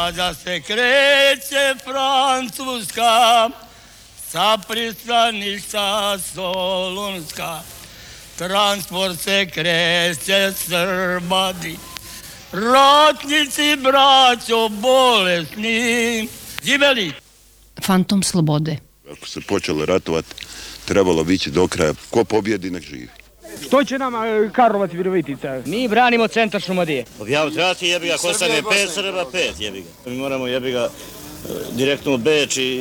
[0.00, 3.50] Kada se kreće Francuska
[4.30, 7.60] sa pristaništa Solunska,
[8.38, 11.76] transport se kreće Srbadi,
[12.52, 16.28] ratnici braćo bolesni,
[16.64, 17.12] živeli!
[17.86, 18.76] Fantom slobode.
[19.12, 20.34] Ako se počelo ratovati,
[20.84, 21.94] trebalo bići do kraja.
[22.10, 23.08] Ko pobjedi, nek živi.
[23.66, 25.62] Što će nama e, Karlovac i Virovitica?
[25.66, 27.04] Mi branimo centar Šumadije.
[27.28, 30.10] Ja trebati jebi ga, ko stane pet, Srba pet jebi ga.
[30.10, 30.88] Mi moramo jebi ga e,
[31.76, 32.80] direktno u Beč i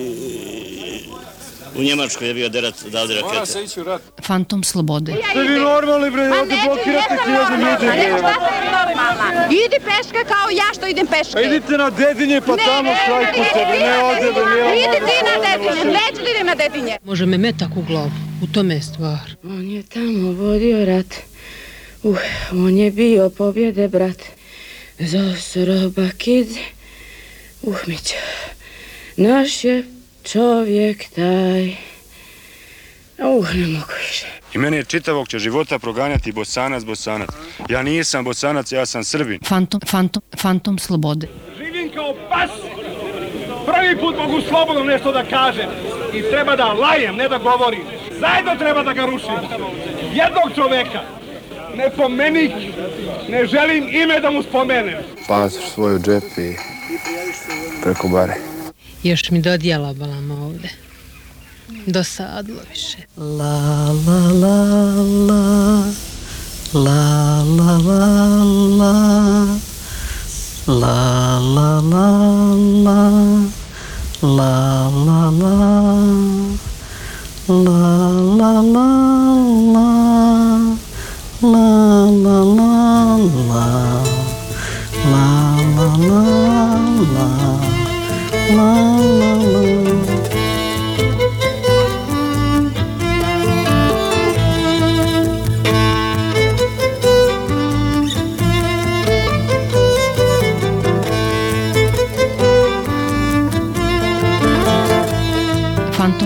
[1.76, 3.34] u Njemačku jebi ga derat davde rakete.
[3.34, 4.02] Mora se ići u rat.
[4.24, 5.16] Fantom slobode.
[5.32, 7.86] Ste vi normalni bre, ovdje blokirate hiljadu ljudi.
[9.66, 11.34] Idi peška kao ja što idem peške.
[11.34, 14.84] Pa idite na dedinje pa tamo štrajkujte, ne ovdje da nije.
[14.84, 16.98] Idi ti na dedinje, neću da idem na dedinje.
[17.04, 18.12] Može me metak u glavu,
[18.44, 19.36] u tome je stvar.
[19.44, 21.14] On je tamo vodio rat.
[22.04, 22.18] Uh,
[22.52, 24.22] on je bio pobjede, brat.
[25.00, 26.48] Za sroba kid.
[27.62, 28.16] Uh, Mića.
[29.18, 29.84] Naš je
[30.32, 31.68] čovjek taj.
[33.18, 34.26] Uh, ne mogu više.
[34.54, 37.30] I mene je čitavog će života proganjati bosanac, bosanac.
[37.70, 39.40] Ja nisam bosanac, ja sam srbin.
[39.46, 41.28] Fantom, fantom, fantom slobode.
[41.58, 42.52] Živim kao pas.
[43.66, 45.70] Prvi put mogu slobodno nešto da kažem.
[46.14, 47.84] I treba da lajem, ne da govorim.
[48.20, 49.36] Zajedno treba da ga rušim.
[50.14, 51.02] Jednog čoveka.
[51.76, 52.52] Ne pomenik.
[53.30, 54.98] Ne želim ime da mu spomenem.
[55.28, 56.56] Pasoš svoju džep i
[57.84, 58.59] preko bare.
[59.04, 60.70] Još mi dodjela balama ovde.
[61.86, 62.98] Dosadlo više.
[63.18, 64.56] La la la
[65.28, 65.84] la.
[66.74, 68.44] La la la
[68.80, 69.58] la.
[70.68, 72.10] La la la
[72.84, 73.10] La.
[74.22, 75.60] La la la.
[77.48, 78.92] La la la
[79.74, 79.90] la.
[81.42, 84.04] La la la la.
[85.12, 85.26] La
[85.76, 86.49] la la
[88.50, 88.58] Fantom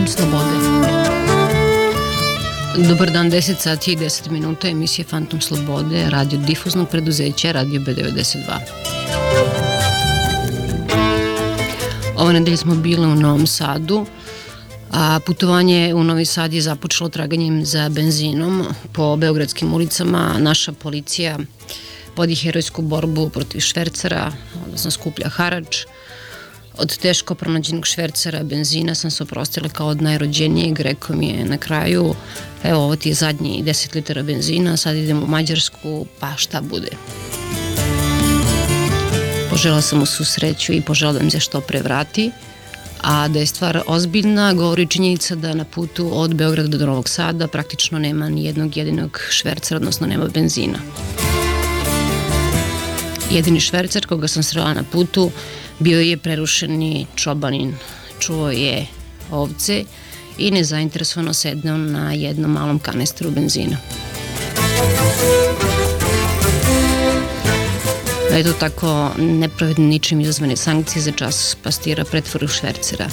[0.08, 0.56] slobode.
[2.88, 9.63] Dobar dan, 10 sati i 10 minuta, emisija Fantom slobode, radio difuznog preduzeća, radio B92.
[12.34, 14.06] Ove nedelje smo bili u Novom Sadu,
[14.92, 20.36] a putovanje u Novi Sad je započelo traganjem za benzinom po beogradskim ulicama.
[20.40, 21.40] Naša policija
[22.16, 24.32] vodi herojsku borbu protiv švercera,
[24.66, 25.78] odnosno skuplja harač.
[26.78, 31.58] Od teško pronađenog švercera benzina sam se oprostila kao od najrođenijeg, rekao mi je na
[31.58, 32.16] kraju,
[32.64, 36.90] evo ovo ti je zadnji 10 litara benzina, sad idemo u Mađarsku, pa šta bude.
[39.54, 42.32] Požela sam mu susreću i požela da mi se što pre vrati.
[43.02, 47.48] A da je stvar ozbiljna, govori činjenica da na putu od Beograda do Novog Sada
[47.48, 50.80] praktično nema ni jednog jedinog švercera, odnosno nema benzina.
[53.32, 55.32] Jedini švercer koga sam srela na putu
[55.80, 57.76] bio je prerušeni čobanin.
[58.20, 58.86] Čuo je
[59.32, 59.84] ovce
[60.38, 63.78] i nezainteresovano sedneo na jednom malom kanestru benzina.
[68.34, 73.08] Da je to tako nepravedno ničim izazvane sankcije za čas pastira pretvoru švercera.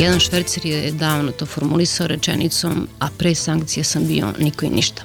[0.00, 5.02] Jedan švercer je davno to formulisao rečenicom, a pre sankcije sam bio niko i ništa.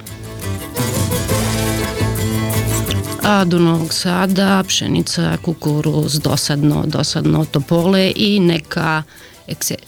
[3.22, 9.02] A do Novog Sada pšenica, kukuruz, dosadno, dosadno topole i neka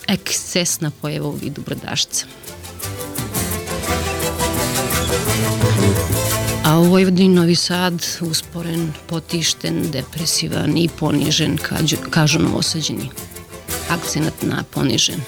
[0.09, 2.27] ekscesna pojeva u vidu brdašca.
[6.67, 13.11] A u Vojvodini Novi Sad usporen, potišten, depresivan i ponižen, kažu, kažu novosađeni.
[13.91, 15.21] Akcenat na ponižen.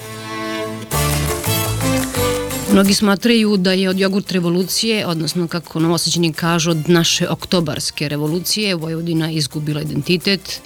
[2.71, 8.75] Mnogi smatraju da je od jogurt revolucije, odnosno kako novosađeni kažu od naše oktobarske revolucije,
[8.75, 10.61] Vojvodina izgubila identitet,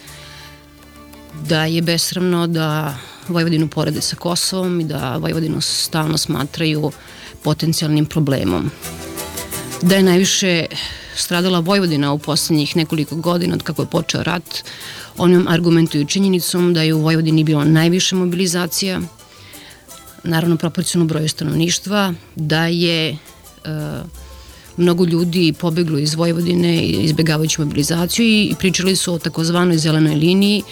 [1.47, 6.91] da je besramno da Vojvodinu porede sa Kosovom i da Vojvodinu stalno smatraju
[7.43, 8.71] potencijalnim problemom
[9.83, 10.65] da je najviše
[11.15, 14.63] stradala Vojvodina u poslednjih nekoliko godina od kako je počeo rat.
[15.17, 19.01] Onim argumentuju činjenicom da je u Vojvodini bilo najviše mobilizacija,
[20.23, 23.17] naravno proporcijno broju stanovništva, da je e,
[24.77, 30.63] mnogo ljudi pobeglo iz Vojvodine izbegavajući mobilizaciju i pričali su o takozvanoj zelenoj liniji.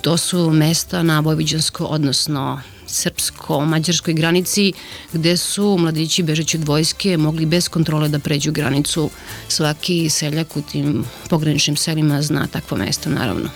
[0.00, 2.60] To su mesta na vojvođansko, odnosno
[2.90, 4.72] srpsko-mađarskoj granici
[5.12, 9.10] gde su mladići bežeći od vojske mogli bez kontrole da pređu granicu.
[9.48, 13.50] Svaki seljak u tim pograničnim selima zna takvo mesto naravno.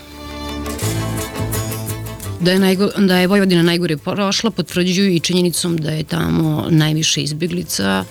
[2.41, 7.23] Da je, najgo, da je Vojvodina najgore prošla, potvrđuju i činjenicom da je tamo najviše
[7.23, 8.05] izbjeglica,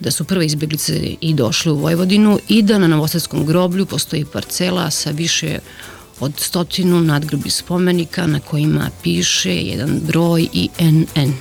[0.00, 4.90] da su prve izbjeglice i došle u Vojvodinu i da na Novosadskom groblju postoji parcela
[4.90, 5.58] sa više
[6.20, 11.32] od stotinu nadgrbi spomenika na kojima piše jedan broj i NN.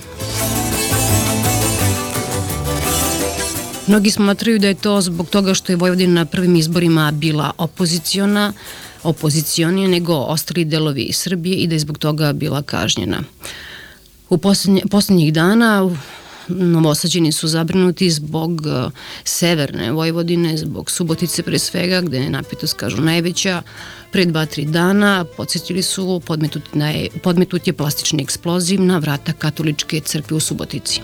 [3.87, 8.53] Mnogi smatraju da je to zbog toga što je Vojvodina na prvim izborima bila opoziciona,
[9.03, 13.23] opozicionije nego ostali delovi Srbije i da je zbog toga bila kažnjena.
[14.29, 15.89] U poslednje, poslednjih dana
[16.49, 18.91] Novosađeni su zabrinuti zbog uh,
[19.23, 23.61] severne Vojvodine, zbog Subotice pre svega, gde je napitost, kažu, najveća.
[24.11, 29.99] Pre dva, tri dana podsjetili su podmetut, je, podmetut je plastični eksploziv na vrata katoličke
[29.99, 31.01] crkve u Subotici.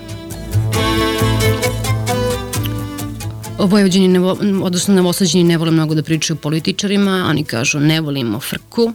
[3.60, 4.20] Vojvođani, ne,
[4.64, 8.94] odnosno novosađeni ne vole mnogo da pričaju političarima, oni kažu ne volimo frku,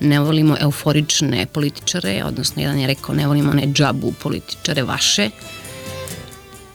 [0.00, 5.30] ne volimo euforične političare, odnosno jedan je rekao ne volimo one džabu političare vaše,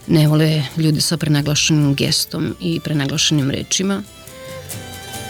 [0.08, 4.04] ne vole ljude sa prenaglašenim gestom i prenaglašenim rečima.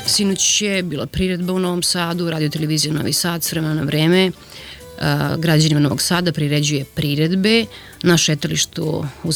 [0.06, 4.32] Sinoć je bila priredba u Novom Sadu, radio televizija Novi Sad s vremena na vreme,
[5.38, 7.66] građanima Novog Sada priređuje priredbe.
[8.04, 9.32] Na šetalištu u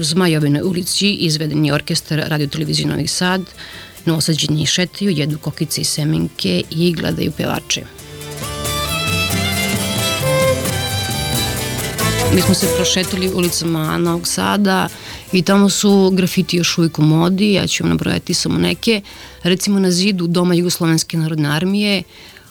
[0.00, 3.42] Zmajovinoj ulici izveden je orkestar radio televizije Novi Sad.
[4.04, 7.82] Novosađenji šetaju, jedu kokice i semenke i gledaju pevače.
[12.34, 14.88] Mi smo se prošetali ulicama Novog Sada
[15.32, 19.00] i tamo su grafiti još uvijek u modi, ja ću vam nabrojati samo neke.
[19.42, 22.02] Recimo na zidu Doma Jugoslovenske narodne armije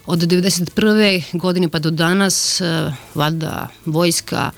[0.05, 1.23] od 1991.
[1.33, 4.51] godine pa do danas e, vada vojska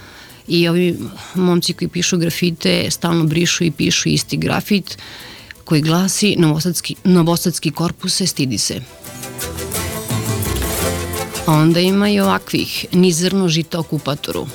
[0.48, 0.98] i ovi
[1.36, 4.98] momci koji pišu grafite stalno brišu i pišu isti grafit
[5.64, 8.82] koji glasi Novosadski, Novosadski korpuse stidi se.
[11.48, 14.48] Onda ima i ovakvih, nizrno žita okupatoru.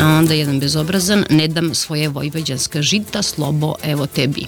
[0.00, 4.46] A onda jedan bezobrazan, ne dam svoje vojvođanska žita, slobo, evo tebi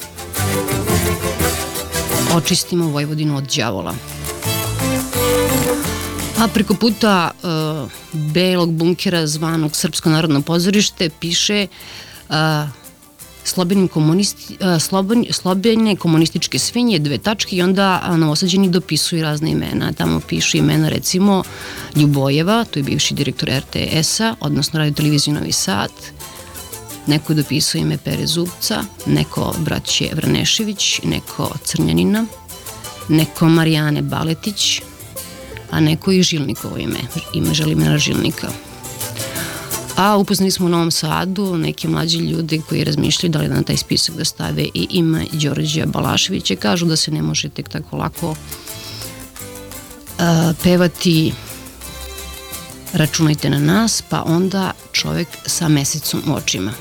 [2.36, 3.94] očistimo Vojvodinu od đavola.
[6.38, 11.66] A preko puta uh, belog bunkera zvanog Srpsko narodno pozorište piše
[12.28, 12.34] uh,
[13.44, 19.92] slobenim komunisti, uh, sloben, slobene komunističke svinje, dve tačke i onda novosađeni dopisuju razne imena.
[19.92, 21.42] Tamo pišu imena recimo
[21.96, 25.90] Ljubojeva, to je bivši direktor RTS-a, odnosno radio televiziju Novi Sad,
[27.06, 32.26] Neko je dopisao ime Pere Zubca, neko braće Vranešević, neko Crnjanina,
[33.08, 34.80] neko Marijane Baletić,
[35.70, 37.00] a neko i Žilnikovo ime,
[37.34, 38.48] ime Želimira Žilnika.
[39.96, 43.62] A upoznali smo u Novom Sadu neke mlađe ljude koji razmišljaju da li da na
[43.62, 46.56] taj spisak da stave i ime Đorđa Balaševića.
[46.56, 48.36] Kažu da se ne može tek tako lako uh,
[50.62, 51.32] pevati
[52.92, 56.72] računajte na nas, pa onda čovek sa mesecom u očima.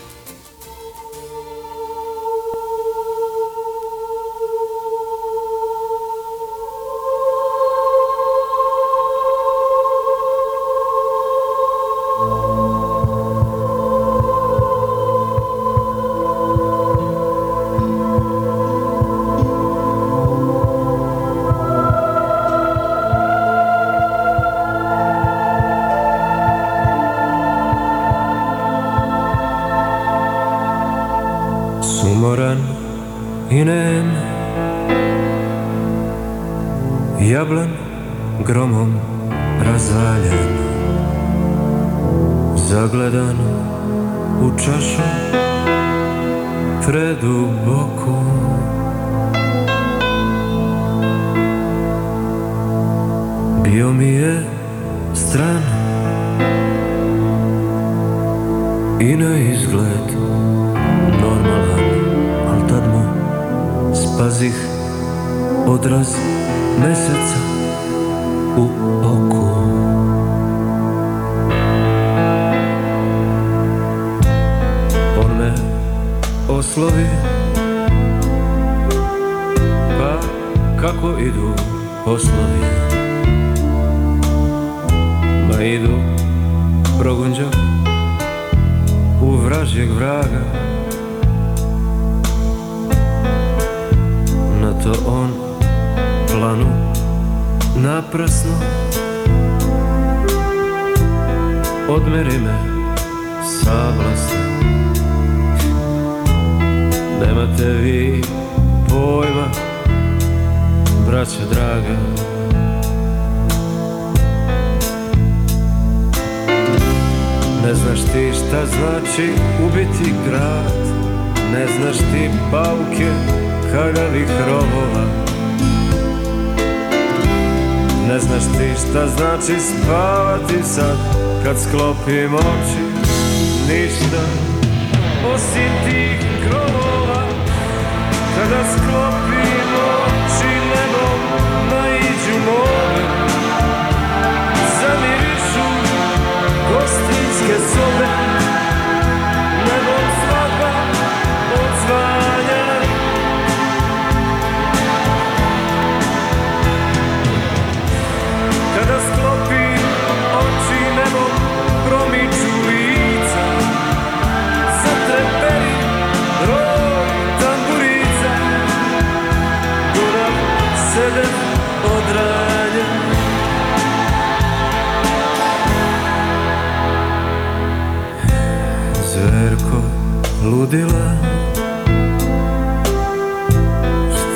[180.73, 181.13] Ludila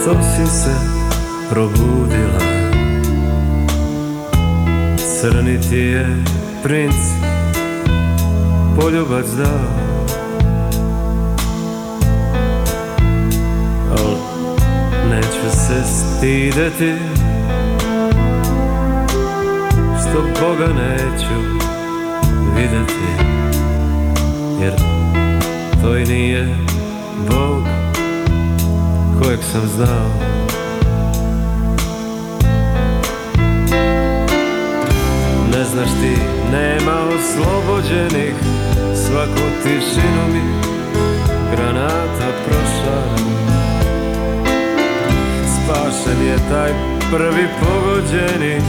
[0.01, 0.75] Što si se
[1.49, 2.39] probudila.
[5.21, 6.23] Crni ti je
[6.63, 6.95] princ
[8.79, 9.87] Poljubac dao.
[13.91, 14.15] Al
[15.09, 16.93] neću se stideti
[19.99, 21.57] Što Boga neću
[22.55, 23.36] videti
[25.87, 26.43] to i
[27.29, 27.63] Bog
[29.21, 30.09] kojeg sam znao.
[35.51, 38.33] Ne znaš ti, nema oslobođenih
[38.95, 40.41] Svaku tišinu mi
[41.55, 43.17] granata prošara.
[45.45, 46.71] Spašen je taj
[47.11, 48.61] prvi pogođeni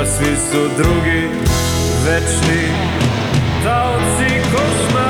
[0.00, 1.28] A svi su drugi
[2.06, 2.62] večni
[3.64, 5.05] Taoci košmara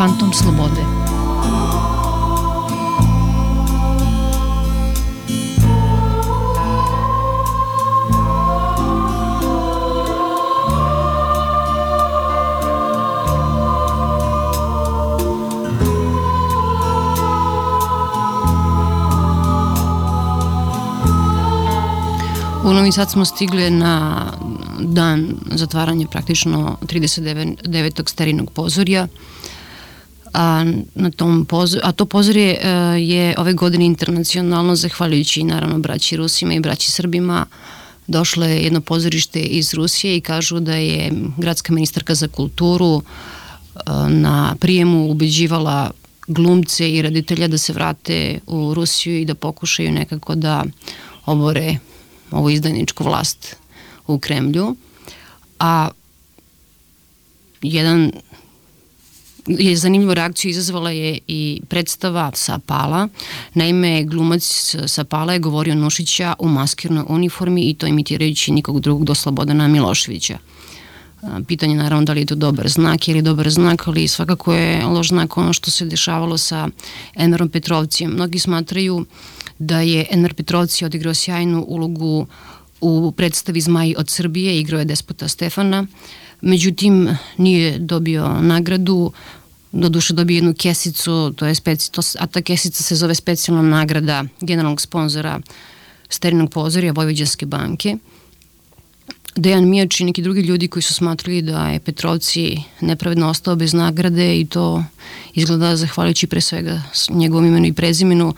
[0.00, 0.80] Fantom slobode.
[22.64, 24.26] U Novi Sad smo stigli na
[24.78, 28.08] dan zatvaranja praktično 39.
[28.08, 29.08] starinog pozorja.
[30.40, 32.68] A, na tom pozor, a to pozorje e,
[33.00, 37.46] je ove godine internacionalno, zahvaljujući naravno braći Rusima i braći Srbima,
[38.06, 43.80] došlo je jedno pozorište iz Rusije i kažu da je gradska ministarka za kulturu e,
[44.08, 45.90] na prijemu ubeđivala
[46.26, 50.64] glumce i reditelja da se vrate u Rusiju i da pokušaju nekako da
[51.26, 51.76] obore
[52.30, 53.56] ovu izdajničku vlast
[54.06, 54.76] u Kremlju.
[55.58, 55.88] A
[57.62, 58.12] jedan
[59.58, 63.08] je zanimljivu reakciju izazvala je i predstava sa Pala.
[63.54, 69.04] Naime, glumac sa Pala je govorio Nušića u maskirnoj uniformi i to imitirajući nikog drugog
[69.04, 70.38] do Slobodana Miloševića.
[71.46, 74.86] Pitanje je naravno da li je to dobar znak ili dobar znak, ali svakako je
[74.86, 76.68] loš znak ono što se dešavalo sa
[77.14, 78.12] Enverom Petrovcijem.
[78.12, 79.06] Mnogi smatraju
[79.58, 82.26] da je Enver Petrovci odigrao sjajnu ulogu
[82.80, 85.86] u predstavi Zmaj od Srbije, igrao je despota Stefana,
[86.40, 89.12] međutim nije dobio nagradu,
[89.72, 94.24] doduše dobio jednu kesicu, to je speci, to, a ta kesica se zove specijalna nagrada
[94.40, 95.40] generalnog sponzora
[96.08, 97.96] Sterinog pozorja Vojvođanske banke.
[99.36, 103.72] Dejan Mijač i neki drugi ljudi koji su smatrali da je Petrovci nepravedno ostao bez
[103.72, 104.84] nagrade i to
[105.34, 108.34] izgleda zahvaljujući pre svega njegovom imenu i prezimenu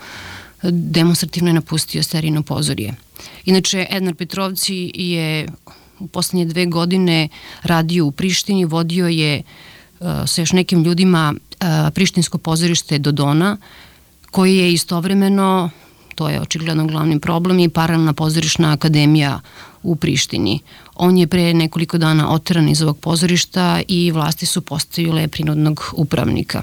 [0.71, 2.93] demonstrativno je napustio Sterino pozorje.
[3.45, 5.47] Inače, Ednar Petrovci je
[5.99, 7.29] u poslednje dve godine
[7.63, 9.72] radio u Prištini, vodio je uh,
[10.27, 13.57] sa još nekim ljudima uh, Prištinsko pozorište Dodona,
[14.31, 15.69] koji je istovremeno
[16.15, 19.39] To je očigledno glavni problem i paralelna pozorišna akademija
[19.83, 20.59] u Prištini.
[20.95, 26.61] On je pre nekoliko dana oteran iz ovog pozorišta i vlasti su postavile prinudnog upravnika.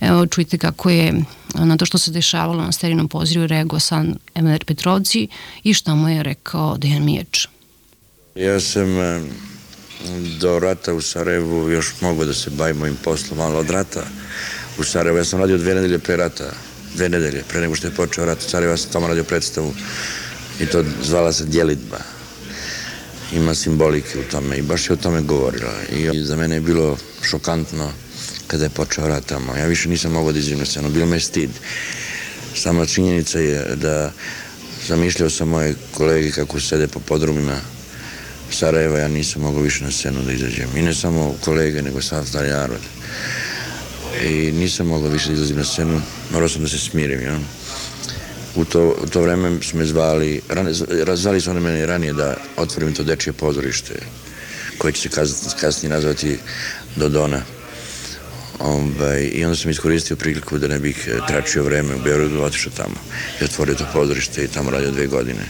[0.00, 4.64] Evo čujte kako je na to što se dešavalo na sterinom pozorju reagovao San Emer
[4.64, 5.28] Petrovci
[5.62, 7.46] i šta mu je rekao Dejan Miječ.
[8.34, 8.88] Ja sam
[10.40, 14.04] do rata u Sarajevu još mogu da se bavim mojim poslom, ali od rata
[14.78, 16.52] u Sarajevu, ja sam radio dve nedelje pre rata,
[16.94, 19.74] dve nedelje pre nego što je počeo rat u Sarajevu, ja sam tamo radio predstavu
[20.60, 21.98] i to zvala se Djelitba.
[23.32, 25.72] Ima simbolike u tome i baš je o tome govorila.
[25.92, 27.92] I za mene je bilo šokantno
[28.46, 29.56] kada je počeo rat tamo.
[29.56, 31.50] Ja više nisam mogao da izim na scenu, bilo me stid.
[32.54, 34.12] Sama činjenica je da
[34.86, 37.60] zamišljao sam moje kolege kako sede po podrumima
[38.50, 40.68] Sarajeva, ja nisam mogao više na scenu da izađem.
[40.76, 42.80] I ne samo kolege, nego sav stari narod.
[44.24, 46.00] I nisam mogao više da izlazim na scenu,
[46.32, 47.38] morao sam da se smirim, ja.
[48.54, 50.70] U to, u to vreme su me zvali, rane,
[51.14, 53.94] zvali su one mene ranije da otvorim to dečije pozorište,
[54.78, 55.08] koje će se
[55.60, 56.38] kasnije, nazvati
[56.96, 57.42] Dodona.
[58.58, 62.72] Ovaj, I onda sam iskoristio priliku da ne bih eh, tračio vreme u Beorodu, otišao
[62.76, 62.94] tamo
[63.40, 65.44] i otvorio to pozorište i tamo radio dve godine.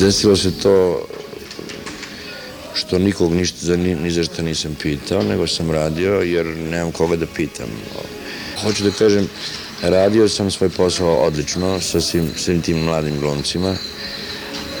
[0.00, 1.06] Desilo se to
[2.74, 6.92] što nikog ništa, za, ni, ni za šta nisam pitao, nego sam radio jer nemam
[6.92, 7.68] koga da pitam.
[8.62, 9.28] Hoću da kažem,
[9.82, 13.76] radio sam svoj posao odlično sa svim, svim tim mladim glumcima,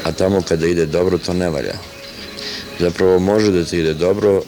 [0.04, 1.74] a tamo kada ide dobro, to ne valja.
[2.78, 4.42] Zapravo može da ti ide dobro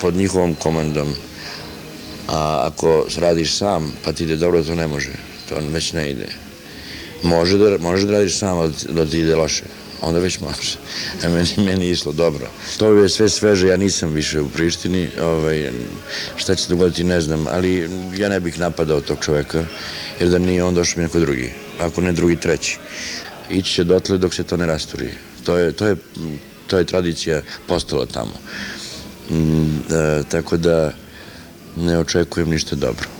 [0.00, 1.14] pod njihovom komandom,
[2.28, 5.12] a ako radiš sam, pa ti ide dobro, to ne može.
[5.48, 6.45] To već ne ide.
[7.26, 9.64] Može da, može da radiš sam, ali da ti ide loše.
[10.00, 10.76] Onda već može.
[11.24, 12.46] A meni, meni je išlo dobro.
[12.78, 15.08] To je sve sveže, ja nisam više u Prištini.
[15.22, 15.70] Ovaj,
[16.36, 19.64] šta će se dogoditi, ne znam, ali ja ne bih napadao tog čoveka,
[20.20, 21.52] jer da nije on došao mi neko drugi.
[21.80, 22.78] Ako ne drugi, treći.
[23.50, 25.10] Ići će dotle dok se to ne rasturi.
[25.44, 25.96] To je, to je,
[26.66, 28.32] to je tradicija postala tamo.
[29.88, 30.92] Da, tako da
[31.76, 33.15] ne očekujem ništa dobro.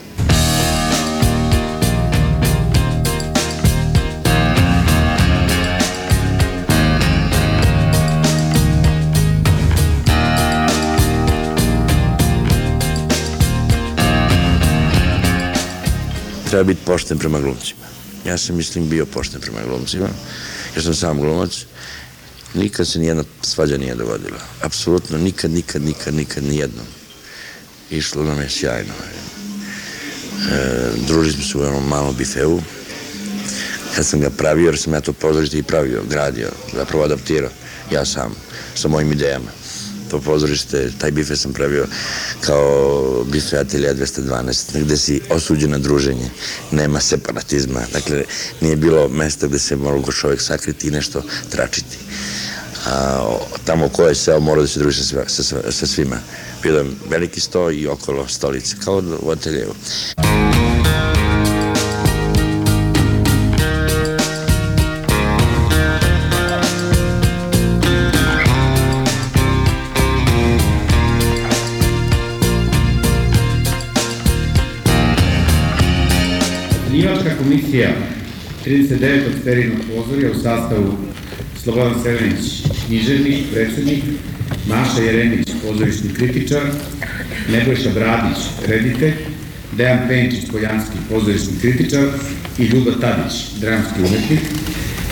[16.56, 17.86] Treba biti pošten prema glumcima.
[18.26, 20.08] Ja sam, mislim, bio pošten prema glumcima,
[20.74, 21.66] jer sam sam glumac.
[22.54, 24.38] Nikad se nijedna svađa nije dogodila.
[24.62, 26.86] Apsolutno nikad, nikad, nikad, nikad, nijednom.
[27.90, 28.92] Išlo nam je sjajno.
[30.52, 32.60] E, družili smo se u jednom malom bifeu.
[33.96, 37.50] Kad sam ga pravio, jer sam ja to pozorište i pravio, gradio, zapravo adaptirao,
[37.92, 38.34] ja sam,
[38.74, 39.65] sa mojim idejama
[40.10, 41.86] to pozorište, taj bife sam pravio
[42.40, 46.30] kao bife atelja 212, gde si osuđen na druženje,
[46.70, 48.24] nema separatizma, dakle
[48.60, 51.96] nije bilo mesta gde se mogu čovjek sakriti i nešto tračiti.
[52.86, 56.16] A, tamo ko je seo mora da se druži sa, sa, sa svima.
[56.62, 59.74] Bio veliki sto i okolo stolice, kao u ateljevu.
[60.16, 61.35] Osnivačka
[77.46, 77.88] komisija
[78.66, 79.20] 39.
[79.40, 80.96] sterinog pozorja u sastavu
[81.62, 84.04] Slobodan Selenić, književnik, predsednik,
[84.68, 86.62] Maša Jeremić, pozorišni kritičar,
[87.52, 89.12] Nebojša Bradić, reditelj,
[89.72, 92.04] Dejan Penčić, poljanski pozorišni kritičar
[92.58, 94.40] i Ljuba Tadić, dramski umetnik,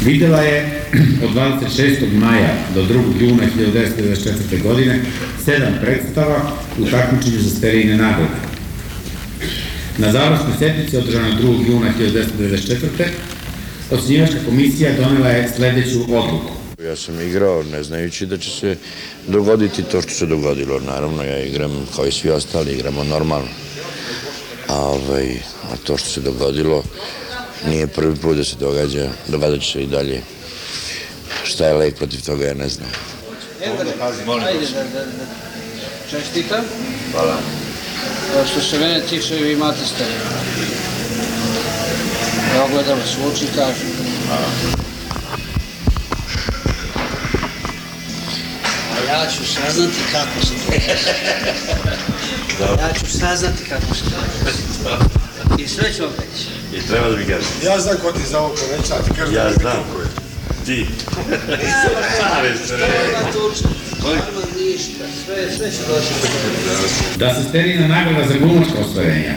[0.04, 0.82] videla je
[1.24, 2.12] od 26.
[2.12, 3.20] maja do 2.
[3.20, 4.62] juna 1994.
[4.62, 5.00] godine
[5.44, 8.43] sedam predstava u takmičenju za sterijne nagrade.
[9.98, 11.70] Na završnoj sednici održana 2.
[11.70, 13.08] juna 1994.
[13.90, 16.52] Ocenjivačka komisija donela je sledeću odluku.
[16.84, 18.76] Ja sam igrao ne znajući da će se
[19.28, 20.80] dogoditi to što se dogodilo.
[20.80, 23.48] Naravno, ja igram kao i svi ostali, igramo normalno.
[24.68, 25.26] A, ovaj,
[25.72, 26.82] a to što se dogodilo
[27.66, 30.20] nije prvi put da se događa, događa će se i dalje.
[31.44, 32.88] Šta je lek protiv toga, ja ne znam.
[33.60, 35.26] Ajde da, da, da
[36.10, 36.64] čestitam.
[37.12, 37.63] Hvala.
[38.42, 40.04] Što se mene tiče, vi imate ste.
[42.56, 43.86] Ja gledam svuči, kažu.
[48.92, 50.54] A ja ću saznati kako se
[52.58, 54.98] to Ja ću saznati kako se to
[55.58, 56.48] I sve ću vam reći.
[56.72, 57.46] I treba da mi kažeš.
[57.64, 59.76] Ja znam ko ti za ovo poveća, ti kažeš Ja da mi znam.
[59.94, 60.06] ko je.
[60.66, 60.86] Ti.
[61.48, 65.70] Evo, šta, šta, šta, šta, šta, šta, Sve, sve.
[67.18, 69.34] Da se sterina nagrada za glumačka ostvarenja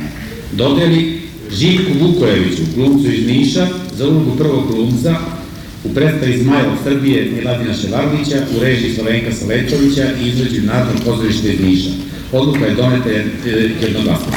[0.51, 5.15] dodeli Živku Vukojeviću, glumcu iz Niša, za ulogu prvog glumca
[5.83, 11.59] u predstavi Zmajlog Srbije Miladina Ševarlića, u režiji Slavenka Salečovića i izveđu Narodnog pozorišta iz
[11.59, 11.89] Niša.
[12.31, 13.09] Odluka je doneta
[13.81, 14.31] jednoglasno.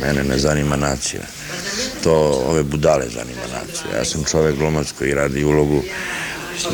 [0.00, 1.43] Mene ne zanima nacija.
[2.04, 2.12] To
[2.48, 3.98] ove budale zanima nacija.
[3.98, 5.82] Ja sam čovek glumac koji radi ulogu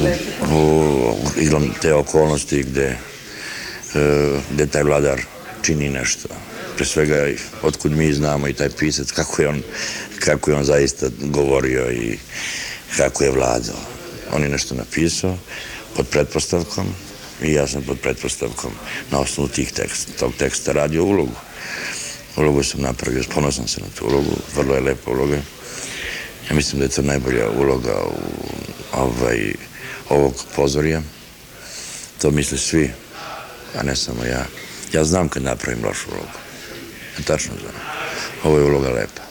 [0.00, 2.96] u, u, igram te okolnosti gde,
[3.94, 5.20] e, gde taj vladar
[5.62, 6.28] čini nešto.
[6.76, 7.26] Pre svega,
[7.62, 9.62] otkud mi znamo i taj pisac, kako je on,
[10.18, 12.18] kako je on zaista govorio i
[12.96, 13.80] kako je vladao.
[14.32, 15.36] On je nešto napisao
[15.96, 16.86] pod pretpostavkom
[17.42, 18.72] i ja sam pod pretpostavkom
[19.10, 21.49] na osnovu tih teksta, tog teksta radio ulogu.
[22.40, 25.36] Ulogu sam napravio, ponosan sam na tu ulogu, vrlo je lepa uloga.
[26.48, 28.18] Ja mislim da je to najbolja uloga u
[28.92, 29.52] ovaj,
[30.08, 31.02] ovog pozorija.
[32.22, 32.90] To misle svi,
[33.78, 34.46] a ne samo ja.
[34.92, 36.38] Ja znam kad napravim lošu ulogu.
[37.18, 37.74] Ja tačno znam.
[38.44, 39.22] Ovo je uloga lepa.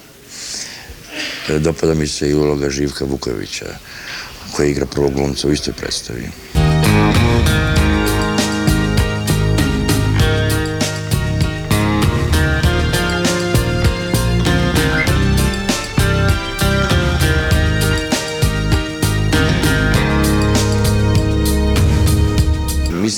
[1.60, 3.66] Dopada mi se i uloga Živka Vukovića,
[4.52, 6.30] koja igra prvog glumca u istoj predstavi.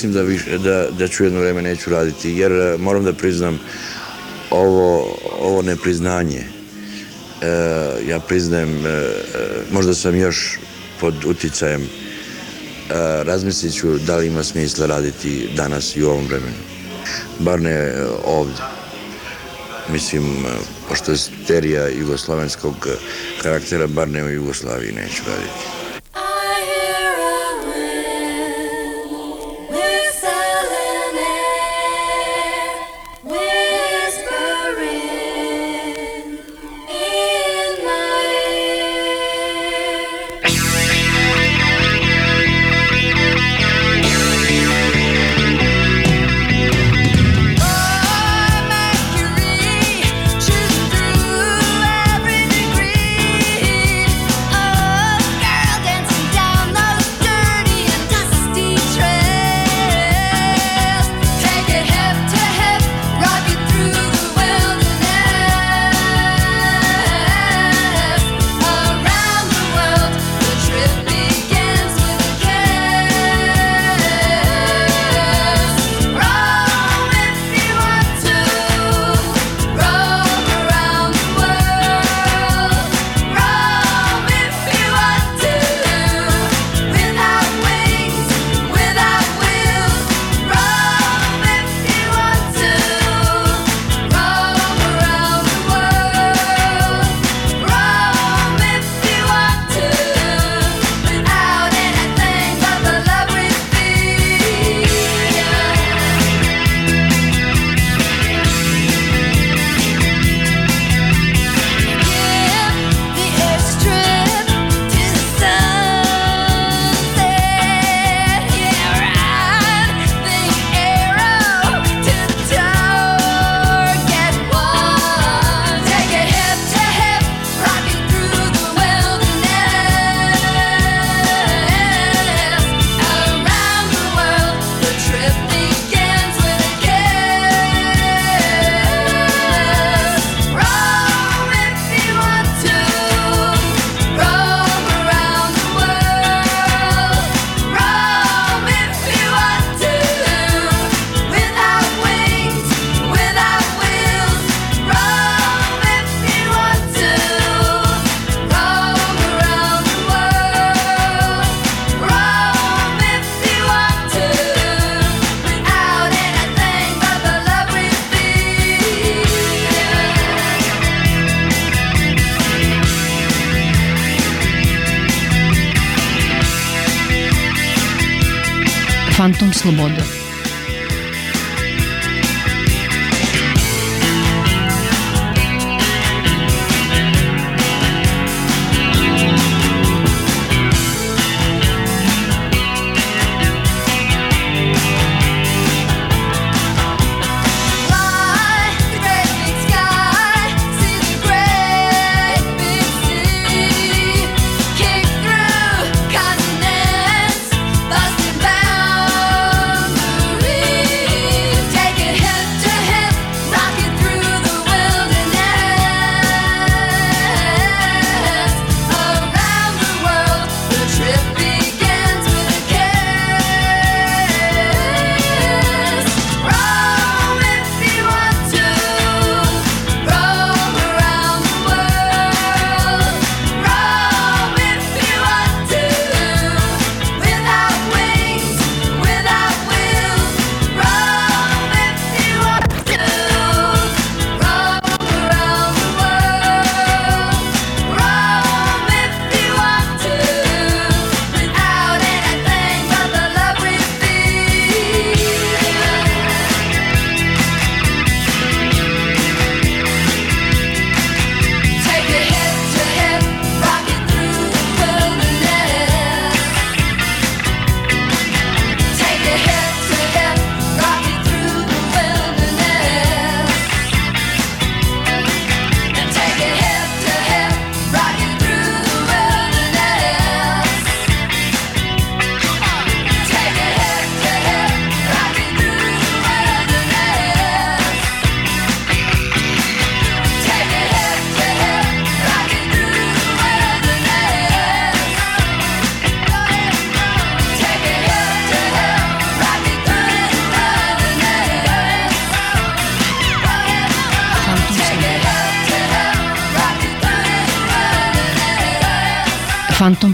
[0.02, 3.60] Mislim da, više, da, da ću jedno vreme neću raditi, jer e, moram da priznam
[4.50, 6.44] ovo, ovo nepriznanje.
[7.42, 7.46] E,
[8.08, 9.10] ja priznajem, e,
[9.72, 10.58] možda sam još
[11.00, 11.86] pod uticajem, e,
[13.24, 16.62] razmislit ću da li ima smisla raditi danas i u ovom vremenu.
[17.38, 18.62] Bar ne ovde.
[19.92, 20.44] Mislim,
[20.88, 22.88] pošto je sterija jugoslovenskog
[23.42, 25.81] karaktera, bar ne u Jugoslaviji neću raditi.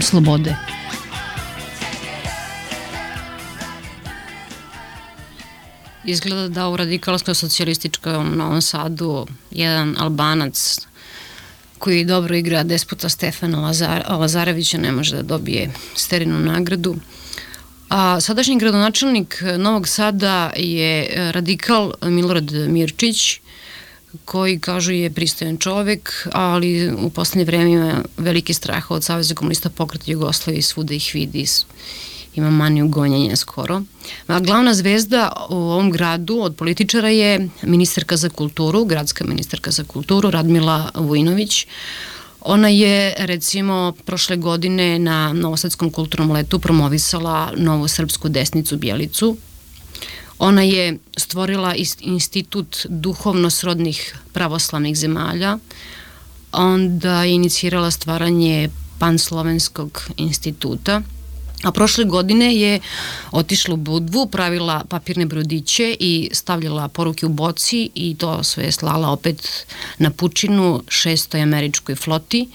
[0.09, 0.55] Slobode.
[6.05, 10.79] Izgleda da u radikalsko-socijalističkom Novom Sadu jedan albanac
[11.77, 16.95] koji dobro igra despota Stefana Lazar, Lazarevića ne može da dobije sterinu nagradu.
[17.89, 23.39] A sadašnji gradonačelnik Novog Sada je radikal Milorad Mirčić,
[24.25, 29.69] koji kažu je pristojan čovek, ali u poslednje vreme ima veliki strah od Saveza komunista
[29.69, 31.45] pokreta Jugoslavije svuda ih vidi
[32.35, 33.81] ima maniju gonjenja skoro.
[34.27, 39.83] A glavna zvezda u ovom gradu od političara je ministarka za kulturu, gradska ministarka za
[39.83, 41.67] kulturu, Radmila Vujinović.
[42.41, 49.37] Ona je, recimo, prošle godine na Novosadskom kulturnom letu promovisala novu srpsku desnicu Bjelicu,
[50.39, 55.57] Ona je stvorila institut duhovno-srodnih pravoslavnih zemalja,
[56.51, 61.01] onda je inicirala stvaranje panslovenskog instituta,
[61.63, 62.79] A prošle godine je
[63.31, 68.71] otišla u Budvu, pravila papirne brodiće i stavljala poruke u boci i to sve je
[68.71, 69.65] slala opet
[69.97, 72.49] na pučinu šestoj američkoj floti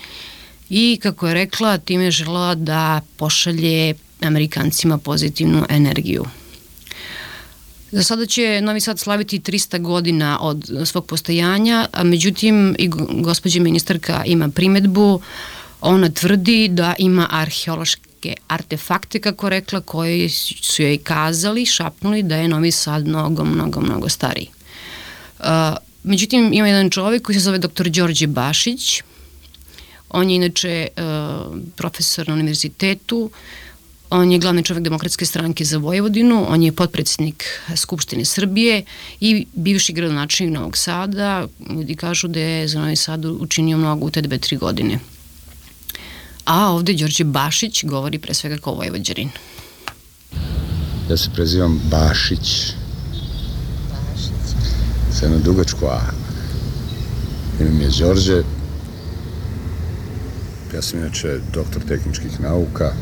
[0.70, 6.25] i kako je rekla, time je žela da pošalje Amerikancima pozitivnu energiju.
[7.95, 13.61] Za sada će Novi Sad slaviti 300 godina od svog postojanja, a međutim i gospođa
[13.61, 15.21] ministarka ima primetbu,
[15.81, 20.29] ona tvrdi da ima arheološke artefakte, kako rekla, koje
[20.63, 24.49] su joj kazali, šapnuli da je Novi Sad mnogo, mnogo, mnogo stariji.
[25.39, 25.45] Uh,
[26.03, 27.89] međutim, ima jedan čovjek koji se zove dr.
[27.89, 29.03] Đorđe Bašić,
[30.11, 33.31] on je inače uh, profesor na univerzitetu,
[34.14, 37.44] On je glavni čovek demokratske stranke za Vojvodinu, on je potpredsednik
[37.77, 38.85] Skupštine Srbije
[39.20, 41.46] i bivši gradonačelnik Novog Sada.
[41.70, 44.98] Ljudi kažu da je za Novi Sad učinio mnogo u te dve, tri godine.
[46.44, 49.31] A ovde Đorđe Bašić govori pre svega kao Vojvođarin.
[51.11, 52.38] Ja se prezivam Bašić.
[53.90, 54.55] Bašić.
[55.12, 56.00] Sa jedno dugačko A.
[57.61, 58.42] Ime mi je Đorđe.
[60.74, 62.92] Ja sam inače doktor tehničkih nauka,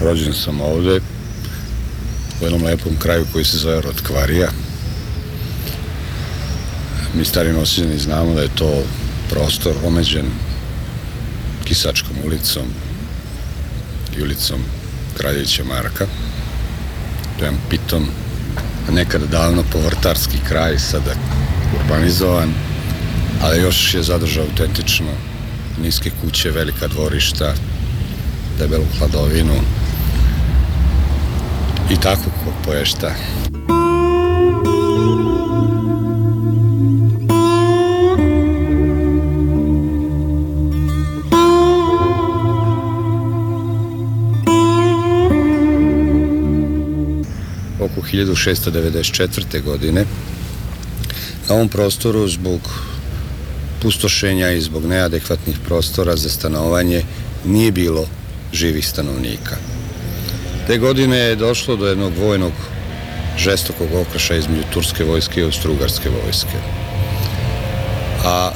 [0.00, 1.00] Rođen sam ovde,
[2.40, 4.48] u jednom lepom kraju koji se zove Rotkvarija.
[7.14, 8.82] Mi stari nosizani znamo da je to
[9.30, 10.26] prostor omeđen
[11.64, 12.62] Kisačkom ulicom
[14.18, 14.60] i ulicom
[15.16, 16.06] Kraljevića Marka.
[17.38, 18.08] To je jedan pitom,
[18.92, 21.14] nekada davno povrtarski kraj, sada
[21.80, 22.52] urbanizovan,
[23.42, 25.10] ali još je zadržao autentično
[25.82, 27.54] niske kuće, velika dvorišta,
[28.58, 29.54] debelu hladovinu,
[31.90, 32.30] i tako
[32.64, 33.14] poješta.
[47.80, 49.62] Oko 1694.
[49.62, 50.04] godine
[51.48, 52.60] na ovom prostoru zbog
[53.82, 57.02] pustošenja i zbog neadekvatnih prostora za stanovanje
[57.44, 58.06] nije bilo
[58.52, 59.73] živih stanovnika.
[60.66, 62.52] Te godine je došlo do jednog vojnog
[63.38, 66.58] žestokog okraša između turske vojske i austrougarske vojske.
[68.24, 68.52] A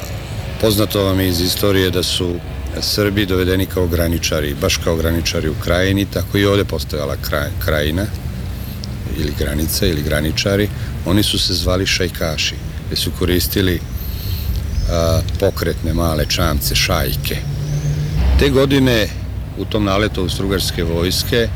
[0.61, 2.35] poznato vam je iz istorije da su
[2.81, 8.05] Srbi dovedeni kao graničari, baš kao graničari u krajini, tako i ovde postojala kraj, krajina
[9.17, 10.69] ili granica ili graničari.
[11.05, 12.55] Oni su se zvali šajkaši,
[12.87, 13.79] gde su koristili
[14.91, 17.37] a, pokretne male čamce, šajke.
[18.39, 19.07] Te godine
[19.57, 21.49] u tom naletu austrougarske vojske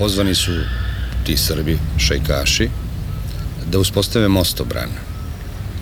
[0.00, 0.52] pozvani su
[1.26, 2.68] ti Srbi, šajkaši,
[3.72, 4.88] da uspostave mostobran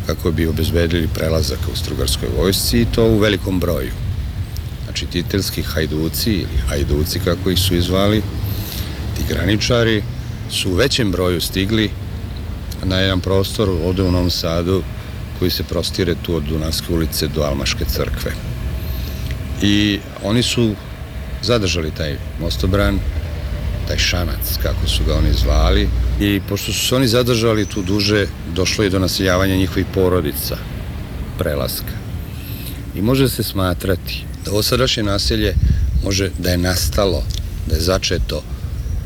[0.06, 3.92] kako bi obezbedili prelazak u strugarskoj vojsci i to u velikom broju.
[4.84, 8.22] Znači, titelski hajduci ili hajduci, kako ih su izvali,
[9.16, 10.02] ti graničari,
[10.50, 11.90] su u većem broju stigli
[12.84, 14.82] na jedan prostor ovde u Novom Sadu
[15.38, 18.32] koji se prostire tu od Dunavske ulice do Almaške crkve.
[19.62, 20.74] I oni su
[21.42, 22.98] zadržali taj mostobran
[23.88, 25.88] taj šanac, kako su ga oni zvali,
[26.20, 30.56] I pošto su se oni zadržali tu duže, došlo je do naseljavanja njihovih porodica,
[31.38, 31.94] prelaska.
[32.94, 35.54] I može se smatrati da ovo sadašnje naselje
[36.04, 37.22] može da je nastalo,
[37.66, 38.42] da je začeto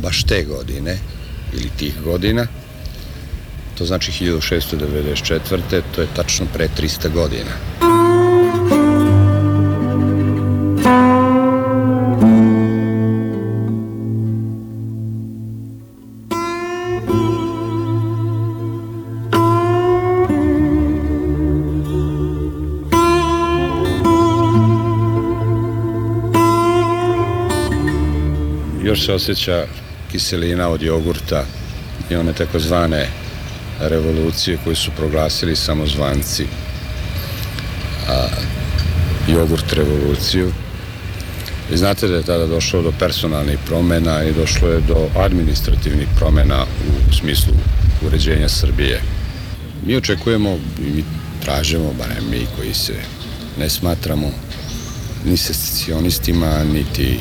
[0.03, 0.99] baš te godine
[1.53, 2.47] ili tih godina,
[3.79, 5.83] to znači 1694.
[5.95, 7.72] to je tačno pre 300 godina.
[29.07, 29.67] Se osjeća
[30.13, 31.45] kiselina od jogurta
[32.11, 33.09] i one takozvane
[33.81, 36.47] revolucije koje su proglasili samozvanci
[38.09, 38.27] a,
[39.29, 40.53] jogurt revoluciju.
[41.71, 46.65] Vi znate da je tada došlo do personalnih promena i došlo je do administrativnih promena
[46.65, 47.53] u smislu
[48.07, 49.01] uređenja Srbije.
[49.87, 51.05] Mi očekujemo i mi
[51.45, 52.95] tražimo, barem mi koji se
[53.59, 54.31] ne smatramo
[55.25, 57.19] ni secesionistima, niti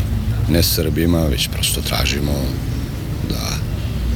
[0.50, 2.32] ne Srbima, već prosto tražimo
[3.30, 3.58] da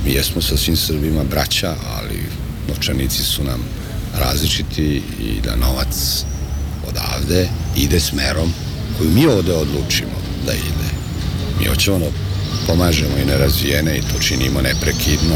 [0.05, 2.19] mi jesmo sa svim Srbima braća, ali
[2.69, 3.63] novčanici su nam
[4.19, 6.23] različiti i da novac
[6.87, 8.53] odavde ide smerom
[8.97, 10.89] koju mi ovde odlučimo da ide.
[11.59, 12.05] Mi hoćemo da
[12.67, 15.35] pomažemo i nerazvijene i to činimo neprekidno.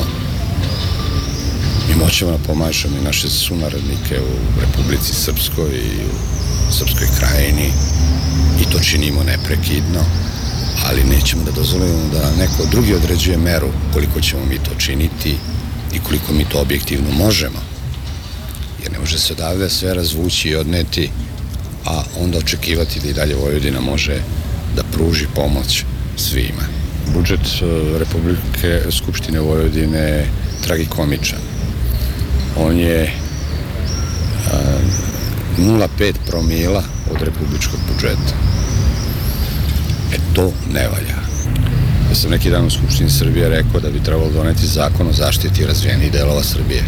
[1.88, 6.04] Mi hoćemo da pomažemo i naše sunarodnike u Republici Srpskoj i
[6.70, 7.72] u Srpskoj krajini
[8.62, 10.29] i to činimo neprekidno
[10.86, 15.36] ali nećemo da dozvolimo da neko drugi određuje meru koliko ćemo mi to činiti
[15.94, 17.60] i koliko mi to objektivno možemo.
[18.84, 21.10] Jer ne može se odavde sve razvući i odneti,
[21.86, 24.22] a onda očekivati da i dalje Vojvodina može
[24.76, 25.84] da pruži pomoć
[26.18, 26.66] svima.
[27.14, 27.66] Budžet e,
[28.00, 30.28] Republike Skupštine Vojvodine je
[30.64, 31.40] tragikomičan.
[32.58, 33.14] On je
[35.58, 38.49] 0,5 promila od republičkog budžeta.
[40.40, 41.18] To ne valja.
[42.10, 45.66] Ja sam neki dan u Skupštini Srbije rekao da bi trebalo doneti zakon o zaštiti
[45.66, 46.84] razvijenih delova Srbije.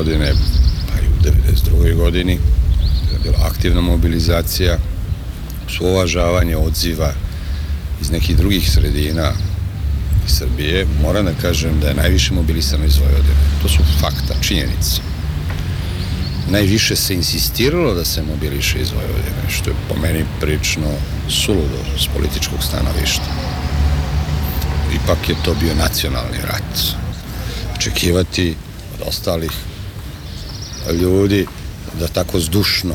[0.00, 0.32] Godine
[0.88, 1.32] pa i u
[1.82, 1.94] 92.
[1.94, 2.32] godini
[3.12, 4.78] je bila aktivna mobilizacija
[5.68, 7.12] su uvažavanje odziva
[8.00, 9.32] iz nekih drugih sredina
[10.26, 13.34] iz Srbije, moram da kažem da je najviše mobilisano iz Vojvodine.
[13.62, 15.00] To su fakta, činjenice.
[16.50, 20.90] Najviše se insistiralo da se mobiliše iz Vojvodine, što je po meni prilično
[21.28, 23.30] suludo s političkog stanovišta.
[25.04, 26.78] Ipak je to bio nacionalni rat
[27.76, 28.54] očekivati
[28.94, 29.50] od ostalih
[30.92, 31.46] ljudi
[32.00, 32.94] da tako zdušno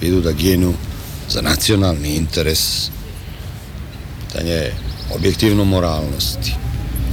[0.00, 0.74] idu da ginu
[1.28, 2.90] za nacionalni interes,
[4.26, 4.74] pitanje je
[5.14, 6.54] objektivno moralnosti.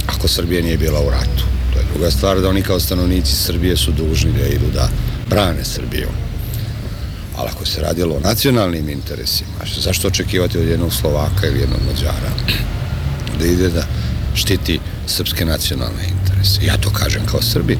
[0.06, 3.76] Ako Srbija nije bila u ratu, to je druga stvar da oni kao stanovnici Srbije
[3.76, 4.88] su dužni da idu da
[5.28, 6.08] brane Srbiju.
[7.36, 12.30] Ali ako se radilo o nacionalnim interesima, zašto očekivati od jednog Slovaka ili jednog Mađara
[13.38, 13.86] da ide da
[14.34, 16.64] štiti srpske nacionalne interese.
[16.64, 17.78] Ja to kažem kao Srbin.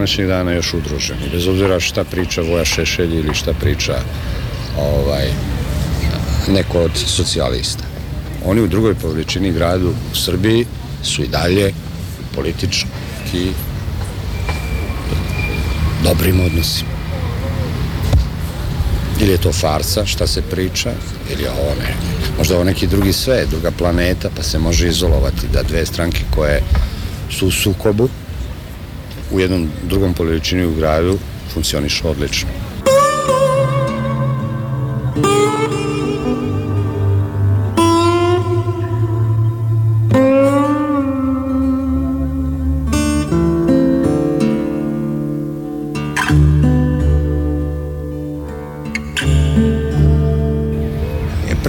[0.00, 1.30] Današnjeg dana još udruženi.
[1.32, 3.98] Bez obzira šta priča Voja Šešelj ili šta priča
[4.78, 5.28] ovaj,
[6.48, 7.84] neko od socijalista
[8.44, 10.66] oni u drugoj po veličini gradu u Srbiji
[11.02, 11.72] su i dalje
[12.34, 13.52] politički
[16.04, 16.90] dobrim odnosima.
[19.20, 20.92] Ili je to farsa, šta se priča,
[21.32, 21.94] ili je ovo ne.
[22.38, 26.62] Možda ovo neki drugi sve, druga planeta, pa se može izolovati da dve stranke koje
[27.30, 28.08] su u sukobu
[29.32, 31.18] u jednom drugom po veličini u gradu
[31.54, 32.48] funkcionišu odlično.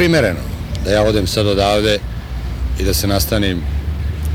[0.02, 0.40] primereno
[0.86, 2.00] da ja odem sad odavde
[2.80, 3.62] i da se nastanim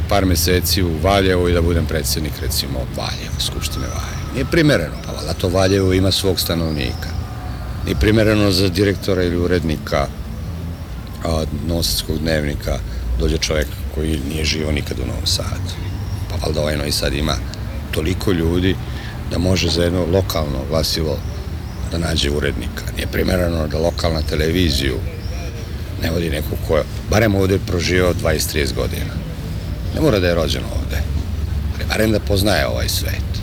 [0.09, 4.33] par meseci u Valjevu i da budem predsednik recimo Valjevo, Skupštine Valjevo.
[4.33, 7.09] Nije primereno, pa valjda to Valjevo ima svog stanovnika.
[7.85, 10.07] Nije primereno za direktora ili urednika
[11.25, 12.79] a, Novosadskog dnevnika
[13.21, 15.73] dođe čovjek koji nije živo nikad u Novom Sadu.
[16.31, 17.35] Pa valjda ovaj Novi Sad ima
[17.91, 18.77] toliko ljudi
[19.31, 21.19] da može za jedno lokalno glasivo
[21.91, 22.85] da nađe urednika.
[22.97, 24.97] Nije primereno da lokalna televiziju
[26.03, 29.26] ne vodi neko ko barem ovde proživao 20-30 godina.
[29.97, 31.03] Ne mora da je rođen ovde,
[31.75, 33.36] ali barem da poznaje ovaj svet.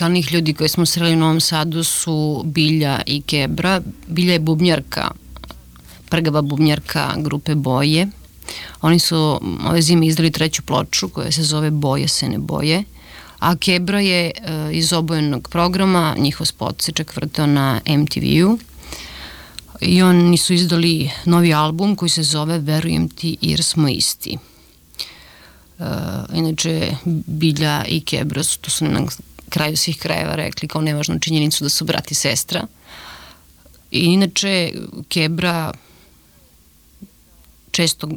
[0.00, 3.80] Dvoje najradikalnijih ljudi koje smo sreli u Novom Sadu su Bilja i Kebra.
[4.06, 5.10] Bilja je bubnjarka,
[6.08, 8.06] prgava bubnjarka grupe Boje.
[8.80, 12.84] Oni su ove zime izdali treću ploču koja se zove Boje se ne boje.
[13.38, 14.32] A Kebra je e,
[14.72, 18.58] iz obojenog programa, njihov spot se čak vrteo na MTV-u.
[19.80, 24.38] I oni su izdali novi album koji se zove Verujem ti jer smo isti.
[25.78, 25.86] Uh,
[26.34, 26.96] inače,
[27.26, 28.90] Bilja i Kebra su, to su na
[29.50, 32.66] kraju svih krajeva rekli kao nevažnu činjenicu da su brat i sestra.
[33.90, 34.72] I inače,
[35.08, 35.72] Kebra
[37.70, 38.08] često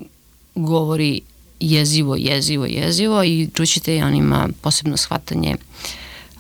[0.56, 1.22] govori
[1.60, 5.56] jezivo, jezivo, jezivo i čućete on ima posebno shvatanje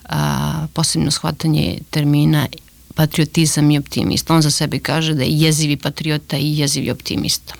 [0.10, 2.48] a, posebno shvatanje termina
[2.96, 4.36] patriotizam i optimista.
[4.36, 7.54] On za sebe kaže da je jezivi patriota i jezivi optimista.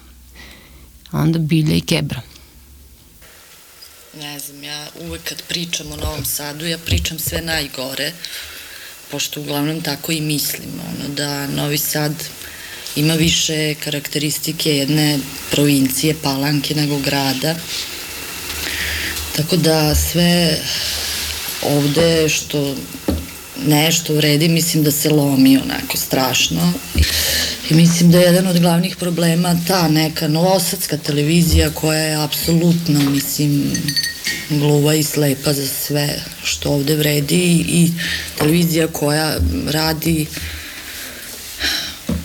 [1.12, 2.22] Onda Bilja i Kebra.
[4.20, 8.12] Ne znam, ja uvek kad pričam o Novom Sadu, ja pričam sve najgore,
[9.12, 12.14] pošto uglavnom tako i mislim, ono, da Novi Sad
[12.96, 15.20] ima više karakteristike jedne
[15.52, 17.56] provincije, palanke, nego grada.
[19.36, 20.60] Tako da sve
[21.62, 22.76] ovde što
[23.66, 26.74] nešto vredi, mislim da se lomi onako strašno.
[27.70, 33.10] I mislim da je jedan od glavnih problema ta neka novosadska televizija koja je apsolutno,
[33.10, 33.72] mislim,
[34.50, 37.92] gluva i slepa za sve što ovde vredi i
[38.38, 39.36] televizija koja
[39.68, 40.26] radi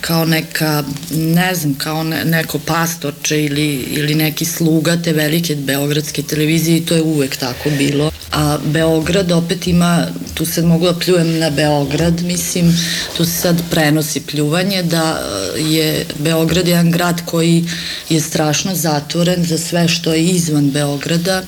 [0.01, 6.23] kao neka, ne znam, kao ne, neko pastorče ili, ili neki sluga te velike beogradske
[6.23, 8.11] televizije i to je uvek tako bilo.
[8.33, 12.79] A Beograd opet ima, tu sad mogu da pljujem na Beograd, mislim,
[13.17, 15.21] tu se sad prenosi pljuvanje da
[15.57, 17.65] e, je Beograd jedan grad koji
[18.09, 21.43] je strašno zatvoren za sve što je izvan Beograda,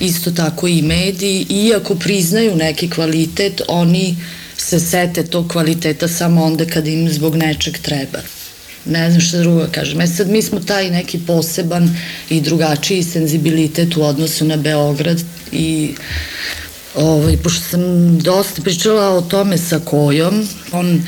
[0.00, 4.16] isto tako i mediji, iako priznaju neki kvalitet, oni
[4.58, 8.18] se sete tog kvaliteta samo onda kad im zbog nečeg treba.
[8.84, 10.00] Ne znam šta drugo da kažem.
[10.00, 11.96] E sad mi smo taj neki poseban
[12.30, 15.20] i drugačiji senzibilitet u odnosu na Beograd
[15.52, 15.94] i
[16.94, 21.02] ovaj, pošto sam dosta pričala o tome sa kojom, on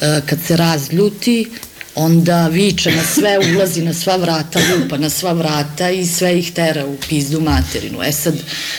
[0.00, 1.50] e, kad se razljuti,
[1.98, 6.52] onda viče na sve, ulazi na sva vrata, lupa na sva vrata i sve ih
[6.52, 8.02] tera u pizdu materinu.
[8.02, 8.34] E sad,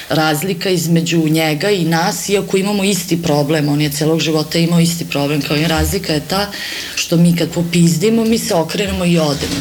[0.09, 5.05] razlika između njega i nas, iako imamo isti problem, on je celog života imao isti
[5.05, 6.51] problem kao i razlika je ta
[6.95, 9.55] što mi kad popizdimo, mi se okrenemo i odemo.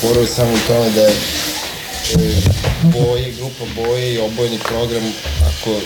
[0.00, 2.42] Fora je samo u tome da je e,
[2.82, 5.12] boje, grupa boje i obojeni program,
[5.46, 5.80] ako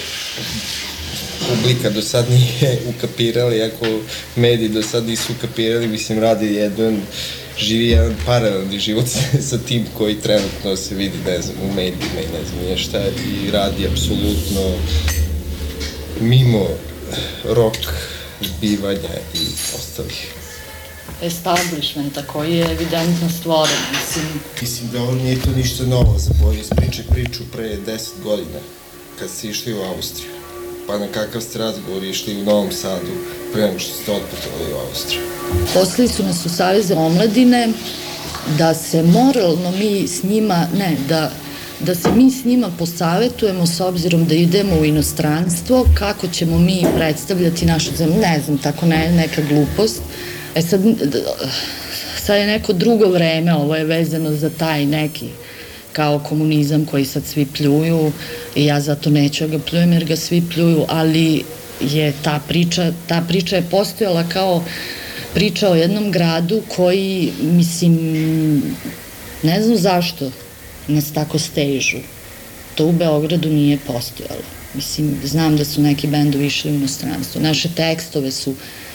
[1.48, 3.86] publika do sad nije ukapirali, ako
[4.36, 7.02] mediji do sad nisu ukapirali, mislim, radi jedan,
[7.58, 9.06] živi jedan paralelni život
[9.50, 12.98] sa tim koji trenutno se vidi, ne znam, u medijima i ne znam nije šta
[13.06, 14.72] i radi apsolutno
[16.20, 16.68] mimo
[17.44, 17.78] rock
[18.40, 19.46] zbivanja i
[19.78, 20.36] ostalih
[21.22, 24.40] establishmenta koji je evidentno stvoren, mislim.
[24.60, 26.60] Mislim da ovo nije to ništa novo za boje.
[26.60, 28.58] Ispričaj priču pre 10 godina,
[29.18, 30.35] kad ste išli u Austriju.
[30.86, 33.12] Pa na kakav ste razgovor išli u Novom Sadu
[33.52, 35.22] pre nego što ste otputovali u Austriju?
[35.74, 37.68] Poslali su nas u Saveze omladine
[38.58, 41.30] da se moralno mi s njima, ne, da
[41.80, 46.86] da se mi s njima posavetujemo s obzirom da idemo u inostranstvo, kako ćemo mi
[46.96, 50.00] predstavljati našu zemlju, ne znam, tako ne, neka glupost.
[50.54, 50.80] E sad,
[52.18, 55.26] sad je neko drugo vreme, ovo je vezano za taj neki
[55.96, 58.12] kao komunizam koji sad svi pljuju
[58.54, 61.42] i ja zato neću da ga pljujem jer ga svi pljuju, ali
[61.80, 64.64] je ta priča, ta priča je postojala kao
[65.34, 67.96] priča o jednom gradu koji, mislim,
[69.42, 70.30] ne znam zašto
[70.88, 71.98] nas tako stežu.
[72.74, 74.44] To u Beogradu nije postojalo.
[74.74, 77.40] Mislim, znam da su neki bendovi išli u inostranstvo.
[77.40, 78.54] Naše tekstove su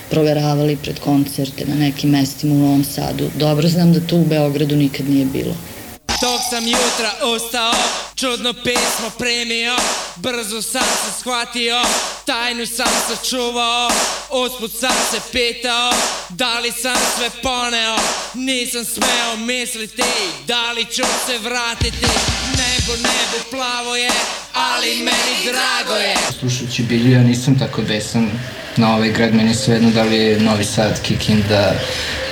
[0.10, 3.30] proveravali pred koncerte na nekim mestima u Novom Sadu.
[3.39, 5.56] Dobro znam da to u Beogradu nikad nije bilo.
[6.52, 7.74] Sam jutra ustao,
[8.16, 9.76] čudno pismo primio
[10.16, 11.82] Brzo sam se shvatio,
[12.26, 13.89] tajnu sam sačuvao
[14.32, 15.93] Usput sam se pitao,
[16.30, 17.95] da li sam sve poneo
[18.34, 20.04] Nisam smeo misliti,
[20.47, 22.06] da li ću se vratiti
[22.58, 24.12] Nebo, nebo plavo je,
[24.54, 26.16] ali meni drago je.
[26.39, 28.32] Slušajući Bilju, ja nisam tako besan
[28.78, 31.74] na ovaj grad, meni je svejedno da li je Novi Sad, Kikinda,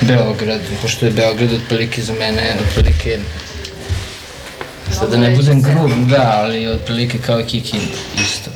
[0.00, 3.18] Beograd, pošto je Beograd otprilike za mene, otprilike
[4.92, 7.80] Sad da ne budem grub, da, ali otprilike kao i Kikin
[8.22, 8.50] isto.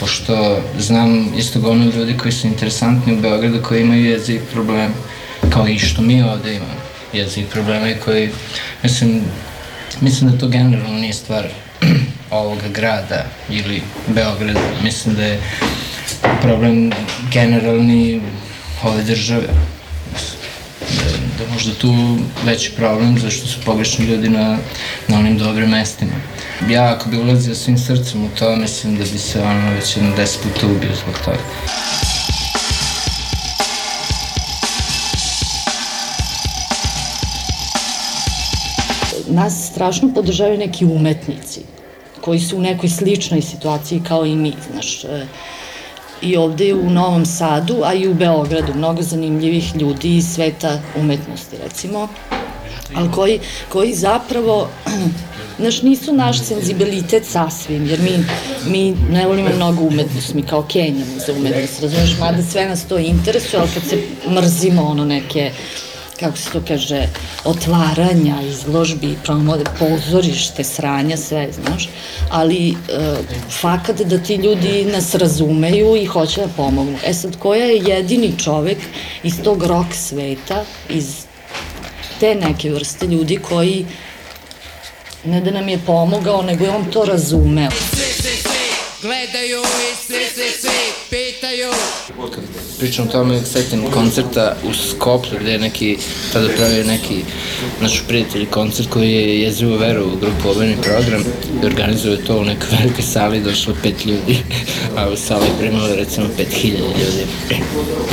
[0.00, 4.92] Pošto znam isto govno ljudi koji su interesantni u Beogradu koji imaju jezik problem,
[5.50, 6.80] kao i što mi ovde imamo
[7.12, 8.30] jezik problema i koji,
[8.82, 9.22] mislim,
[10.00, 11.46] mislim da to generalno nije stvar
[12.30, 14.60] ovoga grada ili Beograda.
[14.82, 15.40] Mislim da je
[16.42, 16.92] problem
[17.32, 18.20] generalni
[18.82, 19.46] ove države
[21.38, 21.94] da je možda tu
[22.44, 24.58] veći problem zašto su pogrešni ljudi na,
[25.08, 26.12] na onim dobrim mestima.
[26.70, 30.16] Ja ako bi ulazio svim srcem u to, mislim da bi se ono već jedno
[30.16, 31.38] deset puta ubio zbog toga.
[39.28, 41.60] Nas strašno podržavaju neki umetnici
[42.20, 45.26] koji su u nekoj sličnoj situaciji kao i mi, znaš, e,
[46.22, 51.56] i ovde u Novom Sadu, a i u Beogradu, mnogo zanimljivih ljudi iz sveta umetnosti,
[51.64, 52.08] recimo,
[52.94, 54.68] ali koji, koji zapravo
[55.58, 58.24] Znaš, nisu naš senzibilitet sasvim, jer mi,
[58.66, 62.98] mi ne volimo mnogo umetnost, mi kao kenjamo za umetnost, razumeš, mada sve nas to
[62.98, 63.98] interesuje, ali kad se
[64.30, 65.50] mrzimo ono neke
[66.20, 67.08] kako se to kaže,
[67.44, 71.88] otvaranja, izložbi, promode, pozorište, sranja, sve, znaš,
[72.30, 72.74] ali e,
[73.60, 76.98] fakat da ti ljudi nas razumeju i hoće da pomognu.
[77.04, 78.78] E sad, koja je jedini čovek
[79.22, 81.24] iz tog rock sveta, iz
[82.20, 83.86] te neke vrste ljudi koji
[85.24, 87.70] ne da nam je pomogao, nego je on to razumeo.
[87.70, 88.06] Svi,
[89.02, 90.75] gledaju i svi, svi, svi,
[91.10, 91.68] pitaju.
[92.78, 95.98] Pričam o tome, setim koncerta u Skoplju gde je neki,
[96.32, 97.24] tada pravio neki
[97.80, 101.24] naš prijatelj koncert koji je jezivo veru u grupu Obeni program
[101.62, 104.38] i organizuje to u nekoj velikoj sali, došlo pet ljudi,
[104.96, 107.26] a u sali primalo recimo pet hiljada ljudi.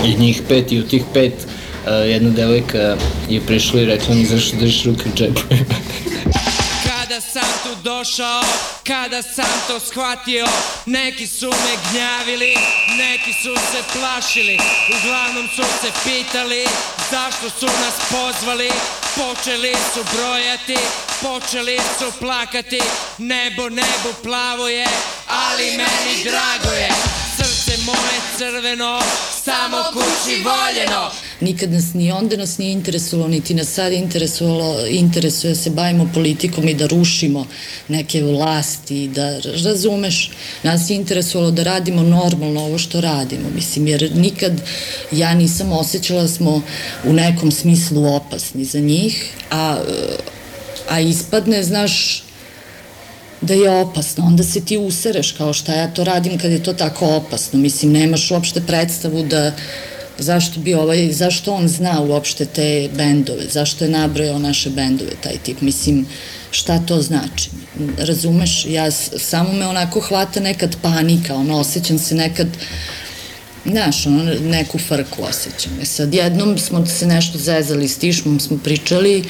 [0.06, 2.98] I njih pet i u tih pet uh, jedna devojka
[3.30, 5.42] je prišla i rekla mi zašto držiš ruke u džepu.
[7.14, 8.42] Kada sam tu došao,
[8.88, 10.46] kada sam to shvatio
[10.86, 12.58] Neki su me gnjavili,
[12.98, 14.60] neki su se plašili.
[14.98, 16.66] Uglavnom su se pitali
[17.12, 18.72] zašto su nas pozvali.
[19.16, 20.78] Počeli su brojati,
[21.22, 22.82] počeli su plakati.
[23.18, 24.88] Nebo, nebo plavo je,
[25.28, 26.90] ali meni drago je.
[27.38, 29.02] Srce moje crveno,
[29.46, 31.12] samo kući voljeno
[31.44, 36.68] Nikad nas ni onda nas nije interesovalo, niti nas sad interesovalo, interesuje se bavimo politikom
[36.68, 37.46] i da rušimo
[37.88, 40.32] neke vlasti, da razumeš,
[40.64, 44.62] nas je interesovalo da radimo normalno ovo što radimo, mislim, jer nikad
[45.12, 46.62] ja nisam osjećala da smo
[47.06, 49.84] u nekom smislu opasni za njih, a,
[50.90, 52.24] a ispadne, znaš,
[53.42, 56.74] da je opasno, onda se ti usereš kao šta ja to radim kad je to
[56.74, 59.52] tako opasno, mislim, nemaš uopšte predstavu da
[60.18, 65.38] zašto bi ovaj, zašto on zna uopšte te bendove, zašto je nabrojao naše bendove, taj
[65.44, 66.06] tip, mislim,
[66.52, 67.50] šta to znači,
[67.98, 72.48] razumeš, ja, samo me onako hvata nekad panika, ono, osjećam se nekad,
[73.66, 75.72] Znaš, ono, neku frku osjećam.
[75.82, 79.24] E sad, jednom smo se nešto zezali s Tišmom, smo pričali,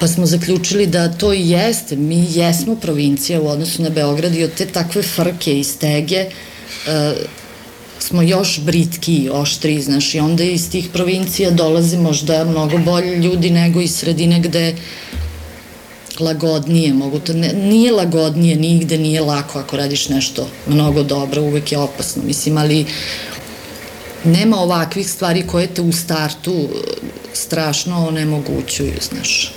[0.00, 1.96] pa smo zaključili da to i jeste.
[1.96, 7.18] Mi jesmo provincija u odnosu na Beograd i od te takve frke i stege uh,
[7.98, 13.50] smo još britki, oštri, znaš, i onda iz tih provincija dolaze možda mnogo bolji ljudi
[13.50, 14.76] nego iz sredine gde
[16.20, 21.72] lagodnije, mogu to, ne, nije lagodnije, nigde nije lako ako radiš nešto mnogo dobro, uvek
[21.72, 22.86] je opasno, mislim, ali
[24.24, 26.68] nema ovakvih stvari koje te u startu uh,
[27.32, 29.52] strašno onemogućuju, znaš.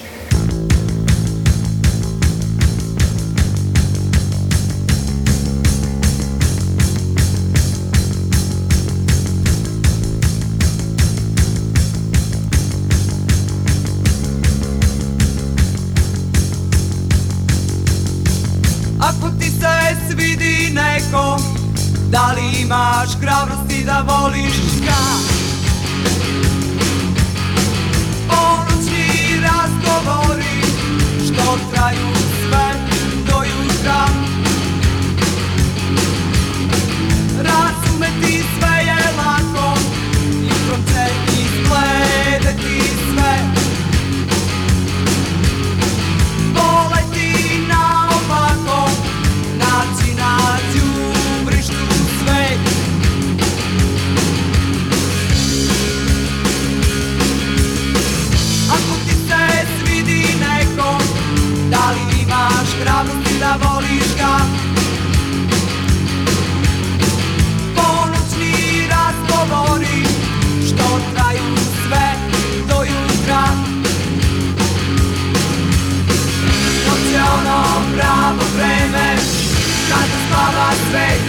[22.11, 24.55] Da li imaš hrabrosti da voliš
[24.85, 25.01] ga
[28.27, 30.61] Ponoćni razgovori
[31.25, 32.07] Što traju
[32.41, 32.73] sve
[33.27, 34.05] do jutra.
[37.37, 38.70] Razumeti sve
[63.51, 64.37] da voliš ga
[67.75, 70.03] Ponoćni razgovori
[70.67, 72.13] Što traju sve
[72.67, 73.43] do jutra.
[76.87, 77.63] Noć je ono
[77.95, 79.15] pravo vreme
[79.89, 81.21] Kada spava svet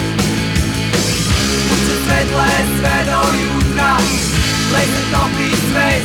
[1.68, 2.48] Kuće svetle
[2.78, 3.96] sve do jutra
[4.72, 6.04] Leze topi svet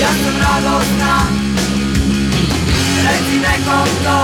[0.00, 1.47] Ja sam radosna
[3.08, 4.20] Reci nekom to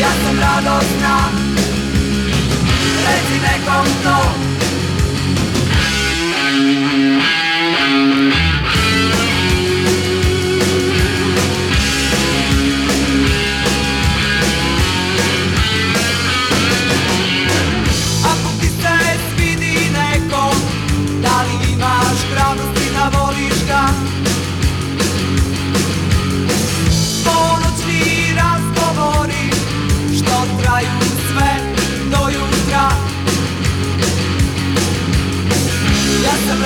[0.00, 1.16] Ja sam radosna
[3.06, 3.86] Reci nekom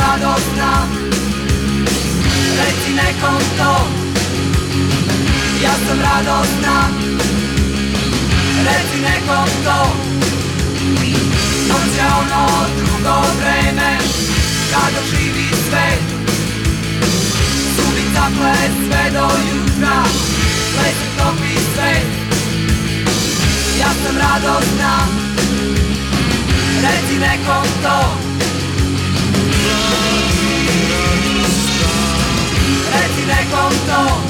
[0.05, 0.73] radosna.
[2.59, 3.75] Reci nekom to.
[5.63, 6.77] Ja sam radosna.
[8.67, 9.81] Reci nekom to.
[11.97, 12.47] Je ono
[12.77, 13.99] drugo vreme
[14.71, 16.03] Kada živi svet
[17.77, 18.55] Subica ple
[18.87, 20.03] sve do jutra
[20.77, 22.07] Leti topi svet
[23.79, 25.07] Ja sam radosna.
[26.83, 28.24] Reci nekom to
[33.25, 34.24] Reci nekom to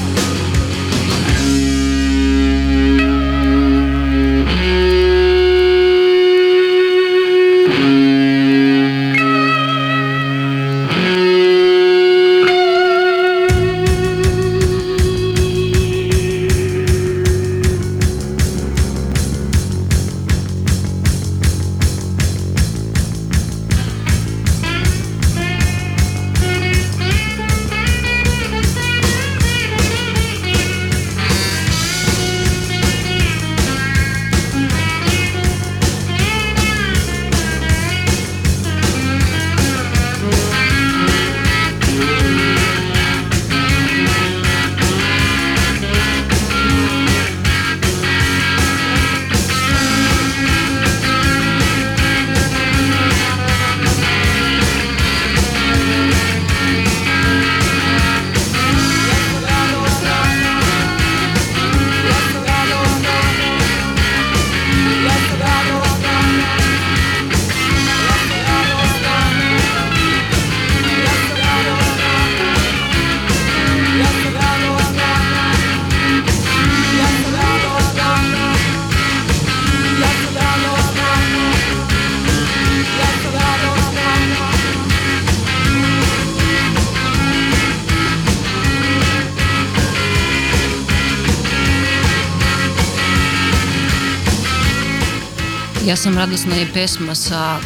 [96.15, 97.59] Sam radosna je pesma sa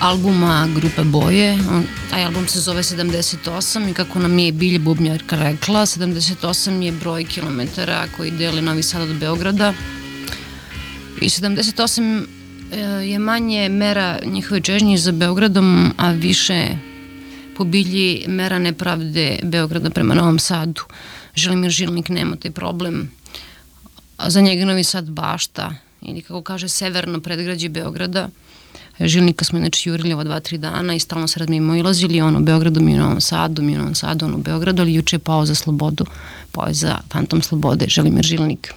[0.00, 1.58] albuma grupe Boje.
[2.10, 7.24] Taj album se zove 78 i kako nam je Bilje Bubnjarka rekla, 78 je broj
[7.24, 9.74] kilometara koji deli Novi Sad od Beograda.
[11.20, 12.26] I 78
[12.72, 16.68] e, je manje mera njihove čežnje za Beogradom, a više
[17.56, 20.82] po bilji mera nepravde Beograda prema Novom Sadu.
[21.34, 23.10] Želimir Žilnik nema taj problem.
[24.16, 28.28] A za njega Novi Sad bašta ili kako kaže severno predgrađe Beograda.
[29.00, 32.40] Žilnika smo inače jurili ova dva, tri dana i stalno se razmimo ilazili, on u
[32.40, 35.20] Beogradu, mi u Novom Sadu, mi u Novom Sadu, on u Beogradu, ali juče je
[35.20, 36.04] pao za slobodu,
[36.52, 38.74] pao je za Fantom slobode, Želimir Žilnik.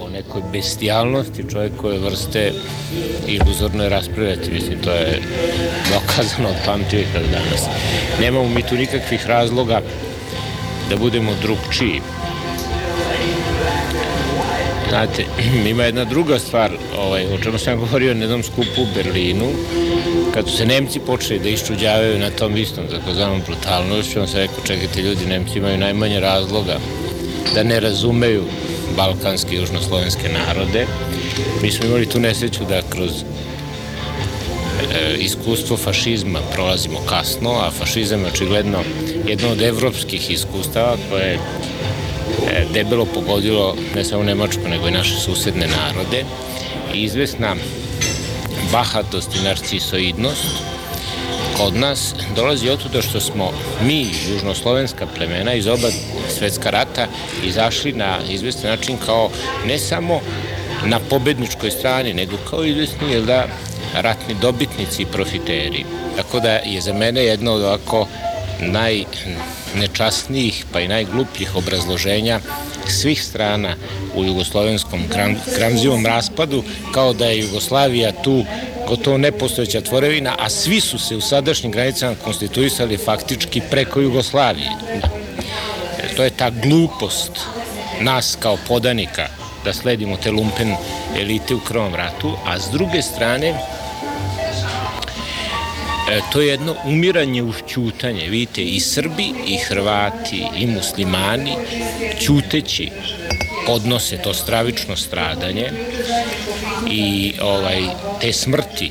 [0.00, 2.52] o nekoj bestijalnosti čovjekove vrste
[3.26, 5.22] iluzorno je raspravljati, mislim, to je
[5.92, 7.62] dokazano od pamtivika danas.
[8.20, 9.82] Nemamo mi tu nikakvih razloga
[10.90, 12.00] da budemo drugčiji.
[14.88, 15.24] Znate,
[15.70, 19.46] ima jedna druga stvar, ovaj, o čemu sam govorio na jednom skupu u Berlinu,
[20.34, 24.64] kad su se Nemci počeli da iščuđavaju na tom istom takozvanom brutalnošću, on se rekao,
[24.66, 26.78] čekajte ljudi, Nemci imaju najmanje razloga
[27.54, 28.44] da ne razumeju
[28.96, 30.86] balkanske i južnoslovenske narode.
[31.62, 33.24] Mi smo imali tu nesreću da kroz e,
[35.18, 38.78] iskustvo fašizma prolazimo kasno, a fašizam je očigledno
[39.26, 41.38] jedno od evropskih iskustava koje je
[42.72, 46.24] debelo pogodilo ne samo Nemačku, nego i naše susedne narode.
[46.94, 47.56] Izvesna
[48.72, 50.46] bahatost i narcisoidnost
[51.56, 53.52] kod nas dolazi od toga što smo
[53.82, 55.88] mi, južnoslovenska plemena iz oba
[56.38, 57.06] svetska rata,
[57.44, 59.30] izašli na izvestan način kao
[59.66, 60.20] ne samo
[60.84, 63.46] na pobedničkoj strani, nego kao izvesni, jel da,
[63.94, 65.84] ratni dobitnici i profiteri.
[66.16, 68.06] Tako da je za mene jedno od ovako
[69.74, 72.40] najnečasnijih pa i najglupljih obrazloženja
[72.86, 73.74] svih strana
[74.14, 76.62] u jugoslovenskom kram, kramzivom raspadu,
[76.94, 78.44] kao da je Jugoslavija tu
[78.88, 84.70] gotovo nepostojeća tvorevina, a svi su se u sadašnjim granicama konstituisali faktički preko Jugoslavije.
[86.02, 87.32] Jer to je ta glupost
[88.00, 89.28] nas kao podanika
[89.64, 90.74] da sledimo te lumpen
[91.20, 93.54] elite u krvom ratu, a s druge strane
[96.10, 98.28] E, to je jedno umiranje uz ćutanje.
[98.28, 101.52] Vidite, i Srbi, i Hrvati, i muslimani,
[102.20, 102.90] ćuteći
[103.66, 105.70] podnose to stravično stradanje
[106.90, 107.82] i ovaj
[108.20, 108.90] te smrti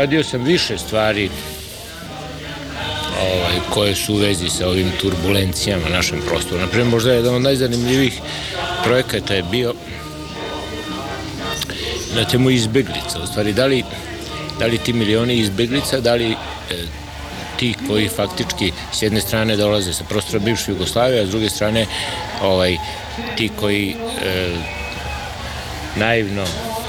[0.00, 1.30] uradio sam više stvari
[3.20, 6.60] ovaj, koje su u vezi sa ovim turbulencijama na našem prostoru.
[6.60, 8.20] Naprimjer, možda jedan od najzanimljivih
[8.84, 9.74] projekata je bio
[12.14, 13.20] na temu izbeglica.
[13.22, 13.84] U stvari, da li,
[14.58, 16.36] da li ti milioni izbeglica, da li e,
[17.58, 21.86] ti koji faktički s jedne strane dolaze sa prostora bivše Jugoslavije, a s druge strane
[22.42, 22.76] ovaj,
[23.36, 24.48] ti koji e,
[25.96, 26.44] naivno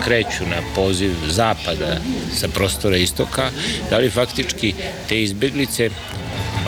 [0.05, 1.97] kreću na poziv zapada
[2.33, 3.49] sa prostora istoka,
[3.89, 4.73] da li faktički
[5.09, 5.89] te izbeglice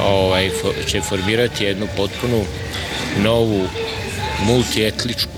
[0.01, 0.49] ovaj,
[0.88, 2.43] će formirati jednu potpunu
[3.23, 3.67] novu
[4.45, 5.31] multietničku,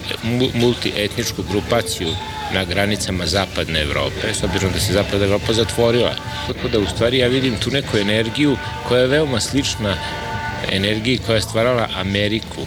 [0.53, 2.09] multietničku grupaciju
[2.53, 6.15] na granicama zapadne Evrope, s obzirom da se zapadna Evropa zatvorila.
[6.47, 9.95] Tako da u stvari ja vidim tu neku energiju koja je veoma slična
[10.71, 12.61] energiji koja je stvarala Ameriku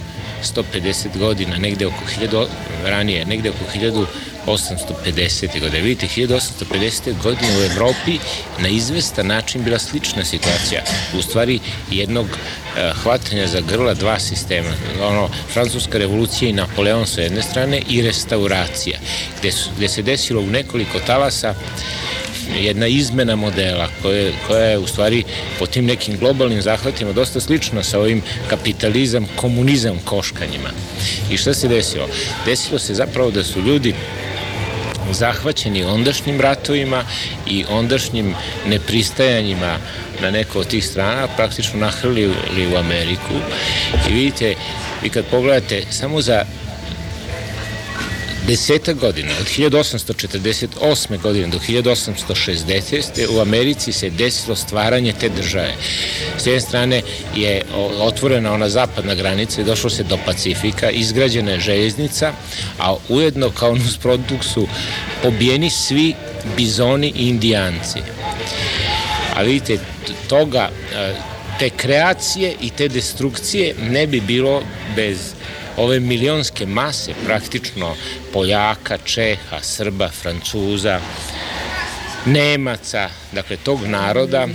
[0.55, 2.45] 150 godina, negde oko 1000,
[2.85, 3.71] ranije, negde oko
[4.45, 5.59] 1850.
[5.59, 5.81] godine.
[5.81, 7.21] Vidite, 1850.
[7.23, 8.17] godine u Evropi
[8.59, 10.81] na izvestan način bila slična situacija.
[11.17, 11.59] U stvari
[11.91, 14.69] jednog uh, hvatanja za grla dva sistema.
[15.01, 18.99] Ono, Francuska revolucija i Napoleon sa jedne strane i restauracija,
[19.39, 21.55] gde, su, gde se desilo u nekoliko talasa
[22.57, 25.23] jedna izmena modela koja, koja je u stvari
[25.59, 30.69] po tim nekim globalnim zahvatima dosta slična sa ovim kapitalizam, komunizam koškanjima.
[31.31, 32.07] I šta se desilo?
[32.45, 33.93] Desilo se zapravo da su ljudi
[35.13, 37.03] zahvaćeni ondašnjim ratovima
[37.47, 38.35] i ondašnjim
[38.67, 39.77] nepristajanjima
[40.21, 43.33] na neko od tih strana, praktično nahrlili u Ameriku.
[44.09, 44.55] I vidite,
[45.03, 46.45] vi kad pogledate samo za
[48.49, 51.21] deseta godina, od 1848.
[51.21, 53.27] godine do 1860.
[53.29, 55.73] u Americi se desilo stvaranje te države.
[56.37, 57.01] S jedne strane
[57.35, 57.61] je
[57.99, 62.33] otvorena ona zapadna granica i došlo se do Pacifika, izgrađena je željeznica,
[62.79, 64.67] a ujedno kao nusprodukt su
[65.23, 66.13] pobijeni svi
[66.57, 67.99] bizoni i indijanci.
[69.35, 69.77] A vidite,
[70.27, 70.69] toga
[71.59, 74.63] te kreacije i te destrukcije ne bi bilo
[74.95, 75.17] bez
[75.79, 77.95] ove milionske mase praktično
[78.33, 80.99] Poljaka, Čeha, Srba, Francuza,
[82.25, 84.47] Nemaca, dakle tog naroda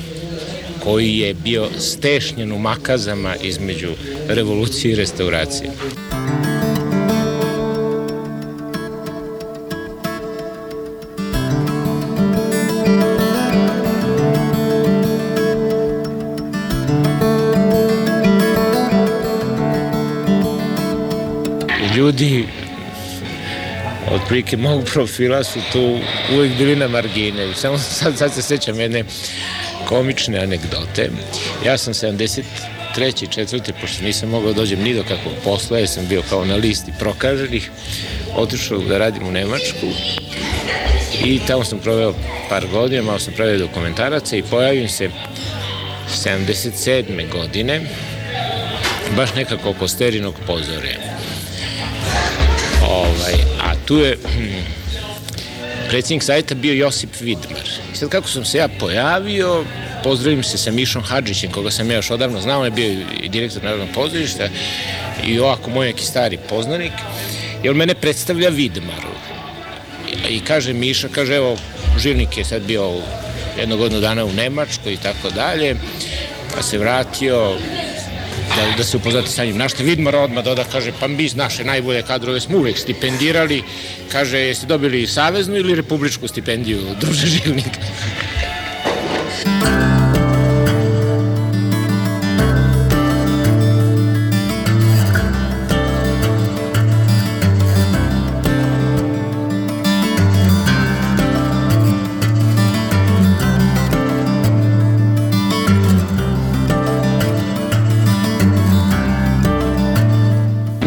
[0.82, 3.90] koji je bio stešnjen u makazama između
[4.28, 5.70] revolucije i restauracije.
[22.24, 22.48] Ljudi
[24.10, 25.98] otprilike mog profila su tu
[26.34, 27.54] uvijek bili na margine.
[27.54, 29.04] Samo sad, sad se sećam jedne
[29.88, 31.10] komične anegdote.
[31.66, 32.44] Ja sam 73.
[33.30, 36.56] četvrte, pošto nisam mogao da dođem ni do kakvog posla, jer sam bio kao na
[36.56, 37.70] listi prokaženih,
[38.36, 39.86] otišao da radim u Nemačku
[41.24, 42.14] i tamo sam proveo
[42.48, 45.10] par godina, malo sam pravio dokumentaraca i pojavim se
[46.24, 47.30] 77.
[47.32, 47.80] godine
[49.16, 51.13] baš nekako oko sterinog pozorja.
[52.94, 54.74] Ovaj, a tu je hm,
[55.88, 57.66] predsjednik sajta bio Josip Vidmar.
[57.92, 59.64] I sad kako sam se ja pojavio,
[60.04, 63.28] pozdravim se sa Mišom Hadžićem, koga sam ja još odavno znao, on je bio i
[63.28, 64.48] direktor Narodnog pozorišta
[65.26, 66.92] i ovako moj neki stari poznanik,
[67.62, 69.14] i on mene predstavlja Vidmaru.
[70.28, 71.56] I, kaže Miša, kaže evo,
[71.98, 72.92] Živnik je sad bio
[73.60, 75.76] jednog dana u Nemačkoj i tako dalje,
[76.54, 77.56] pa se vratio,
[78.56, 79.58] da, da se upoznate sa njim.
[79.58, 83.62] Našta Vidmar odmah doda, kaže, pa mi naše najbolje kadrove smo uvek stipendirali.
[84.12, 87.78] Kaže, jeste dobili saveznu ili republičku stipendiju, druže Žilnik?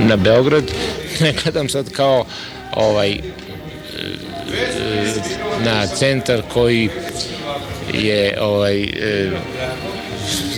[0.08, 0.64] Na Beograd
[1.22, 2.26] ne gledam sad kao
[2.74, 3.20] ovaj e,
[5.66, 6.89] na centar koji
[7.93, 9.32] je ovaj e,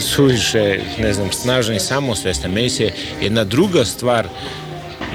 [0.02, 2.52] suviše, ne znam, snažan i samosvestan.
[2.52, 2.90] Meni se
[3.22, 4.28] jedna druga stvar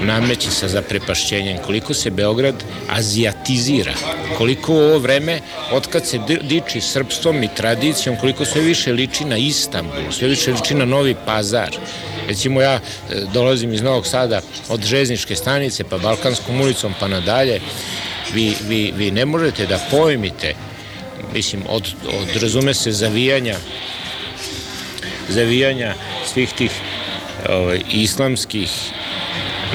[0.01, 3.93] nameće sa zaprepašćenjem, koliko se Beograd azijatizira,
[4.37, 5.39] koliko u ovo vreme,
[5.71, 10.73] otkad se diči srpstvom i tradicijom, koliko sve više liči na Istanbul, sve više liči
[10.73, 11.77] na Novi Pazar.
[12.27, 12.79] Recimo ja e,
[13.33, 17.61] dolazim iz Novog Sada od žezničke stanice pa Balkanskom ulicom pa nadalje,
[18.33, 20.53] vi, vi, vi ne možete da pojmite,
[21.33, 23.55] mislim, od, od razume se zavijanja
[25.29, 25.93] zavijanja
[26.33, 26.71] svih tih
[27.49, 28.69] ovaj, islamskih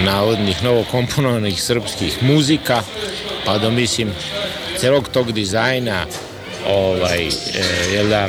[0.04, 2.82] navodnih novokomponovanih srpskih muzika,
[3.44, 4.12] pa do mislim
[4.78, 6.06] celog tog dizajna
[6.68, 7.30] ovaj, e,
[7.94, 8.28] jel da,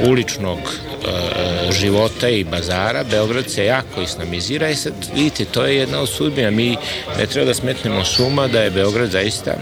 [0.00, 6.00] uličnog e, života i bazara, Beograd se jako islamizira i sad vidite, to je jedna
[6.00, 6.50] od sudbina.
[6.50, 6.76] Mi
[7.18, 9.54] ne treba da smetnemo suma da je Beograd zaista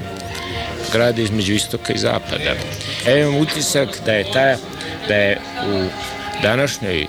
[0.93, 2.55] grad između istoka i zapada.
[3.07, 4.57] Ja imam utisak da je ta,
[5.09, 5.39] da je
[5.75, 5.89] u
[6.43, 7.07] današnjoj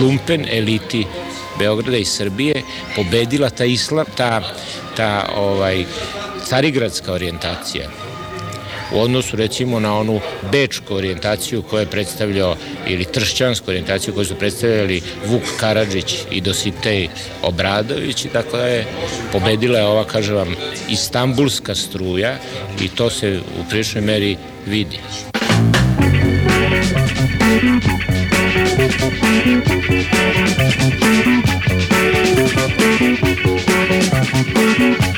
[0.00, 1.06] lumpen eliti
[1.58, 2.62] Beograda i Srbije
[2.96, 4.42] pobedila ta islam, ta,
[4.96, 5.84] ta ovaj,
[6.48, 7.88] carigradska orijentacija
[8.94, 10.20] u odnosu recimo na onu
[10.52, 17.08] bečku orijentaciju koju je predstavljao ili tršćansku orijentaciju koju su predstavljali Vuk Karadžić i Dositej
[17.42, 18.86] Obradović i tako da je
[19.32, 20.54] pobedila je ova, kažem vam,
[20.88, 22.36] istambulska struja
[22.80, 24.36] i to se u priličnoj meri
[24.66, 24.98] vidi.
[28.74, 29.02] Thank
[35.06, 35.11] you.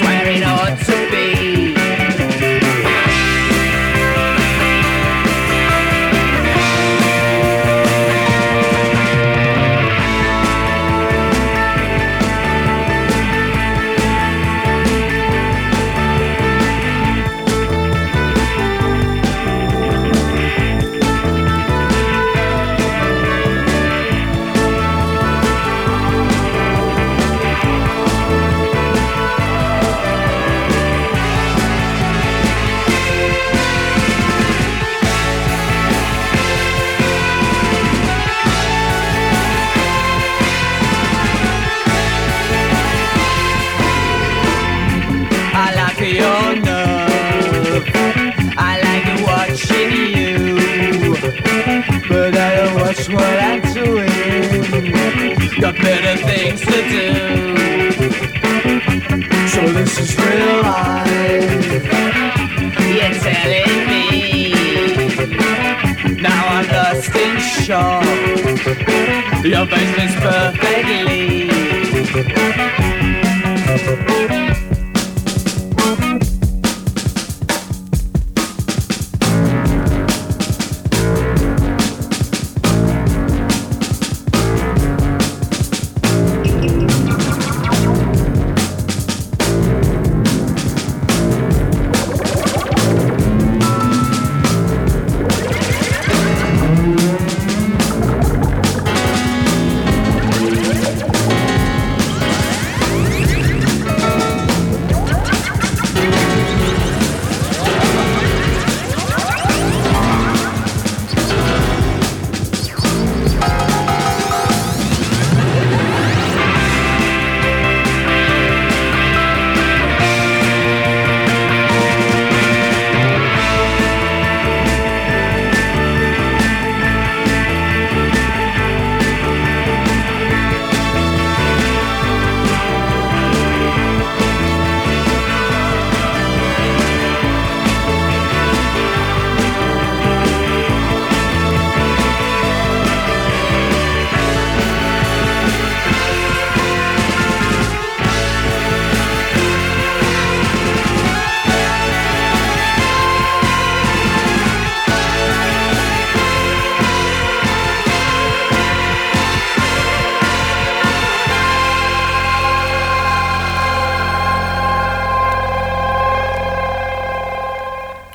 [0.00, 1.09] Swear it all to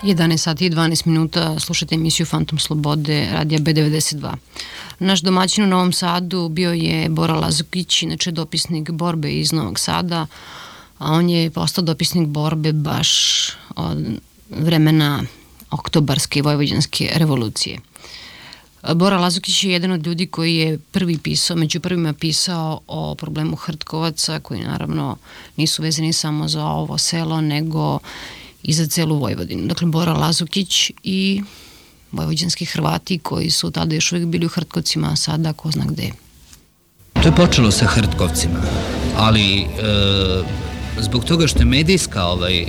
[0.06, 4.34] 11 sati i 12 minuta slušate emisiju Fantom Slobode radija B92.
[5.00, 10.28] Naš domaćin u Novom Sadu bio je Bora Lazukić, inače dopisnik borbe iz Novog Sada,
[10.98, 13.10] a on je postao dopisnik borbe baš
[13.76, 13.98] od
[14.50, 15.24] vremena
[15.72, 17.80] oktobarske i vojvođanske revolucije.
[18.94, 23.56] Bora Lazukić je jedan od ljudi koji je prvi pisao, među prvima pisao o problemu
[23.56, 25.18] hrtkovaca koji naravno
[25.58, 28.00] nisu vezani samo za ovo selo, nego
[28.68, 29.68] i za celu Vojvodinu.
[29.68, 31.42] Dakle, Bora Lazukić i
[32.12, 36.12] vojvođanski Hrvati koji su tada još uvijek bili u Hrtkovcima, a sada ko zna gde.
[37.14, 38.62] To je počelo sa Hrtkovcima,
[39.18, 39.66] ali e,
[41.00, 42.68] zbog toga što je medijska ovaj, e,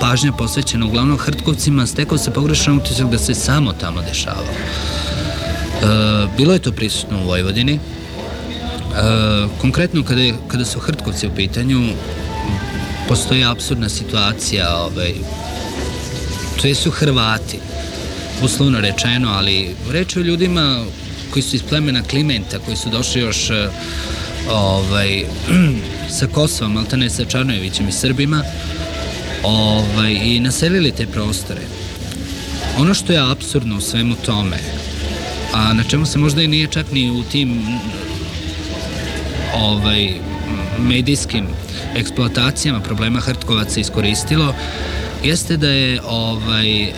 [0.00, 4.48] pažnja posvećena uglavnom Hrtkovcima, stekao se pogrešan utisak da se samo tamo dešavalo.
[4.48, 7.74] E, bilo je to prisutno u Vojvodini.
[7.74, 7.80] E,
[9.60, 11.80] konkretno kada, je, kada su Hrtkovci u pitanju,
[13.08, 15.14] postoji absurdna situacija, ovaj,
[16.62, 17.58] to su Hrvati,
[18.42, 20.84] uslovno rečeno, ali reč o ljudima
[21.30, 23.68] koji su iz plemena Klimenta, koji su došli još eh,
[24.50, 25.24] ovaj,
[26.18, 28.42] sa Kosovom, ali ne sa Čarnojevićem i Srbima,
[29.42, 31.60] ovaj, i naselili te prostore.
[32.78, 34.58] Ono što je absurdno u svemu tome,
[35.54, 37.62] a na čemu se možda i nije čak ni u tim
[39.54, 40.14] ovaj,
[40.78, 41.46] medijskim
[41.96, 44.54] eksploatacijama problema Hrtkovaca iskoristilo,
[45.24, 46.92] jeste da je ovaj, e,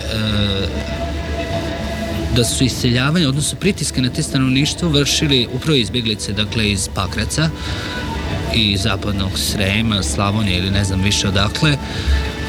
[2.35, 7.49] da su iseljavanje, odnosno pritiske na te stanovništvo vršili upravo izbjeglice, dakle iz Pakraca
[8.55, 11.77] i zapadnog Srema, Slavonije ili ne znam više odakle,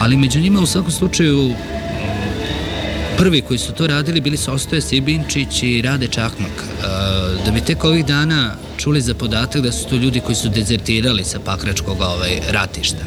[0.01, 1.55] ali među njima u svakom slučaju
[3.23, 6.51] prvi koji su to radili bili su Ostoje Sibinčić i Rade Čakmak.
[6.51, 6.85] E,
[7.45, 11.25] da bi tek ovih dana čuli za podatak da su to ljudi koji su dezertirali
[11.25, 13.05] sa Pakračkog ovaj, ratišta.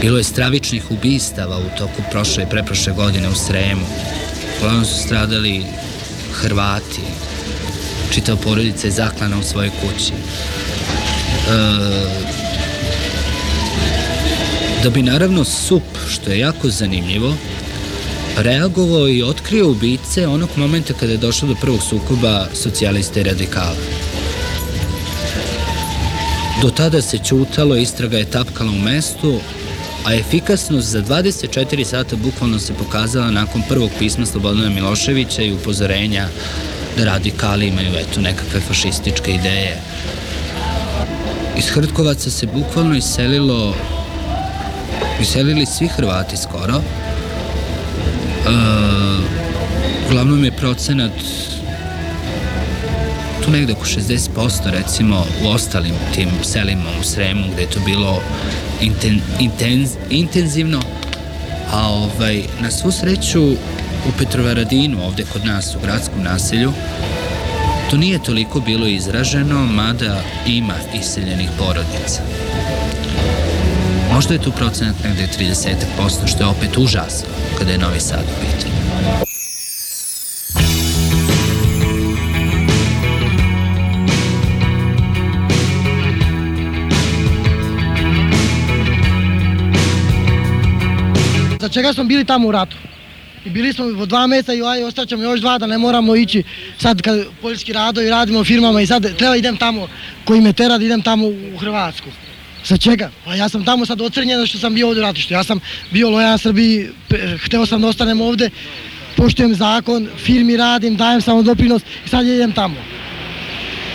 [0.00, 3.86] Bilo je stravičnih ubistava u toku prošle i preprošle godine u Sremu.
[4.58, 5.64] Uglavnom su stradali
[6.32, 7.02] Hrvati.
[8.14, 10.12] Čitao porodica je zaklana u svojoj kući.
[10.12, 10.20] E,
[14.82, 17.34] Da bi naravno SUP, što je jako zanimljivo,
[18.42, 23.76] reagovao i otkrio ubice onog momenta kada je došlo do prvog sukoba socijalista i radikala.
[26.62, 29.40] Do tada se ćutalo, istraga je tapkala u mestu,
[30.06, 36.28] a efikasnost za 24 sata bukvalno se pokazala nakon prvog pisma Slobodana Miloševića i upozorenja
[36.96, 39.82] da radikali imaju eto nekakve fašističke ideje.
[41.58, 43.74] Iz Hrtkovaca se bukvalno iselilo
[45.20, 46.82] iselili svi Hrvati skoro.
[48.46, 48.52] E,
[50.06, 51.12] uglavnom je procenat
[53.44, 58.22] tu negde oko 60% recimo u ostalim tim selima u Sremu gde je to bilo
[58.80, 60.80] inten, intenz, intenzivno.
[61.72, 63.42] A ovaj, na svu sreću
[64.08, 66.72] u Petrovaradinu ovde kod nas u gradskom naselju
[67.90, 72.22] to nije toliko bilo izraženo mada ima iseljenih porodica
[74.14, 77.28] možda je tu procenat negde 30% što je opet užasno
[77.58, 78.74] kada je Novi Sad u pitanju
[91.60, 92.76] Za čega smo bili tamo u ratu?
[93.44, 96.42] I bili smo po dva meseca i aj, ostaćemo još dva da ne moramo ići
[96.78, 99.88] sad kad poljski radovi radimo u firmama i sad treba idem tamo
[100.24, 102.08] koji me tera da idem tamo u Hrvatsku.
[102.64, 103.10] Za čega?
[103.24, 105.34] Pa ja sam tamo sad ocrnjen što sam bio ovdje u ratištu.
[105.34, 105.60] Ja sam
[105.90, 106.88] bio lojan Srbiji,
[107.44, 108.50] hteo sam da ostanem ovdje,
[109.16, 112.76] poštujem zakon, firmi radim, dajem samo doprinos i sad idem tamo.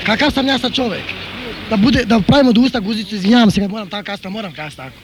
[0.06, 1.04] Kakav sam ja sad čovek?
[1.70, 4.84] Da, bude, da pravimo od usta guzicu, izvinjavam se kad moram tako kasno, moram kasno
[4.84, 4.98] tako.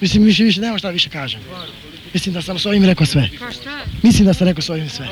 [0.00, 1.40] Mislim, više, više, nema šta više kažem.
[2.14, 3.30] Mislim da sam s ovim rekao sve.
[4.02, 5.08] Mislim da sam rekao s ovim sve.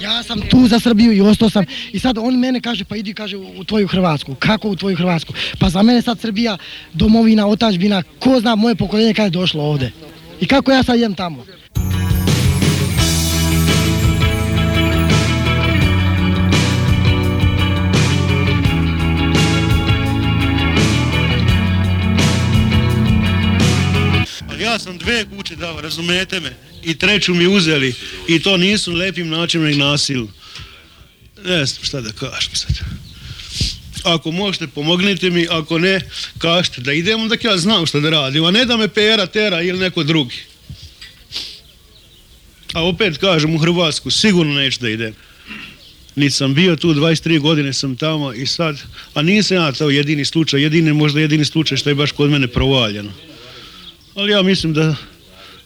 [0.00, 1.64] Ja sam tu za Srbiju i ostao sam.
[1.92, 4.34] I sad on mene kaže, pa idi, kaže, u tvoju Hrvatsku.
[4.34, 5.32] Kako u tvoju Hrvatsku?
[5.58, 6.58] Pa za mene sad Srbija,
[6.92, 9.92] domovina, otačbina, ko zna moje pokoljenje kada je došlo ovde.
[10.40, 11.44] I kako ja sad idem tamo?
[24.78, 27.94] Sam dve kuće dao, razumete me, i treću mi uzeli
[28.28, 30.28] i to nisu lepim načinom nego nasilu.
[31.44, 32.76] Ne znam šta da kažem sad.
[34.04, 36.00] Ako možete, pomognite mi, ako ne,
[36.38, 39.62] kažete da idem, onda ja znam šta da radim, a ne da me pera tera
[39.62, 40.36] ili neko drugi.
[42.72, 45.14] A opet kažem, u Hrvatsku sigurno neću da idem.
[46.16, 48.78] Niti sam bio tu, 23 godine sam tamo i sad,
[49.14, 52.46] a nisam ja to jedini slučaj, jedini, možda jedini slučaj što je baš kod mene
[52.46, 53.12] provaljeno.
[54.18, 54.96] Ali ja mislim da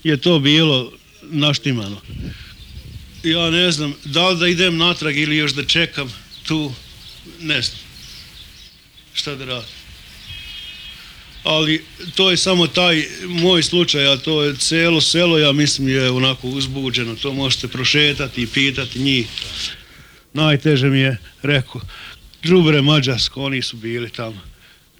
[0.04, 0.92] je to bilo
[1.22, 2.00] naštimano.
[3.22, 6.12] Ja ne znam, da li da idem natrag ili još da čekam
[6.46, 6.72] tu,
[7.40, 7.78] ne znam.
[9.14, 9.74] Šta da radim.
[11.44, 11.84] Ali
[12.14, 16.48] to je samo taj moj slučaj, a to je celo selo, ja mislim, je onako
[16.48, 17.16] uzbuđeno.
[17.16, 19.26] To možete prošetati i pitati njih.
[20.32, 21.80] Najteže mi je, rekao,
[22.42, 24.51] Đubre Mađarsko, oni su bili tamo.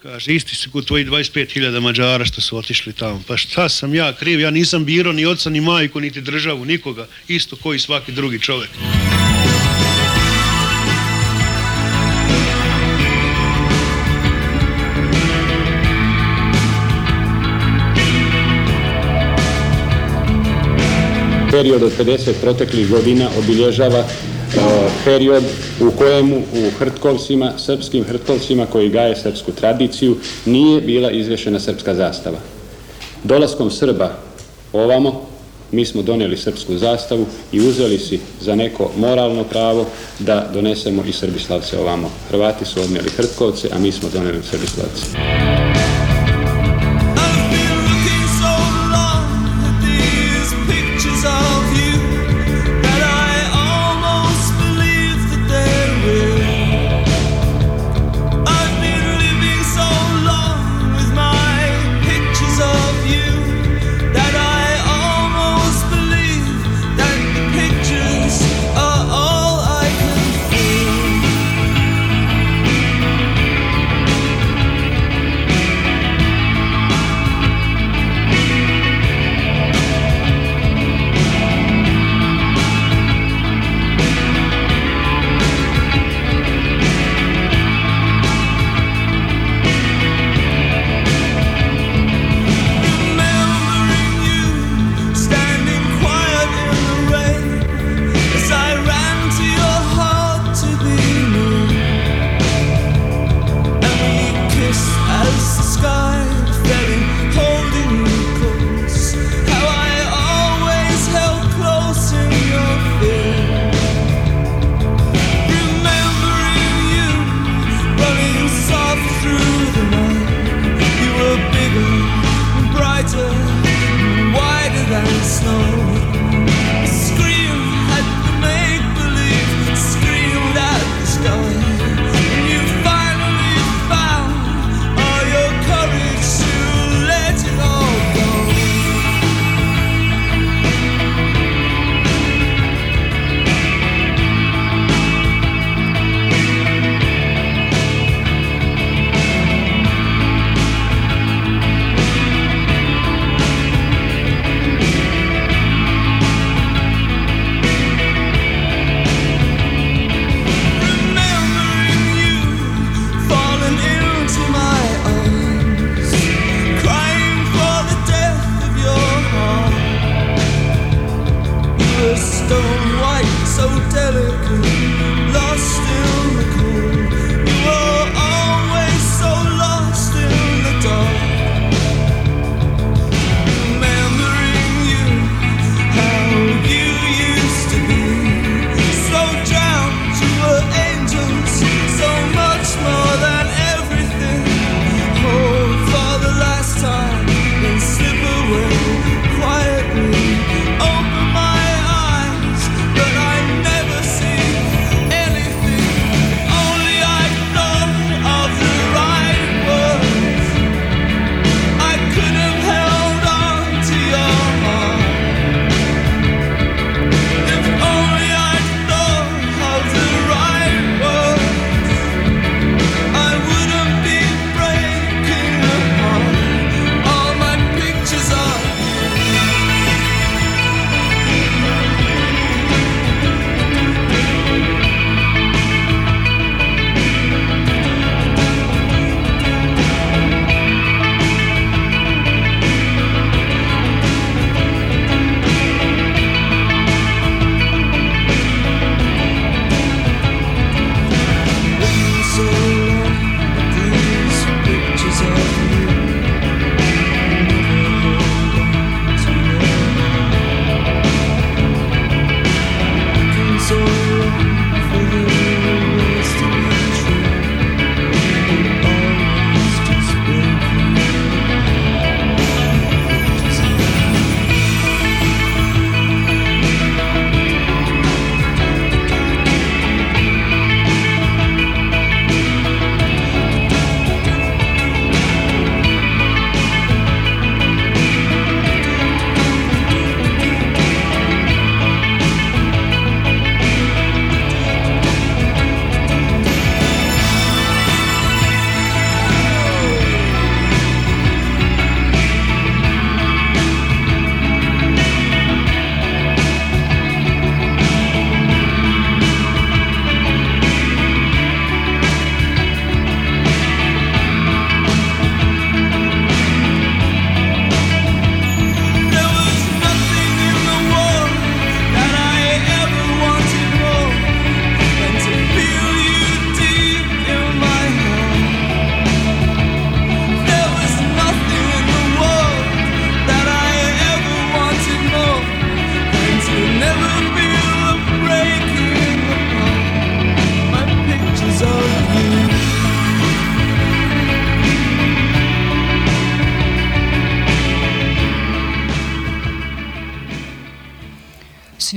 [0.02, 3.22] Kaže, isti su kod tvoji 25.000 Mađara što su otišli tamo.
[3.26, 4.40] Pa šta sam ja kriv?
[4.40, 7.06] Ja nisam biro ni oca, ni majku, niti državu, nikoga.
[7.28, 8.70] Isto koji svaki drugi čovjek.
[21.50, 24.08] Period od 50 proteklih godina obilježava
[25.04, 25.42] period
[25.80, 30.16] u kojemu u Hrtkovcima, srpskim Hrtkovcima koji gaje srpsku tradiciju,
[30.46, 32.38] nije bila izvješena srpska zastava.
[33.24, 34.16] Dolaskom Srba
[34.72, 35.26] ovamo,
[35.72, 39.86] mi smo donijeli srpsku zastavu i uzeli si za neko moralno pravo
[40.18, 42.10] da donesemo i Srbislavce ovamo.
[42.30, 45.81] Hrvati su odnijeli Hrtkovce, a mi smo donijeli Srbislavce.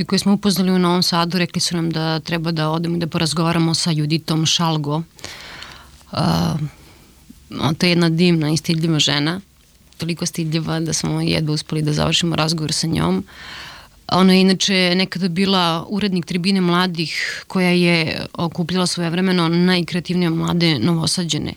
[0.06, 2.99] Svi koji smo upoznali u Novom Sadu rekli su nam da treba da odemo i
[2.99, 5.02] da porazgovaramo sa Juditom Šalgo.
[6.11, 6.19] Uh,
[7.77, 9.41] to je jedna divna i stidljiva žena,
[9.98, 13.23] toliko stidljiva da smo jedva uspeli da završimo razgovor sa njom.
[14.07, 20.80] Ona je inače nekada bila urednik tribine mladih koja je okupljala svoje vremeno najkreativnije mlade
[20.80, 21.53] novosađene.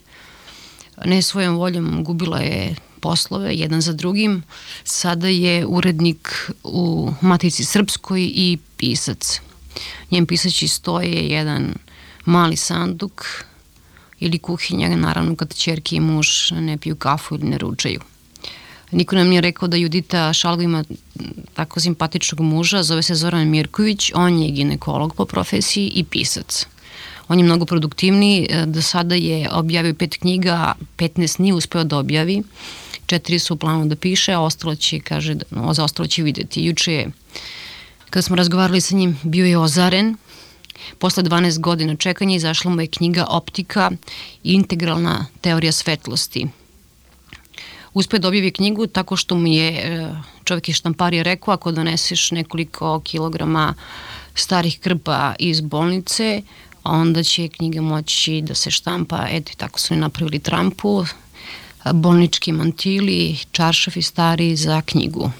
[1.04, 4.42] Ne svojom voljom gubila je poslove jedan za drugim.
[4.84, 9.40] Sada je urednik u Matici Srpskoj i pisac.
[10.10, 11.74] Njen pisaći stoje jedan
[12.24, 13.24] mali sanduk
[14.20, 18.00] ili kuhinja, naravno kad čerke i muž ne piju kafu ili ne ručaju.
[18.90, 20.84] Niko nam nije rekao da Judita Šalgo ima
[21.54, 26.66] tako simpatičnog muža, zove se Zoran Mirković, on je ginekolog po profesiji i pisac.
[27.28, 32.42] On je mnogo produktivniji, do sada je objavio pet knjiga, 15 nije uspeo da objavi,
[33.08, 36.64] četiri su u planu da piše, a ostalo će, kaže, no, za ostalo će videti.
[36.64, 37.10] Juče je,
[38.10, 40.16] kada smo razgovarali sa njim, bio je ozaren,
[40.98, 43.90] Posle 12 godina čekanja izašla mu je knjiga Optika
[44.44, 46.46] i integralna teorija svetlosti.
[47.94, 50.08] Uspeo da objavi knjigu tako što mu je e,
[50.44, 53.74] čovjek iz štamparija rekao ako doneseš nekoliko kilograma
[54.34, 56.42] starih krpa iz bolnice,
[56.84, 61.04] onda će knjiga moći da se štampa, eto tako su i napravili trampu,
[61.92, 65.30] bolnički mantili, čaršafi stari za knjigu.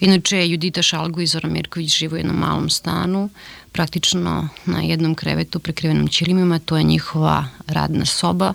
[0.00, 3.28] Inače, Judita Šalgo i Zoran Mirković živo u jednom malom stanu,
[3.72, 8.54] praktično na jednom krevetu prekrivenom ćilimima, to je njihova radna soba,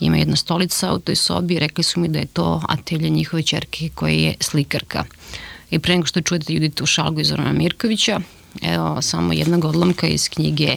[0.00, 3.88] ima jedna stolica u toj sobi, rekli su mi da je to atelje njihove čerke
[3.94, 5.04] koja je slikarka.
[5.70, 8.20] I pre nego što čujete Juditu Šalgo i Zorana Mirkovića,
[8.62, 10.76] evo samo jednog odlomka iz knjige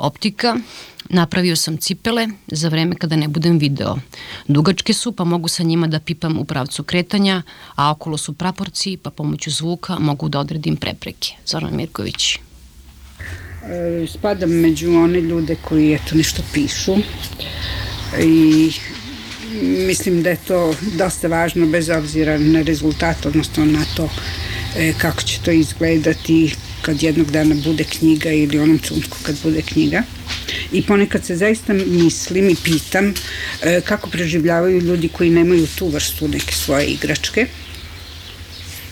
[0.00, 0.56] Optika,
[1.12, 3.96] Napravio sam cipele za vreme kada ne budem video.
[4.48, 7.42] Dugačke su, pa mogu sa njima da pipam u pravcu kretanja,
[7.74, 11.32] a okolo su praporci, pa pomoću zvuka mogu da odredim prepreke.
[11.46, 12.34] Zoran Mirković.
[12.34, 16.96] E, spadam među one ljude koji eto nešto pišu
[18.20, 18.72] i
[19.60, 24.08] mislim da je to dosta važno bez obzira na rezultat, odnosno na to
[24.76, 29.62] e, kako će to izgledati kad jednog dana bude knjiga ili onom čunku kad bude
[29.62, 30.02] knjiga.
[30.72, 33.14] I ponekad se zaista mislim i pitam
[33.62, 37.46] e, kako preživljavaju ljudi koji nemaju tu vrstu neke svoje igračke.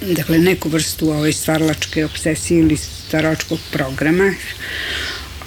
[0.01, 4.35] Dakle, neku vrstu ovaj, stvarlačke obsesije ili stvaralačkog programa.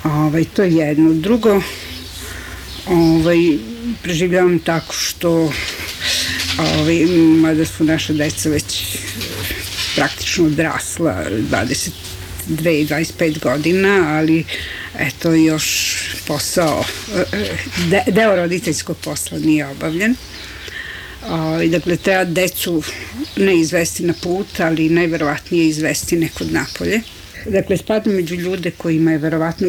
[0.04, 1.14] Ovaj, to je jedno.
[1.14, 1.62] Drugo,
[2.86, 3.38] ovaj,
[4.04, 5.54] preživljavam tako što
[6.60, 7.06] ovaj,
[7.38, 8.98] mada su naša deca već
[9.96, 11.90] praktično odrasla 20
[12.50, 14.46] 22-25 godina, ali
[15.00, 15.98] eto još
[16.28, 16.84] posao,
[17.16, 17.58] e, e,
[17.90, 20.16] de, deo roditeljskog posla nije obavljen.
[21.30, 22.84] O, I dakle, treba decu
[23.36, 27.02] ne izvesti na put, ali najverovatnije izvesti nekod napolje.
[27.46, 29.68] Dakle, spadam među ljude kojima je verovatno,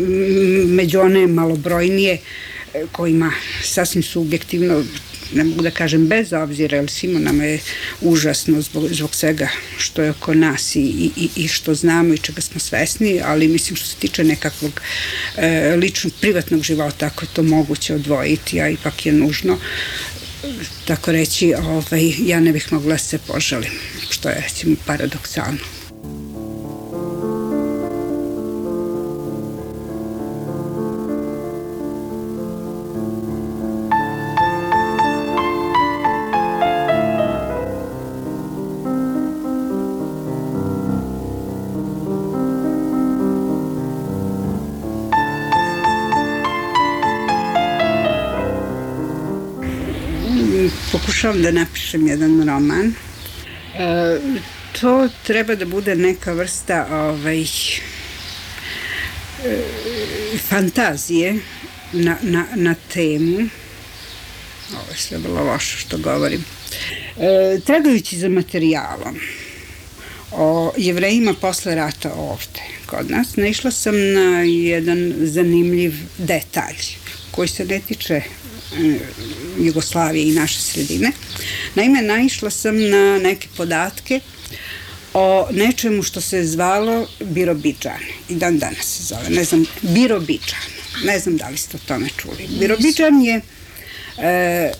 [0.67, 2.19] među one malobrojnije,
[2.75, 3.33] e, kojima
[3.63, 4.85] sasvim subjektivno
[5.35, 7.61] ne mogu da kažem bez obzira, jer svima nam je
[8.01, 9.49] užasno zbog, zbog svega
[9.79, 10.81] što je oko nas i,
[11.17, 14.81] i, i što znamo i čega smo svesni, ali mislim što se tiče nekakvog
[15.37, 19.59] e, ličnog, privatnog života, ako je to moguće odvojiti, a ipak je nužno,
[20.87, 23.73] tako reći, ovaj, ja ne bih mogla da se požalim,
[24.11, 25.82] što je recimo paradoksalno.
[51.33, 52.87] Pokušavam da napišem jedan roman.
[52.87, 54.19] E,
[54.81, 57.47] to treba da bude neka vrsta ovaj, e,
[60.49, 61.39] fantazije
[61.93, 63.49] na, na, na temu.
[64.73, 66.45] Ovo je sve vrlo loše što govorim.
[67.19, 69.17] E, tragajući za materijalom
[70.33, 76.77] o jevrejima posle rata ovde kod nas, naišla sam na jedan zanimljiv detalj
[77.31, 78.23] koji se ne tiče
[79.59, 81.13] Jugoslavije i naše sredine.
[81.75, 84.21] Naime, naišla sam na neke podatke
[85.15, 88.01] o nečemu što se zvalo Birobiđan.
[88.29, 90.61] I dan danas se zove, ne znam, Birobiđan.
[91.05, 92.49] Ne znam da li ste o tome čuli.
[92.59, 93.41] Birobiđan je
[94.19, 94.73] e, e,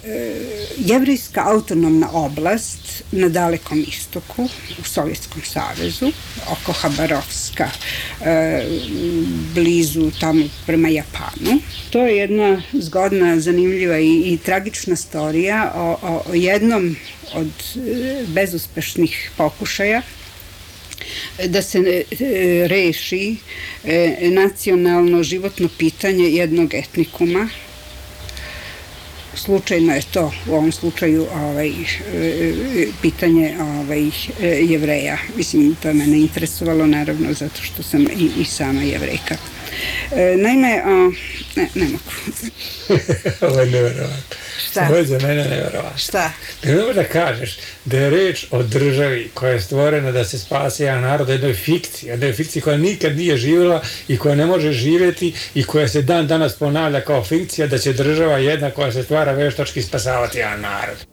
[0.79, 4.49] jevrijska autonomna oblast na dalekom istoku
[4.81, 6.13] u Sovjetskom savezu,
[6.51, 7.71] oko Habarovska,
[8.25, 8.67] e,
[9.55, 11.61] blizu tamo prema Japanu.
[11.91, 16.97] To je jedna zgodna, zanimljiva i, i tragična storija o, o, o jednom
[17.35, 20.03] od e, bezuspešnih pokušaja
[21.47, 22.05] da se e,
[22.69, 23.37] reši
[23.85, 27.49] e, nacionalno životno pitanje jednog etnikuma.
[29.35, 31.75] Slučajno je to u ovom slučaju ovaj, e,
[33.03, 34.11] pitanje ovaj, e,
[34.41, 35.19] jevreja.
[35.37, 39.37] Mislim, to je mene interesovalo naravno zato što sam i, i sama jevrejka.
[40.13, 41.11] E, naime, a,
[41.57, 42.11] ne, ne mogu.
[43.49, 44.42] Ovo je nevjerovatno.
[44.59, 44.87] Šta?
[44.89, 45.99] Ovo je za mene nevjerovatno.
[45.99, 46.33] Šta?
[46.65, 50.85] Ne mogu da kažeš da je reč o državi koja je stvorena da se spase
[50.85, 54.47] jedan narod, o jednoj fikciji, o jednoj fikciji koja nikad nije živjela i koja ne
[54.47, 58.93] može živjeti i koja se dan danas ponavlja kao fikcija da će država jedna koja
[58.93, 61.12] se stvara veštački spasavati jedan narod.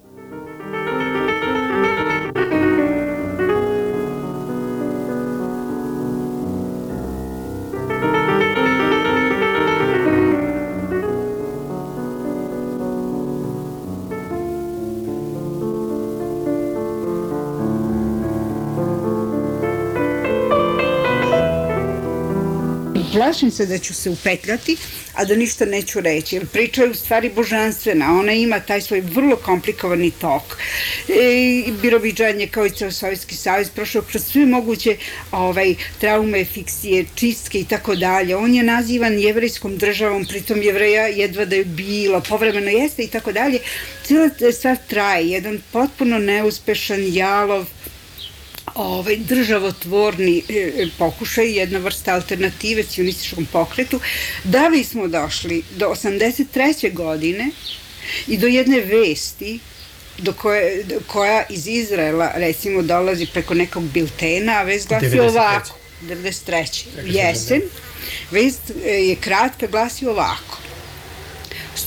[23.30, 24.78] Plašim se da ću se upetljati,
[25.14, 26.36] a da ništa neću reći.
[26.36, 28.20] Jer priča je u stvari božanstvena.
[28.20, 30.58] Ona ima taj svoj vrlo komplikovani tok.
[31.10, 34.98] E, Birobiđan je kao i ceo Sovjetski savez prošao kroz sve moguće
[35.32, 38.36] ovaj, traume, fiksije, čistke i tako dalje.
[38.36, 43.32] On je nazivan jevrejskom državom, pritom jevreja jedva da je bilo, povremeno jeste i tako
[43.32, 43.60] dalje.
[44.04, 45.30] Cijela stvar traje.
[45.30, 47.66] Jedan potpuno neuspešan, jalov,
[48.76, 54.00] ovaj državotvorni e, pokušaj, jedna vrsta alternative cionističkom pokretu,
[54.44, 56.94] da bi smo došli do 83.
[56.94, 57.50] godine
[58.28, 59.60] i do jedne vesti
[60.18, 65.30] do koje, do, koja iz Izraela recimo dolazi preko nekog biltena, a vest glasi 93..
[65.30, 66.86] ovako, 93.
[67.06, 67.62] jesen,
[68.32, 70.69] vest e, je kratka, glasi ovako.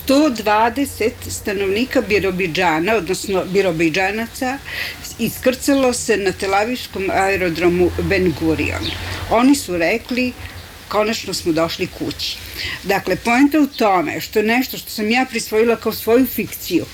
[0.08, 4.58] 120 stanovnika Birobidžana, odnosno Birobidžanaca,
[5.18, 8.90] iskrcalo se na telaviškom aerodromu Ben Gurion.
[9.30, 10.32] Oni su rekli
[10.88, 12.36] konačno smo došli kući.
[12.82, 16.84] Dakle, poenta u tome što nešto što sam ja prisvojila kao svoju fikciju,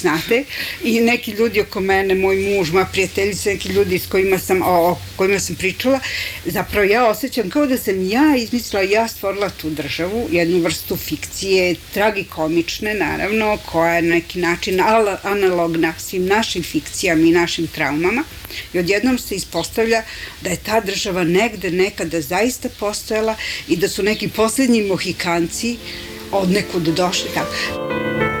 [0.00, 0.44] znate,
[0.82, 4.90] i neki ljudi oko mene, moj muž, moja prijateljica, neki ljudi s kojima sam, o,
[4.90, 6.00] o kojima sam pričala,
[6.44, 11.76] zapravo ja osjećam kao da sam ja izmislila, ja stvorila tu državu, jednu vrstu fikcije,
[11.94, 18.24] tragikomične, naravno, koja je na neki način al- analogna svim našim fikcijama i našim traumama.
[18.72, 20.02] I odjednom se ispostavlja
[20.40, 23.36] da je ta država negde nekada zaista postojala
[23.68, 25.76] i da su neki poslednji mohikanci
[26.32, 28.33] od nekud došli tako.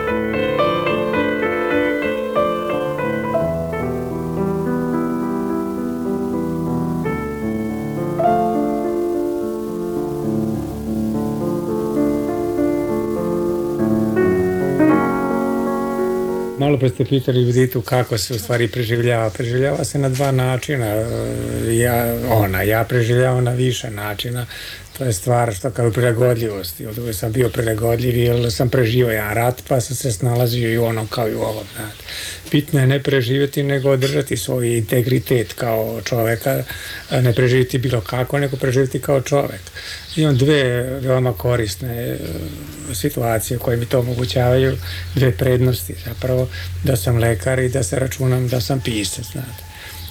[16.58, 19.30] Malo pre ste pitali Juditu kako se u stvari preživljava.
[19.30, 20.86] Preživljava se na dva načina.
[20.86, 24.46] E, Ja, ona, ja preživljavam na više načina.
[24.98, 26.86] To je stvar što kao prilagodljivosti.
[26.86, 30.78] Od uvek sam bio prilagodljiv jer sam preživao jedan rat pa sam se snalazio i
[30.78, 31.64] onom kao i u ovom.
[32.52, 36.64] Bitno je ne preživjeti nego održati svoj integritet kao čoveka,
[37.10, 39.60] ne preživjeti bilo kako, nego preživjeti kao čovek.
[40.16, 40.62] Imam dve
[41.00, 42.18] veoma korisne e,
[42.94, 44.76] situacije koje mi to omogućavaju,
[45.14, 46.48] dve prednosti zapravo,
[46.84, 49.64] da sam lekar i da se računam da sam pisac, znate.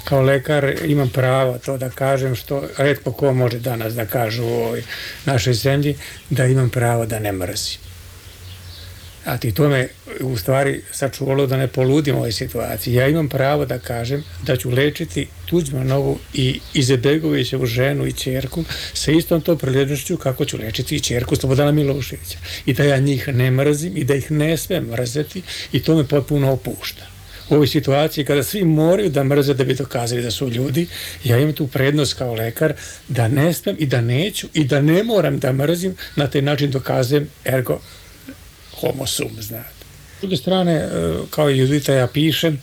[0.03, 4.47] Kao lekar imam pravo to da kažem što redko ko može danas da kaže u
[4.47, 4.83] ovoj
[5.25, 5.95] našoj zemlji,
[6.29, 7.92] da imam pravo da ne mrzim.
[9.25, 9.87] A ti to me
[10.21, 12.93] u stvari sačuvalo da ne poludim ovoj situaciji.
[12.93, 18.63] Ja imam pravo da kažem da ću lečiti Tuđmanovu i Izebegovićevu ženu i čerku
[18.93, 22.37] sa istom to prilednošću kako ću lečiti i čerku Slobodana Miloševića.
[22.65, 25.41] I da ja njih ne mrzim i da ih ne smem mrzeti
[25.71, 27.05] i to me potpuno opušta.
[27.49, 30.87] U ovoj situaciji kada svi moraju da mrze da bi dokazali da su ljudi,
[31.23, 32.73] ja imam tu prednost kao lekar
[33.07, 36.71] da ne smem i da neću i da ne moram da mrzim, na taj način
[36.71, 37.81] dokazujem ergo
[38.79, 39.83] homo sum, znate.
[40.17, 40.89] S druge strane, e,
[41.29, 42.59] kao i Judita, ja pišem,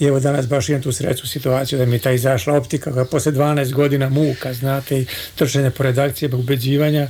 [0.00, 3.04] i evo danas baš imam tu sreću situaciju da mi je ta izašla optika koja
[3.04, 7.08] posle 12 godina muka, znate, i trčanja po redakcije, ubeđivanja,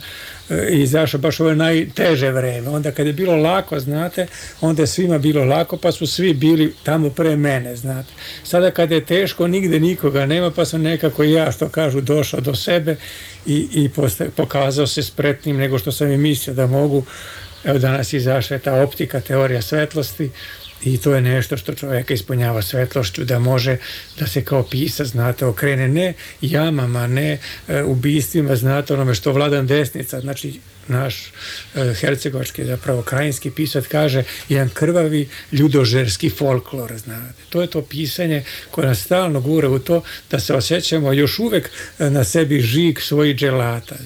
[0.51, 2.69] e, i izašao baš ovo najteže vreme.
[2.69, 4.27] Onda kad je bilo lako, znate,
[4.61, 8.13] onda je svima bilo lako, pa su svi bili tamo pre mene, znate.
[8.43, 12.55] Sada kad je teško, nigde nikoga nema, pa sam nekako ja, što kažu, došao do
[12.55, 12.97] sebe
[13.47, 17.05] i, i posta, pokazao se spretnim nego što sam i mislio da mogu.
[17.65, 20.31] Evo danas izašla ta optika, teorija svetlosti,
[20.85, 23.77] i to je nešto što čoveka ispunjava svetlošću da može
[24.19, 27.39] da se kao pisac znate okrene ne jamama ne
[27.69, 31.33] e, ubistvima znate onome što vladan desnica znači naš
[31.75, 37.43] e, hercegovački, zapravo krajinski pisac kaže jedan krvavi ljudožerski folklor, znate.
[37.49, 41.71] To je to pisanje koje nas stalno gura u to da se osjećamo još uvek
[41.99, 43.97] e, na sebi žig svojih dželata.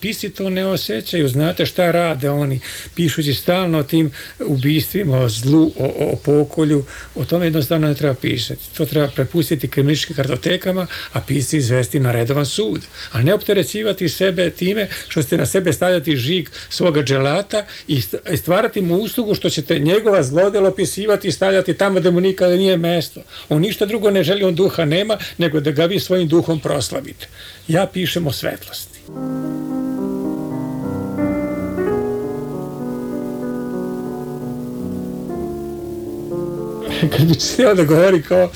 [0.00, 2.60] Pisci to ne osjećaju, znate šta rade oni,
[2.94, 6.84] pišući stalno o tim ubistvima, o zlu, o, o pokolju,
[7.14, 8.60] o tome jednostavno ne treba pisati.
[8.76, 12.80] To treba prepustiti kriminalističkim kartotekama, a pisci izvesti na redovan sud.
[13.12, 18.32] A ne opterećivati sebe time što ste na sebe stavljati žig svoga dželata i st-
[18.32, 22.56] i stvarati mu uslugu što ćete njegova zlodela opisivati i stavljati tamo da mu nikada
[22.56, 23.20] nije mesto.
[23.48, 27.26] On ništa drugo ne želi, on duha nema, nego da ga vi svojim duhom proslavite.
[27.68, 28.95] Ja pišem o svetlosti.
[37.16, 38.50] kad bi htio da govori kao,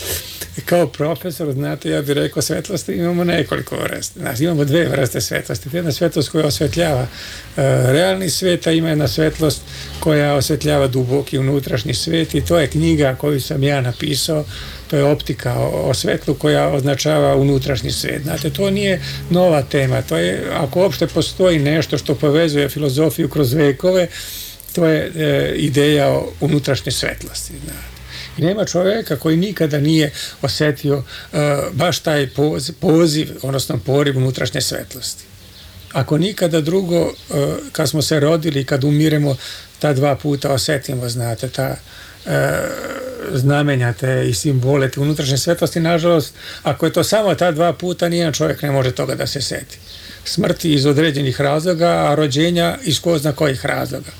[0.64, 4.20] kao profesor, znate, ja bih rekao svetlosti imamo nekoliko vrsta.
[4.20, 5.68] Znači, imamo dve vrste svetlosti.
[5.72, 7.06] Jedna svetlost koja osvetljava e,
[7.93, 9.60] realni svet, a ima jedna svetlost
[10.01, 14.44] koja osvetljava duboki unutrašnji svet i to je knjiga koju sam ja napisao
[14.91, 18.23] to je optika o, o svetlu koja označava unutrašnji svet.
[18.23, 19.01] Znate, to nije
[19.31, 24.09] nova tema, to je, ako uopšte postoji nešto što povezuje filozofiju kroz vekove,
[24.73, 27.53] to je e, ideja o unutrašnje svetlosti.
[27.65, 28.01] Znate.
[28.39, 30.12] I nema čovjeka koji nikada nije
[30.43, 31.39] osetio uh,
[31.73, 35.25] baš taj poziv, poziv, odnosno poriv unutrašnje svetlosti.
[35.93, 37.12] Ako nikada drugo, uh,
[37.73, 39.37] kad smo se rodili, kad umiremo,
[39.79, 41.77] ta dva puta osetimo, znate, ta
[43.32, 48.09] znamenja te i simbole te unutrašnje svetlosti, nažalost, ako je to samo ta dva puta,
[48.09, 49.78] nijedan čovjek ne može toga da se seti.
[50.24, 54.10] Smrti iz određenih razloga, a rođenja iz ko zna kojih razloga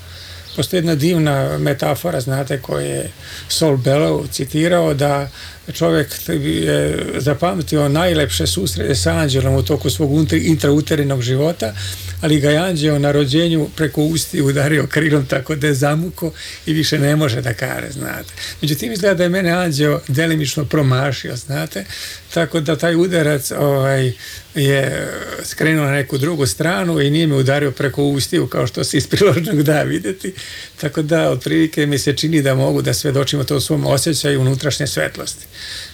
[0.55, 3.11] postoji jedna divna metafora, znate, koju je
[3.49, 5.29] Sol Bellow citirao, da
[5.73, 11.73] čovjek je zapamtio najlepše susrede sa anđelom u toku svog intrauterinog života,
[12.21, 16.31] ali ga je anđeo na rođenju preko usti udario krilom tako da je zamuko
[16.65, 18.33] i više ne može da kare, znate.
[18.61, 21.85] Međutim, izgleda da je mene anđeo delimično promašio, znate,
[22.33, 24.13] tako da taj udarac ovaj,
[24.55, 25.07] je
[25.43, 29.07] skrenuo na neku drugu stranu i nije me udario preko ustiju kao što se iz
[29.07, 30.33] priložnog da videti,
[30.81, 34.87] tako da otprilike mi se čini da mogu da svedočimo to u svom osjećaju unutrašnje
[34.87, 35.45] svetlosti.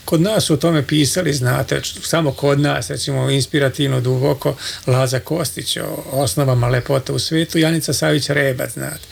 [0.06, 4.56] Kod nas su o tome pisali, znate, samo kod nas, recimo inspirativno duboko,
[4.88, 9.08] Laza Kostić o osnovama lepote u svetu, Janica Savić Rebac, znate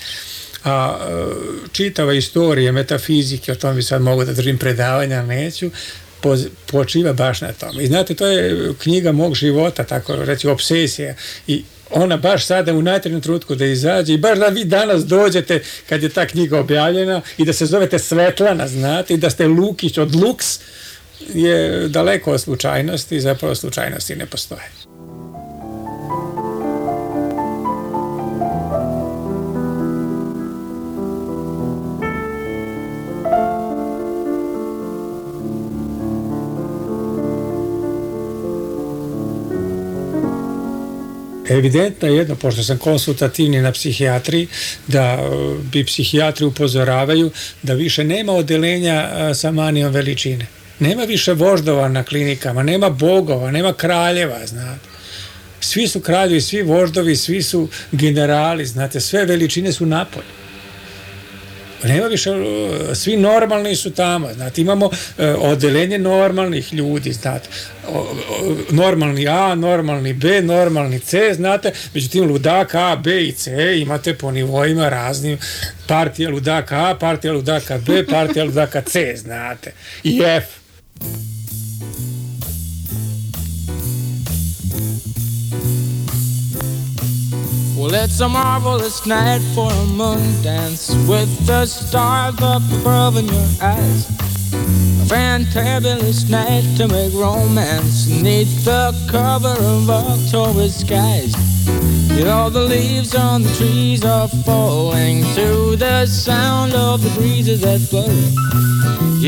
[0.65, 0.97] a
[1.72, 5.72] čitava istorija metafizike, o tome bi sad mogu da držim predavanja, neću,
[6.72, 7.84] počiva baš na tome.
[7.84, 11.16] I znate, to je knjiga mog života, tako reći, obsesija
[11.48, 15.64] i ona baš sada u najtrednom trutku da izađe i baš da vi danas dođete
[15.90, 19.98] kad je ta knjiga objavljena i da se zovete Svetlana, znate, i da ste Lukić
[19.98, 20.60] od Lux
[21.34, 24.70] je daleko od slučajnosti, zapravo slučajnosti ne postoje.
[41.49, 44.47] Evidentno je jedno, pošto sam konsultativni na psihijatriji,
[44.88, 45.19] da
[45.72, 47.31] bi psihijatri upozoravaju
[47.63, 50.47] da više nema odelenja sa manijom veličine.
[50.80, 54.89] Nema više voždova na klinikama, nema bogova, nema kraljeva, znate.
[55.59, 60.44] Svi su kraljevi, svi voždovi, svi su generali, znate, sve veličine su napolje
[61.88, 62.30] nema više,
[62.94, 64.90] svi normalni su tamo, znate, imamo
[65.38, 67.49] odelenje normalnih ljudi, znate,
[68.70, 74.32] normalni A, normalni B, normalni C, znate, međutim ludaka A, B i C imate po
[74.32, 75.38] nivoima raznim,
[75.88, 79.72] partija ludaka A, partija ludaka B, partija ludaka C, znate,
[80.03, 80.45] i F.
[87.76, 93.27] Well, it's a marvelous night for a moon dance with the stars up above in
[93.27, 94.07] your eyes.
[94.52, 101.35] A fantabulous night to make romance neath the cover of October skies.
[102.18, 107.60] You know, the leaves on the trees are falling to the sound of the breezes
[107.60, 108.07] that blow.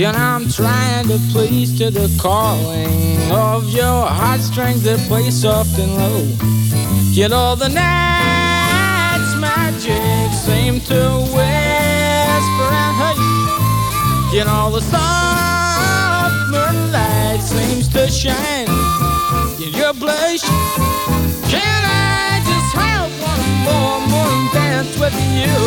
[0.07, 5.94] And I'm trying to please to the calling of your heartstrings that play soft and
[5.95, 6.97] low.
[7.18, 14.31] You know, the night's magic seem to whisper and hush.
[14.31, 18.69] You know, the soft moonlight seems to shine
[19.60, 20.44] in your blush.
[21.49, 25.57] Can I just have one more moon dance with you,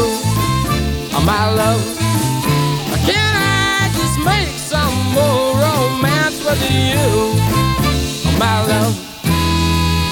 [1.11, 1.83] oh, my love?
[3.05, 9.10] Can I just make some more romance with you, oh, my love?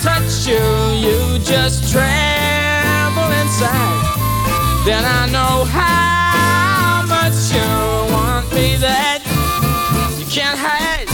[0.00, 0.56] touch you,
[1.04, 4.00] you just tremble inside.
[4.86, 7.68] Then I know how much you
[8.14, 9.20] want me that
[10.18, 11.06] you can't hide.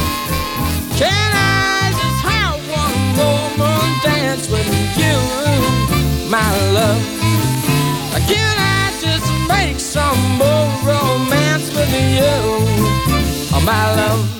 [0.94, 5.16] Can I just have one moment dance with you,
[6.30, 7.02] my love?
[8.28, 12.36] Can I just make some more romance with you,
[13.52, 14.35] oh, my love?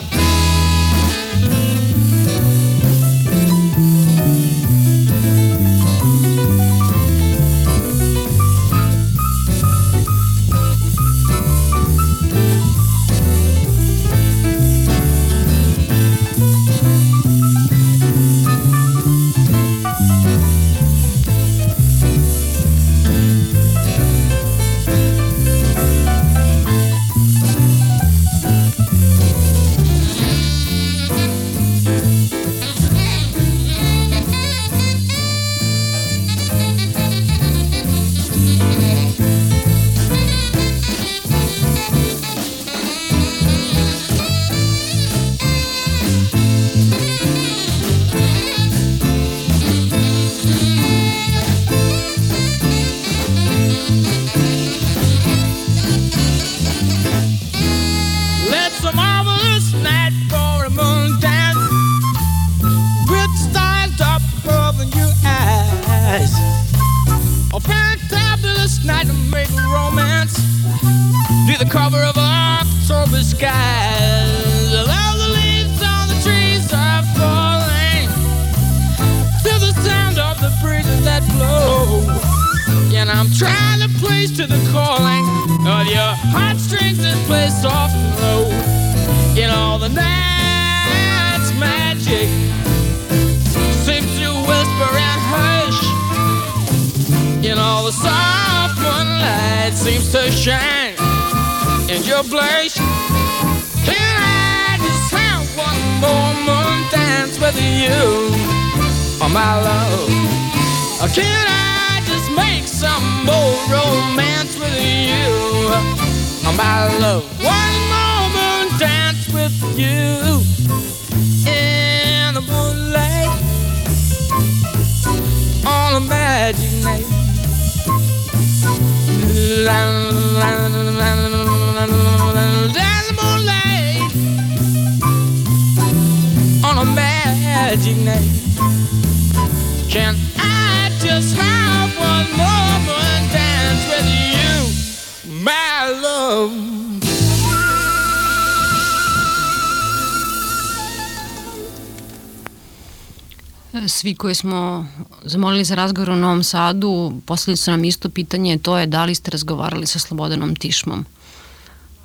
[154.16, 154.86] Koji smo
[155.24, 159.14] zamolili za razgovor u Novom Sadu poslali su nam isto pitanje, to je da li
[159.14, 161.06] ste razgovarali sa Slobodanom Tišmom.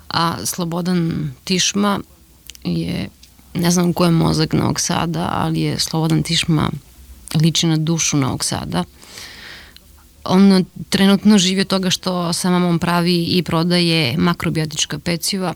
[0.08, 2.00] A Slobodan Tišma
[2.64, 3.08] je,
[3.54, 6.70] ne znam ko je mozak Novog Sada, ali je Slobodan Tišma
[7.34, 8.84] liči na dušu Novog Sada.
[10.24, 15.54] On trenutno živi od toga što sa mamom pravi i prodaje makrobiotička peciva,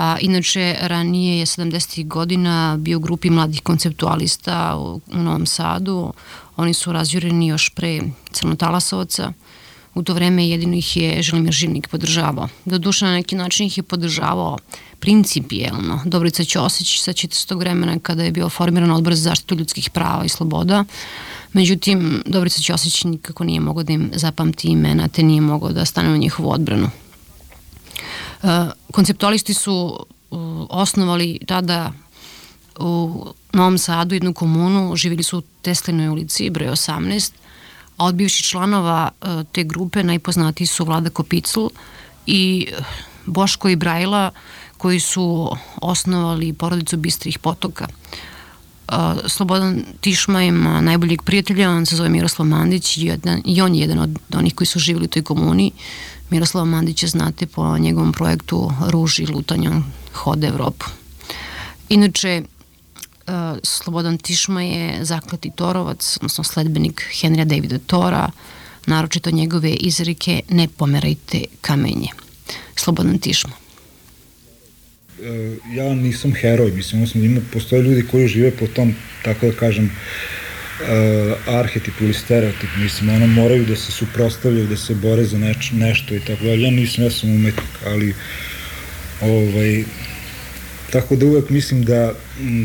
[0.00, 2.06] A, inače, ranije je 70.
[2.06, 6.12] godina bio u grupi mladih konceptualista u, u Novom Sadu.
[6.56, 8.00] Oni su razjureni još pre
[8.32, 9.32] crnotalasovaca.
[9.94, 12.48] U to vreme jedino ih je Želimir Žilnik podržavao.
[12.64, 14.58] Doduše na neki način ih je podržavao
[15.00, 16.00] principijelno.
[16.04, 20.24] Dobrica Ćosić, saćete s tog vremena kada je bio formiran odbor za zaštitu ljudskih prava
[20.24, 20.84] i sloboda.
[21.52, 26.14] Međutim, Dobrica Ćosić nikako nije mogao da im zapamti imena, te nije mogao da stane
[26.14, 26.90] u njihovu odbranu.
[28.92, 30.06] Konceptualisti su
[30.68, 31.92] osnovali tada
[32.78, 37.32] u Novom Sadu jednu komunu, živjeli su u Teslinoj ulici, broj 18,
[37.96, 39.10] a od bivših članova
[39.52, 41.66] te grupe najpoznatiji su Vlada Kopicl
[42.26, 42.66] i
[43.26, 44.30] Boško i Brajla,
[44.78, 47.88] koji su osnovali porodicu Bistrih potoka.
[49.26, 53.98] Slobodan Tišma ima najboljeg prijatelja, on se zove Miroslav Mandić i, jedan, on je jedan
[53.98, 55.72] od onih koji su živjeli u toj komuni.
[56.30, 60.86] Miroslava Mandića znate po njegovom projektu Ruži lutanjem hode Evropu.
[61.88, 62.42] Inače,
[63.62, 68.30] Slobodan Tišma je zakleti torovac, odnosno sledbenik Henrya Davida Tora,
[68.86, 72.08] naročito njegove izrike ne pomerajte kamenje.
[72.76, 73.52] Slobodan Tišma.
[75.22, 78.94] E, ja nisam heroj, mislim, odnosno ima, postoje ljudi koji žive po tom,
[79.24, 79.90] tako da kažem, uh,
[81.46, 86.14] arhetip ili stereotip, mislim, ono moraju da se suprostavljaju, da se bore za neč, nešto
[86.14, 88.14] i tako da, ja nisam, ja sam umetnik, ali
[89.20, 89.84] ovaj,
[90.90, 92.14] tako da uvek mislim da,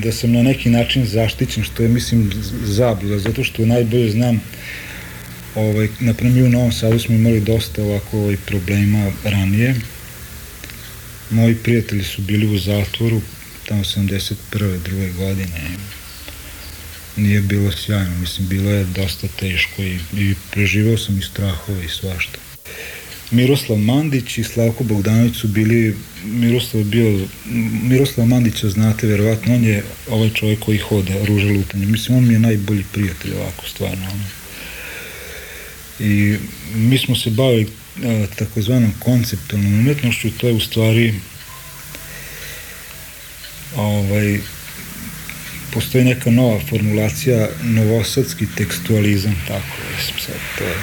[0.03, 2.31] da sam na neki način zaštićen, što je, mislim,
[2.63, 4.41] zabluda, zato što najbolje znam
[5.55, 9.75] ovaj, na primjer u Novom Sadu smo imali dosta ovako ovaj, problema ranije,
[11.29, 13.21] moji prijatelji su bili u zatvoru
[13.67, 14.35] tamo 71.
[14.83, 15.47] druge godine
[17.15, 21.89] nije bilo sjajno, mislim, bilo je dosta teško i, i preživao sam i strahove i
[21.89, 22.37] svašta.
[23.31, 27.27] Miroslav Mandić i Slavko Bogdanović su bili, Miroslav bio,
[27.83, 31.85] Miroslav Mandića znate, verovatno, on je ovaj čovjek koji hode, ruže lutanje.
[31.85, 34.05] Mislim, on mi je najbolji prijatelj ovako, stvarno.
[34.05, 34.23] Ono.
[35.99, 36.37] I
[36.75, 37.67] mi smo se bavili
[38.03, 41.13] a, takozvanom konceptualnom umetnošću, to je u stvari
[43.75, 44.39] ovaj,
[45.75, 50.75] postoji neka nova formulacija, novosadski tekstualizam, tako, mislim sad, to je.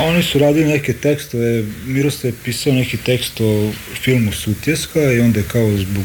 [0.00, 5.40] Oni su radili neke tekstove, Miroslav je pisao neki tekst o filmu Sutjeska i onda
[5.40, 6.04] je kao zbog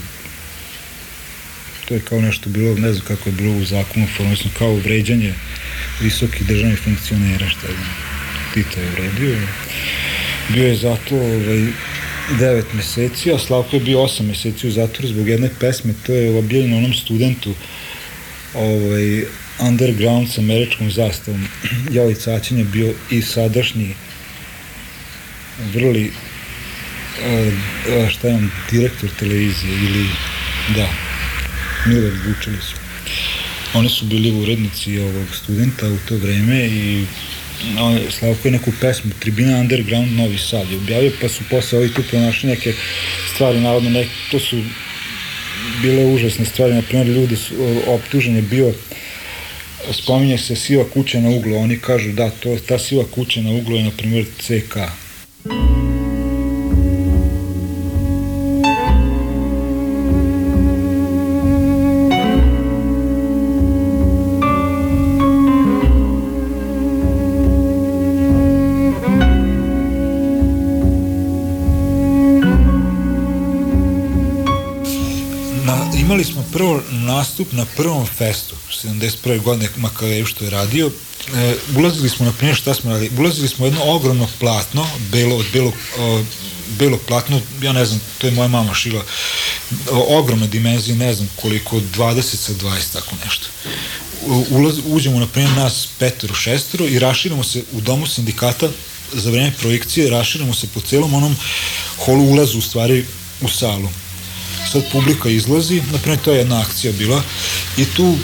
[1.86, 5.34] to je kao nešto bilo, ne znam kako je bilo u zakonu formisno, kao vređanje
[6.02, 7.74] visokih državnih funkcionera, šta je
[8.54, 9.38] Tito je uvredio.
[10.50, 11.68] Bio je zato ovaj,
[12.38, 16.38] 9 meseci, a Slavko je bio 8 meseci u zatvoru zbog jedne pesme, to je
[16.38, 17.54] objavljeno onom studentu
[18.54, 19.24] ovaj,
[19.60, 21.48] underground sa američkom zastavom.
[21.96, 23.96] Jali Caćin je bio i sadašnji
[25.74, 26.12] vrli
[27.26, 30.06] a, šta je on, direktor televizije ili
[30.76, 30.88] da,
[31.86, 32.76] Milor Vučeli su.
[33.74, 37.06] Oni su bili urednici ovog studenta u to vreme i
[38.20, 42.04] Slavko je neku pesmu Tribina Underground Novi Sad je objavio, pa su posle ovih tu
[42.10, 42.74] pronašli neke
[43.34, 44.64] stvari, navodno neke, to su
[45.82, 47.54] bile užasne stvari, na primjer ljudi su,
[47.88, 48.74] optužen je bio
[49.92, 53.76] spominje se siva kuća na uglu, oni kažu da, to, ta siva kuća na uglu
[53.76, 54.76] je na primjer CK.
[55.46, 55.79] na,
[77.20, 79.42] nastup na prvom festu 71.
[79.42, 80.92] godine Makareju što je radio
[81.36, 85.46] e, ulazili smo na primjer šta smo radili ulazili smo jedno ogromno platno belo od
[85.54, 86.24] belog o,
[86.80, 89.04] belo platno, ja ne znam, to je moja mama šila,
[89.92, 93.46] o, ogromne dimenzije, ne znam koliko, 20 sa 20, tako nešto.
[94.50, 98.70] Ulaz, uđemo, na primjer, nas petero, šestero i raširamo se u domu sindikata
[99.14, 101.36] za vreme projekcije, raširamo se po celom onom
[101.98, 103.06] holu ulazu, u stvari,
[103.42, 103.90] u salu
[104.72, 107.24] sad publika izlazi, na primjer to je jedna akcija bila
[107.78, 108.16] i tu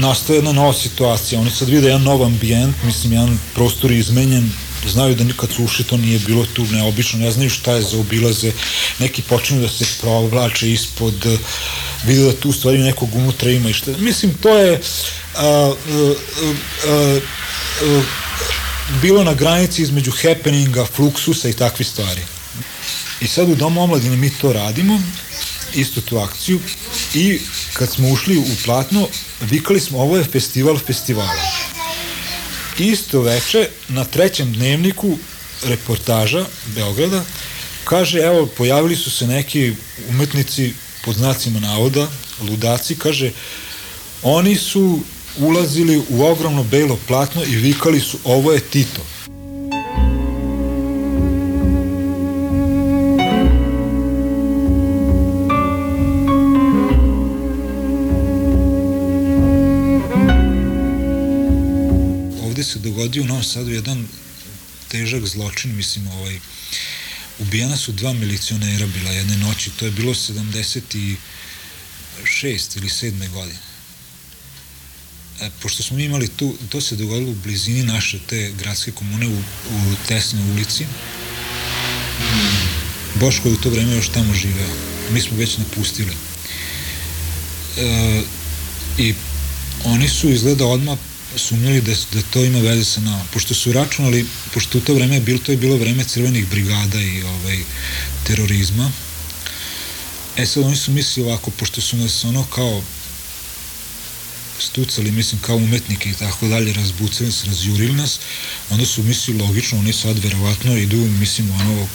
[0.00, 4.50] nastaje jedna nova situacija, oni sad vide jedan nov ambijent, mislim jedan prostor izmenjen,
[4.88, 7.98] znaju da nikad su ušli, to nije bilo tu neobično, ne znaju šta je za
[7.98, 8.52] obilaze,
[8.98, 11.26] neki počinju da se provlače ispod,
[12.04, 14.80] vide da tu stvari nekog unutra ima i šta, mislim to je
[15.36, 15.74] a, a,
[16.88, 17.18] a,
[17.82, 18.02] a,
[19.02, 22.22] bilo na granici između happeninga, fluksusa i takvi stvari.
[23.20, 25.02] I sad u Domu omladine mi to radimo
[25.74, 26.60] istu tu akciju
[27.14, 27.40] i
[27.72, 29.08] kad smo ušli u platno
[29.40, 31.42] vikali smo ovo je festival festivala.
[32.78, 35.18] Isto veče na trećem dnevniku
[35.64, 37.24] reportaža Beograda
[37.84, 39.72] kaže evo pojavili su se neki
[40.08, 40.74] umetnici
[41.04, 42.08] pod znacima navoda
[42.40, 43.32] ludaci kaže
[44.22, 45.00] oni su
[45.38, 49.02] ulazili u ogromno belo platno i vikali su ovo je Tito
[62.64, 64.08] se dogodio u Novom Sadu jedan
[64.88, 66.40] težak zločin, mislim, ovaj,
[67.38, 71.16] ubijena su dva milicionera bila jedne noći, to je bilo 76
[72.76, 73.30] ili 7.
[73.30, 73.58] godine.
[75.40, 79.26] E, pošto smo mi imali tu, to se dogodilo u blizini naše te gradske komune
[79.28, 79.38] u,
[79.70, 80.86] u Tesnoj ulici,
[83.14, 84.70] Boško je u to vreme još tamo živeo.
[85.12, 86.12] Mi smo već napustili.
[87.78, 88.22] E,
[88.98, 89.14] I
[89.84, 90.98] oni su izgleda odmah
[91.36, 93.24] sumnjali da, da to ima veze sa nama.
[93.32, 97.00] Pošto su računali, pošto u to vreme je bilo, to je bilo vreme crvenih brigada
[97.00, 97.58] i ovaj,
[98.26, 98.90] terorizma,
[100.36, 102.82] E sad oni su mislili ovako, pošto su nas ono kao
[104.58, 108.18] stucali, mislim, kao umetnike i tako dalje, razbucali se, razjurili nas,
[108.70, 111.88] onda su mislili logično, oni sad verovatno idu, mislim, ono,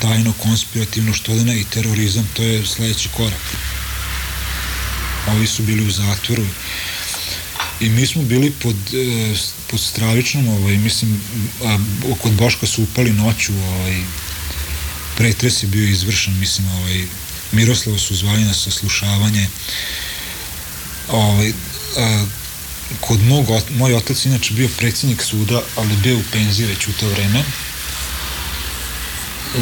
[0.00, 3.56] tajno, konspirativno, što da ne, i terorizam, to je sledeći korak.
[5.26, 6.46] Ovi su bili u zatvoru
[7.80, 9.34] i mi smo bili pod, e,
[9.70, 11.20] pod stravičnom, ovaj, mislim,
[11.64, 11.78] a,
[12.22, 14.02] kod Boška su upali noću, ovaj,
[15.16, 17.04] pretres je bio izvršen, mislim, ovaj,
[17.52, 19.48] Miroslava su zvali na saslušavanje,
[21.08, 21.52] ovaj,
[21.96, 22.26] a,
[23.00, 27.08] kod mog, moj otac inače bio predsjednik suda, ali bio u penziji već u to
[27.08, 27.44] vreme.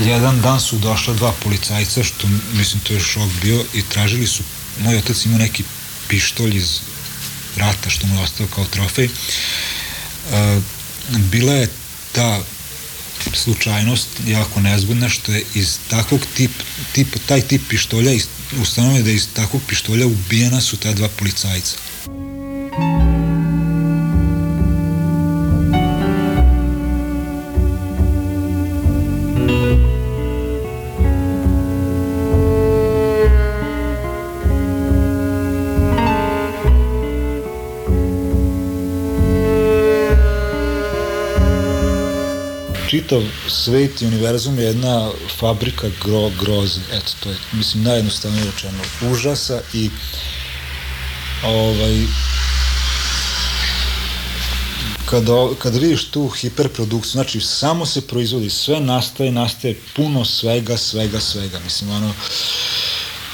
[0.07, 4.43] Jedan dan su došla dva policajca, što mislim to je šok bio, i tražili su,
[4.81, 5.65] moj otac imao neki
[6.09, 6.81] pištolj iz
[7.57, 9.09] rata što mu je ostao kao trofej.
[10.33, 10.61] A,
[11.11, 11.69] bila je
[12.13, 12.41] ta
[13.35, 16.51] slučajnost jako nezgodna što je iz takvog tip,
[16.93, 18.13] tip, taj tip pištolja
[18.63, 21.77] ustanovio da iz takvog pištolja ubijena su ta dva policajca.
[43.17, 46.81] Čitav svet i univerzum je jedna fabrika gro, groze.
[46.93, 48.79] Eto, to je, mislim, najjednostavnije rečeno.
[49.13, 49.91] Užasa i
[51.45, 52.07] ovaj,
[55.07, 61.21] kada, kada vidiš tu hiperprodukciju, znači samo se proizvodi, sve nastaje, nastaje puno svega, svega,
[61.21, 61.59] svega.
[61.65, 62.15] Mislim, ono,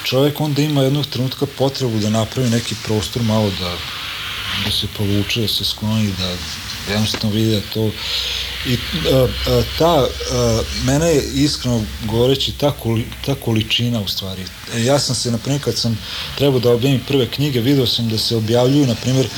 [0.05, 3.77] čovjek onda ima jednog trenutka potrebu da napravi neki prostor malo da,
[4.65, 6.37] da se povuče, da se skloni, da
[6.93, 7.91] jednostavno vidi da to
[8.67, 8.77] i
[9.13, 14.43] a, a, ta a, mene je iskreno govoreći ta, koli, ta količina u stvari.
[14.75, 15.99] E, ja sam se na primjer kad sam
[16.39, 19.29] trebao da objavim prve knjige video sam da se objavljuju na primjer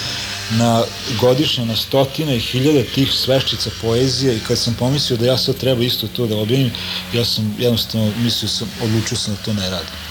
[0.50, 0.82] na
[1.20, 5.56] godišnje na stotine i hiljade tih sveščica poezije i kad sam pomislio da ja sad
[5.56, 6.70] treba isto to da objavim
[7.12, 10.03] ja sam jednostavno mislio sam odlučio sam da to ne radim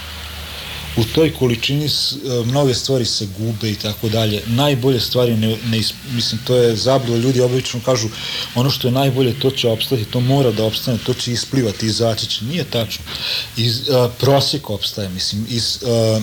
[0.96, 1.88] u toj količini e,
[2.44, 4.42] mnoge stvari se gube i tako dalje.
[4.46, 8.08] Najbolje stvari, ne, ne, mislim, to je zabluda, ljudi obično kažu
[8.54, 12.26] ono što je najbolje, to će opstati, to mora da opstane, to će isplivati, izaći
[12.26, 12.44] će.
[12.44, 13.04] Nije tačno.
[13.56, 16.20] Iz, a, e, prosjek opstaje, mislim, iz, a,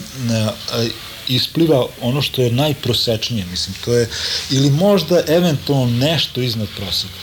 [0.71, 0.85] a,
[1.27, 4.09] ispliva ono što je najprosečnije, mislim, to je,
[4.49, 7.13] ili možda eventualno nešto iznad proseka.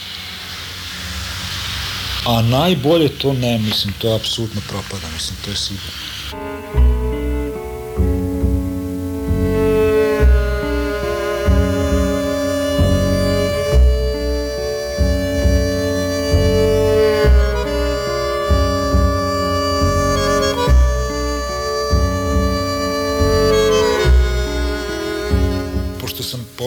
[2.25, 6.88] A najbolje to ne, mislim, to apsolutno propada, mislim, to je sigurno.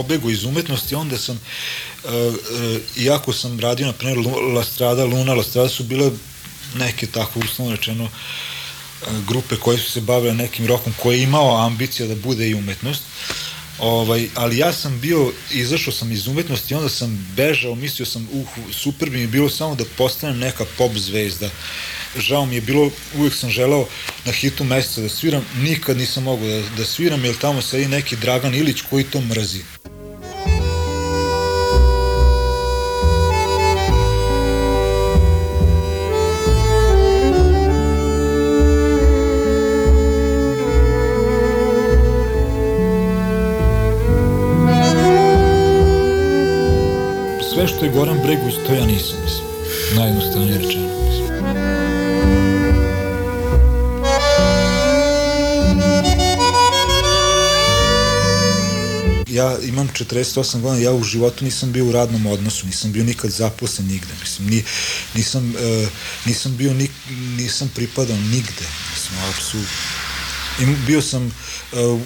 [0.02, 1.40] Pobegu iz umetnosti, onda sam,
[2.04, 4.18] uh, uh, iako sam radio, na primjer,
[4.54, 6.10] La Strada, Luna, La Strada su bile
[6.74, 8.10] neke tako uslovno rečeno uh,
[9.28, 13.02] grupe koje su se bavile nekim rokom, koji je imao ambicija da bude i umetnost,
[13.78, 18.46] Ovaj, ali ja sam bio, izašao sam iz umetnosti, onda sam bežao, mislio sam, uh,
[18.72, 21.50] super bi mi bilo samo da postanem neka pop zvezda.
[22.18, 23.86] Žao mi je bilo, uvijek sam želeo
[24.24, 28.16] na hitu meseca da sviram, nikad nisam mogao da, da sviram, jer tamo sedi neki
[28.16, 29.60] Dragan Ilić koji to mrzi.
[47.54, 49.46] sve što je Goran Bregović, to ja nisam, mislim.
[49.96, 51.01] Najjednostavnije rečeno.
[59.32, 63.30] Ja imam 48 godina, ja u životu nisam bio u radnom odnosu, nisam bio nikad
[63.30, 64.64] zaposlen nigde, mislim, ni,
[65.14, 65.88] nisam, uh,
[66.26, 66.90] nisam bio, nik,
[67.36, 69.72] nisam pripadao nigde, mislim, apsolutno.
[70.60, 71.32] I bio sam uh,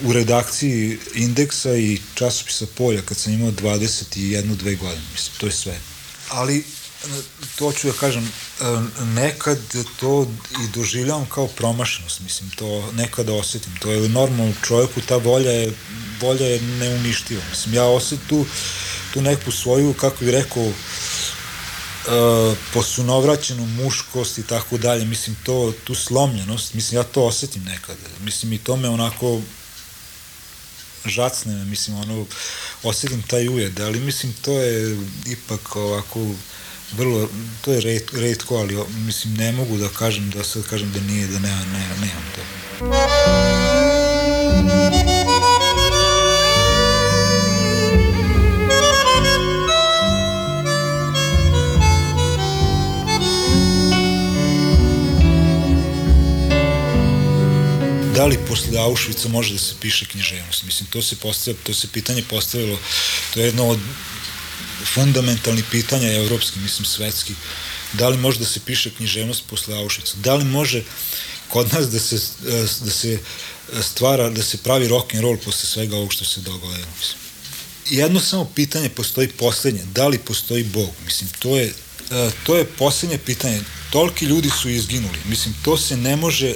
[0.05, 5.51] u redakciji Indeksa i časopisa Polja kad sam imao 21 dve godine, mislim, to je
[5.51, 5.79] sve.
[6.29, 6.63] Ali
[7.55, 8.31] to ću da kažem,
[9.03, 9.59] nekad
[9.99, 10.27] to
[10.63, 15.73] i doživljavam kao promašenost, mislim, to nekada osetim, to je normalno čovjeku, ta volja je,
[16.21, 18.45] volja je neuništiva, mislim, ja osetim tu,
[19.13, 25.95] tu neku svoju, kako bih rekao, uh, posunovraćenu muškost i tako dalje, mislim to, tu
[25.95, 29.41] slomljenost, mislim ja to osetim nekada, mislim i to me onako
[31.05, 32.25] žacne mislim ono,
[32.83, 36.19] osetim taj ujed, ali mislim to je ipak ovako
[36.95, 37.29] vrlo,
[37.61, 41.27] to je red, redko, ali mislim ne mogu da kažem da sad kažem da nije,
[41.27, 42.41] da nema, ne, nemam to.
[58.17, 60.63] da li posle Auschwitza može da se piše književnost?
[60.63, 62.79] Mislim, to se, postavlja, to se pitanje postavilo,
[63.33, 63.79] to je jedno od
[64.85, 67.35] fundamentalnih pitanja evropskih, mislim, svetskih.
[67.93, 70.15] Da li može da se piše književnost posle Auschwitza?
[70.15, 70.83] Da li može
[71.47, 72.19] kod nas da se,
[72.85, 73.19] da se
[73.81, 76.87] stvara, da se pravi rock and roll posle svega ovog što se dogodilo?
[76.99, 77.19] Mislim.
[77.89, 80.89] Jedno samo pitanje postoji poslednje, da li postoji Bog?
[81.05, 81.73] Mislim, to je,
[82.43, 83.61] to je poslednje pitanje.
[83.91, 85.17] Toliki ljudi su izginuli.
[85.25, 86.55] Mislim, to se ne može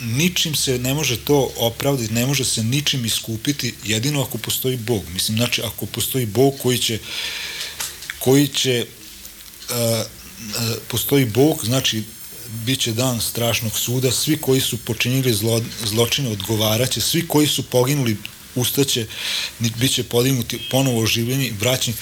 [0.00, 5.02] ničim se ne može to opravdati, ne može se ničim iskupiti, jedino ako postoji Bog.
[5.12, 6.98] Mislim, znači, ako postoji Bog koji će
[8.20, 8.86] koji će
[9.70, 12.02] uh, uh, postoji Bog, znači
[12.64, 17.62] bit će dan strašnog suda, svi koji su počinili zlo, zločine odgovaraće, svi koji su
[17.62, 18.16] poginuli
[18.54, 19.06] ustaće,
[19.58, 21.96] bit će podignuti ponovo oživljeni, vraćeni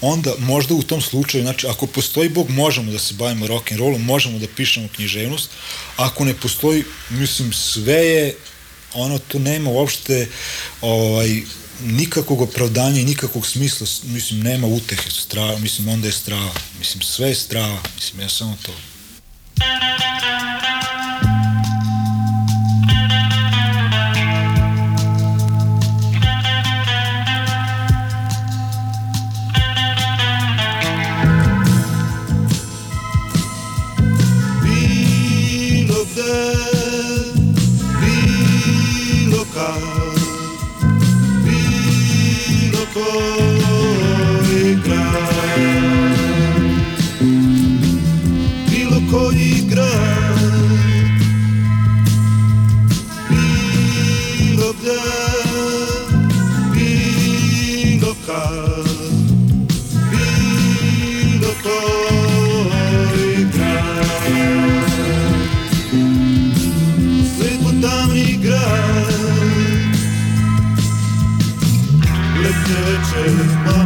[0.00, 3.80] onda možda u tom slučaju, znači ako postoji Bog, možemo da se bavimo rock and
[3.98, 5.50] možemo da pišemo književnost,
[5.96, 8.36] ako ne postoji, mislim, sve je,
[8.94, 10.28] ono, tu nema uopšte
[10.80, 11.42] ovaj,
[11.84, 17.28] nikakvog opravdanja i nikakvog smisla, mislim, nema utehe, strava, mislim, onda je strava, mislim, sve
[17.28, 18.72] je strava, mislim, ja samo to.
[19.56, 20.99] Bilo
[42.94, 43.70] bilo
[44.44, 45.29] koji
[73.10, 73.79] Shake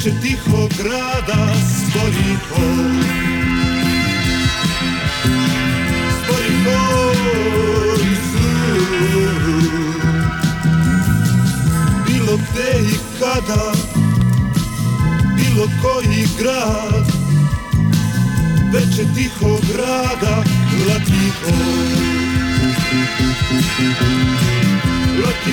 [0.00, 2.90] veče tihog grada spori hod
[12.06, 13.72] bilo gde i kada
[15.36, 17.06] bilo koji grad.
[18.72, 20.36] Veče tihog grada
[20.88, 22.00] lati hod
[25.24, 25.52] Lati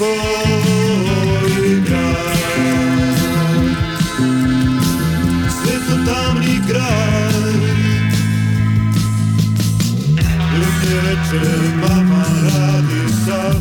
[0.00, 2.16] koji grad.
[5.50, 7.44] Svetlo tamni grad,
[10.54, 11.44] Ljudje reče
[11.80, 13.56] mama radi sad.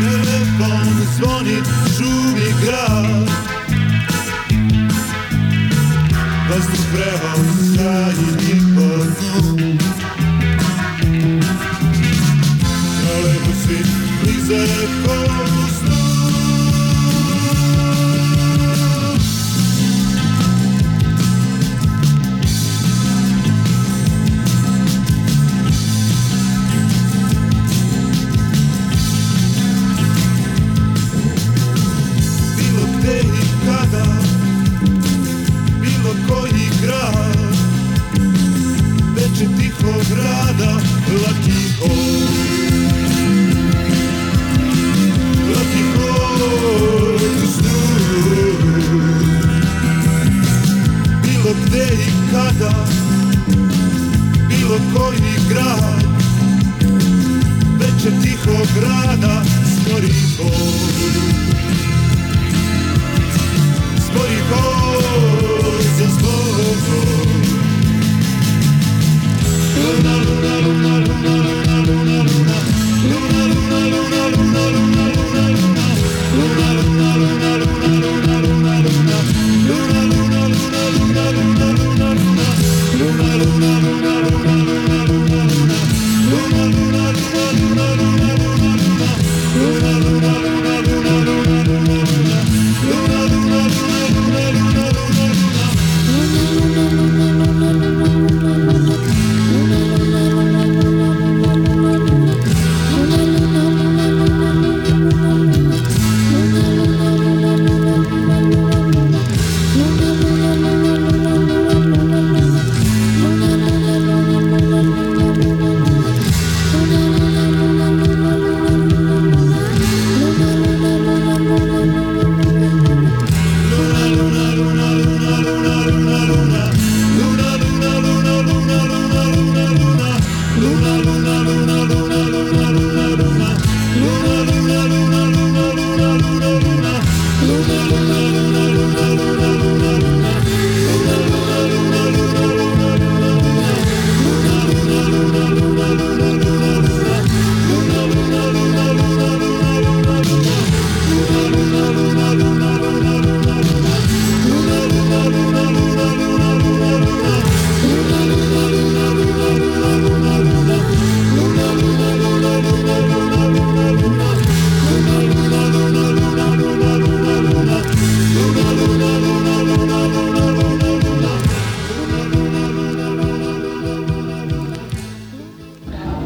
[0.00, 1.58] Telefon zvoni,
[1.96, 3.28] šumi grad,
[6.50, 6.84] Vazduh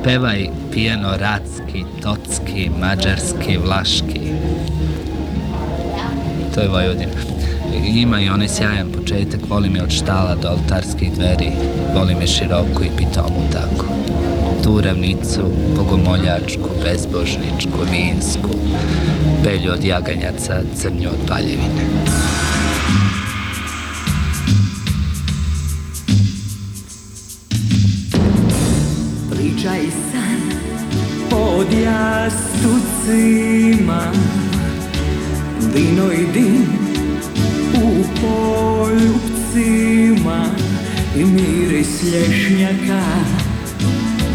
[0.09, 4.21] pevaj pijano ratski, tocki, mađarski, vlaški.
[6.55, 7.13] To je Vojvodina.
[7.87, 11.51] Ima i onaj sjajan početak, volim je od štala do oltarskih dveri,
[11.95, 13.87] volim je široko i pitomu tako.
[14.65, 15.43] Tu ravnicu,
[15.77, 18.51] bogomoljačku, bezbožničku, minsku,
[19.45, 21.85] pelju od jaganjaca, crnju od paljevine.
[29.59, 30.41] Priča i san
[31.31, 32.83] pod jastucima.
[35.75, 36.67] Vino i dim
[37.75, 38.05] u
[38.81, 39.61] poljupcima
[41.17, 43.03] I miris lješnjaka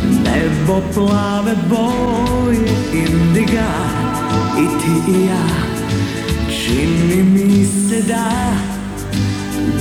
[0.10, 3.74] Nebo plave boje indiga
[4.60, 5.48] I ti i ja.
[6.50, 8.32] Čini mi se da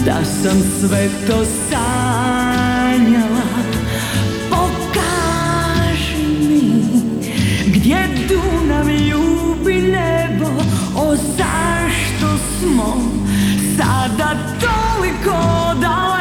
[0.07, 1.92] Da sam sve to sanjala
[8.29, 10.51] Dunav ljubi nebo
[10.97, 12.97] O zašto smo
[13.77, 15.39] Sada toliko
[15.81, 16.12] daleko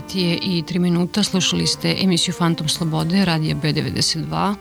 [0.00, 1.22] Sati je i 3 minuta.
[1.22, 4.54] Slušali ste emisiju Fantom Slobode, radija B92.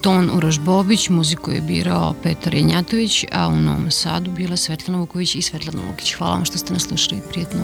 [0.00, 5.34] Ton Uroš Bobić, muziku je birao Petar Jenjatović, a u Novom Sadu bila Svetlana Vuković
[5.34, 6.14] i Svetlana Lukić.
[6.14, 7.20] Hvala vam što ste nas slušali.
[7.30, 7.60] Prijetno.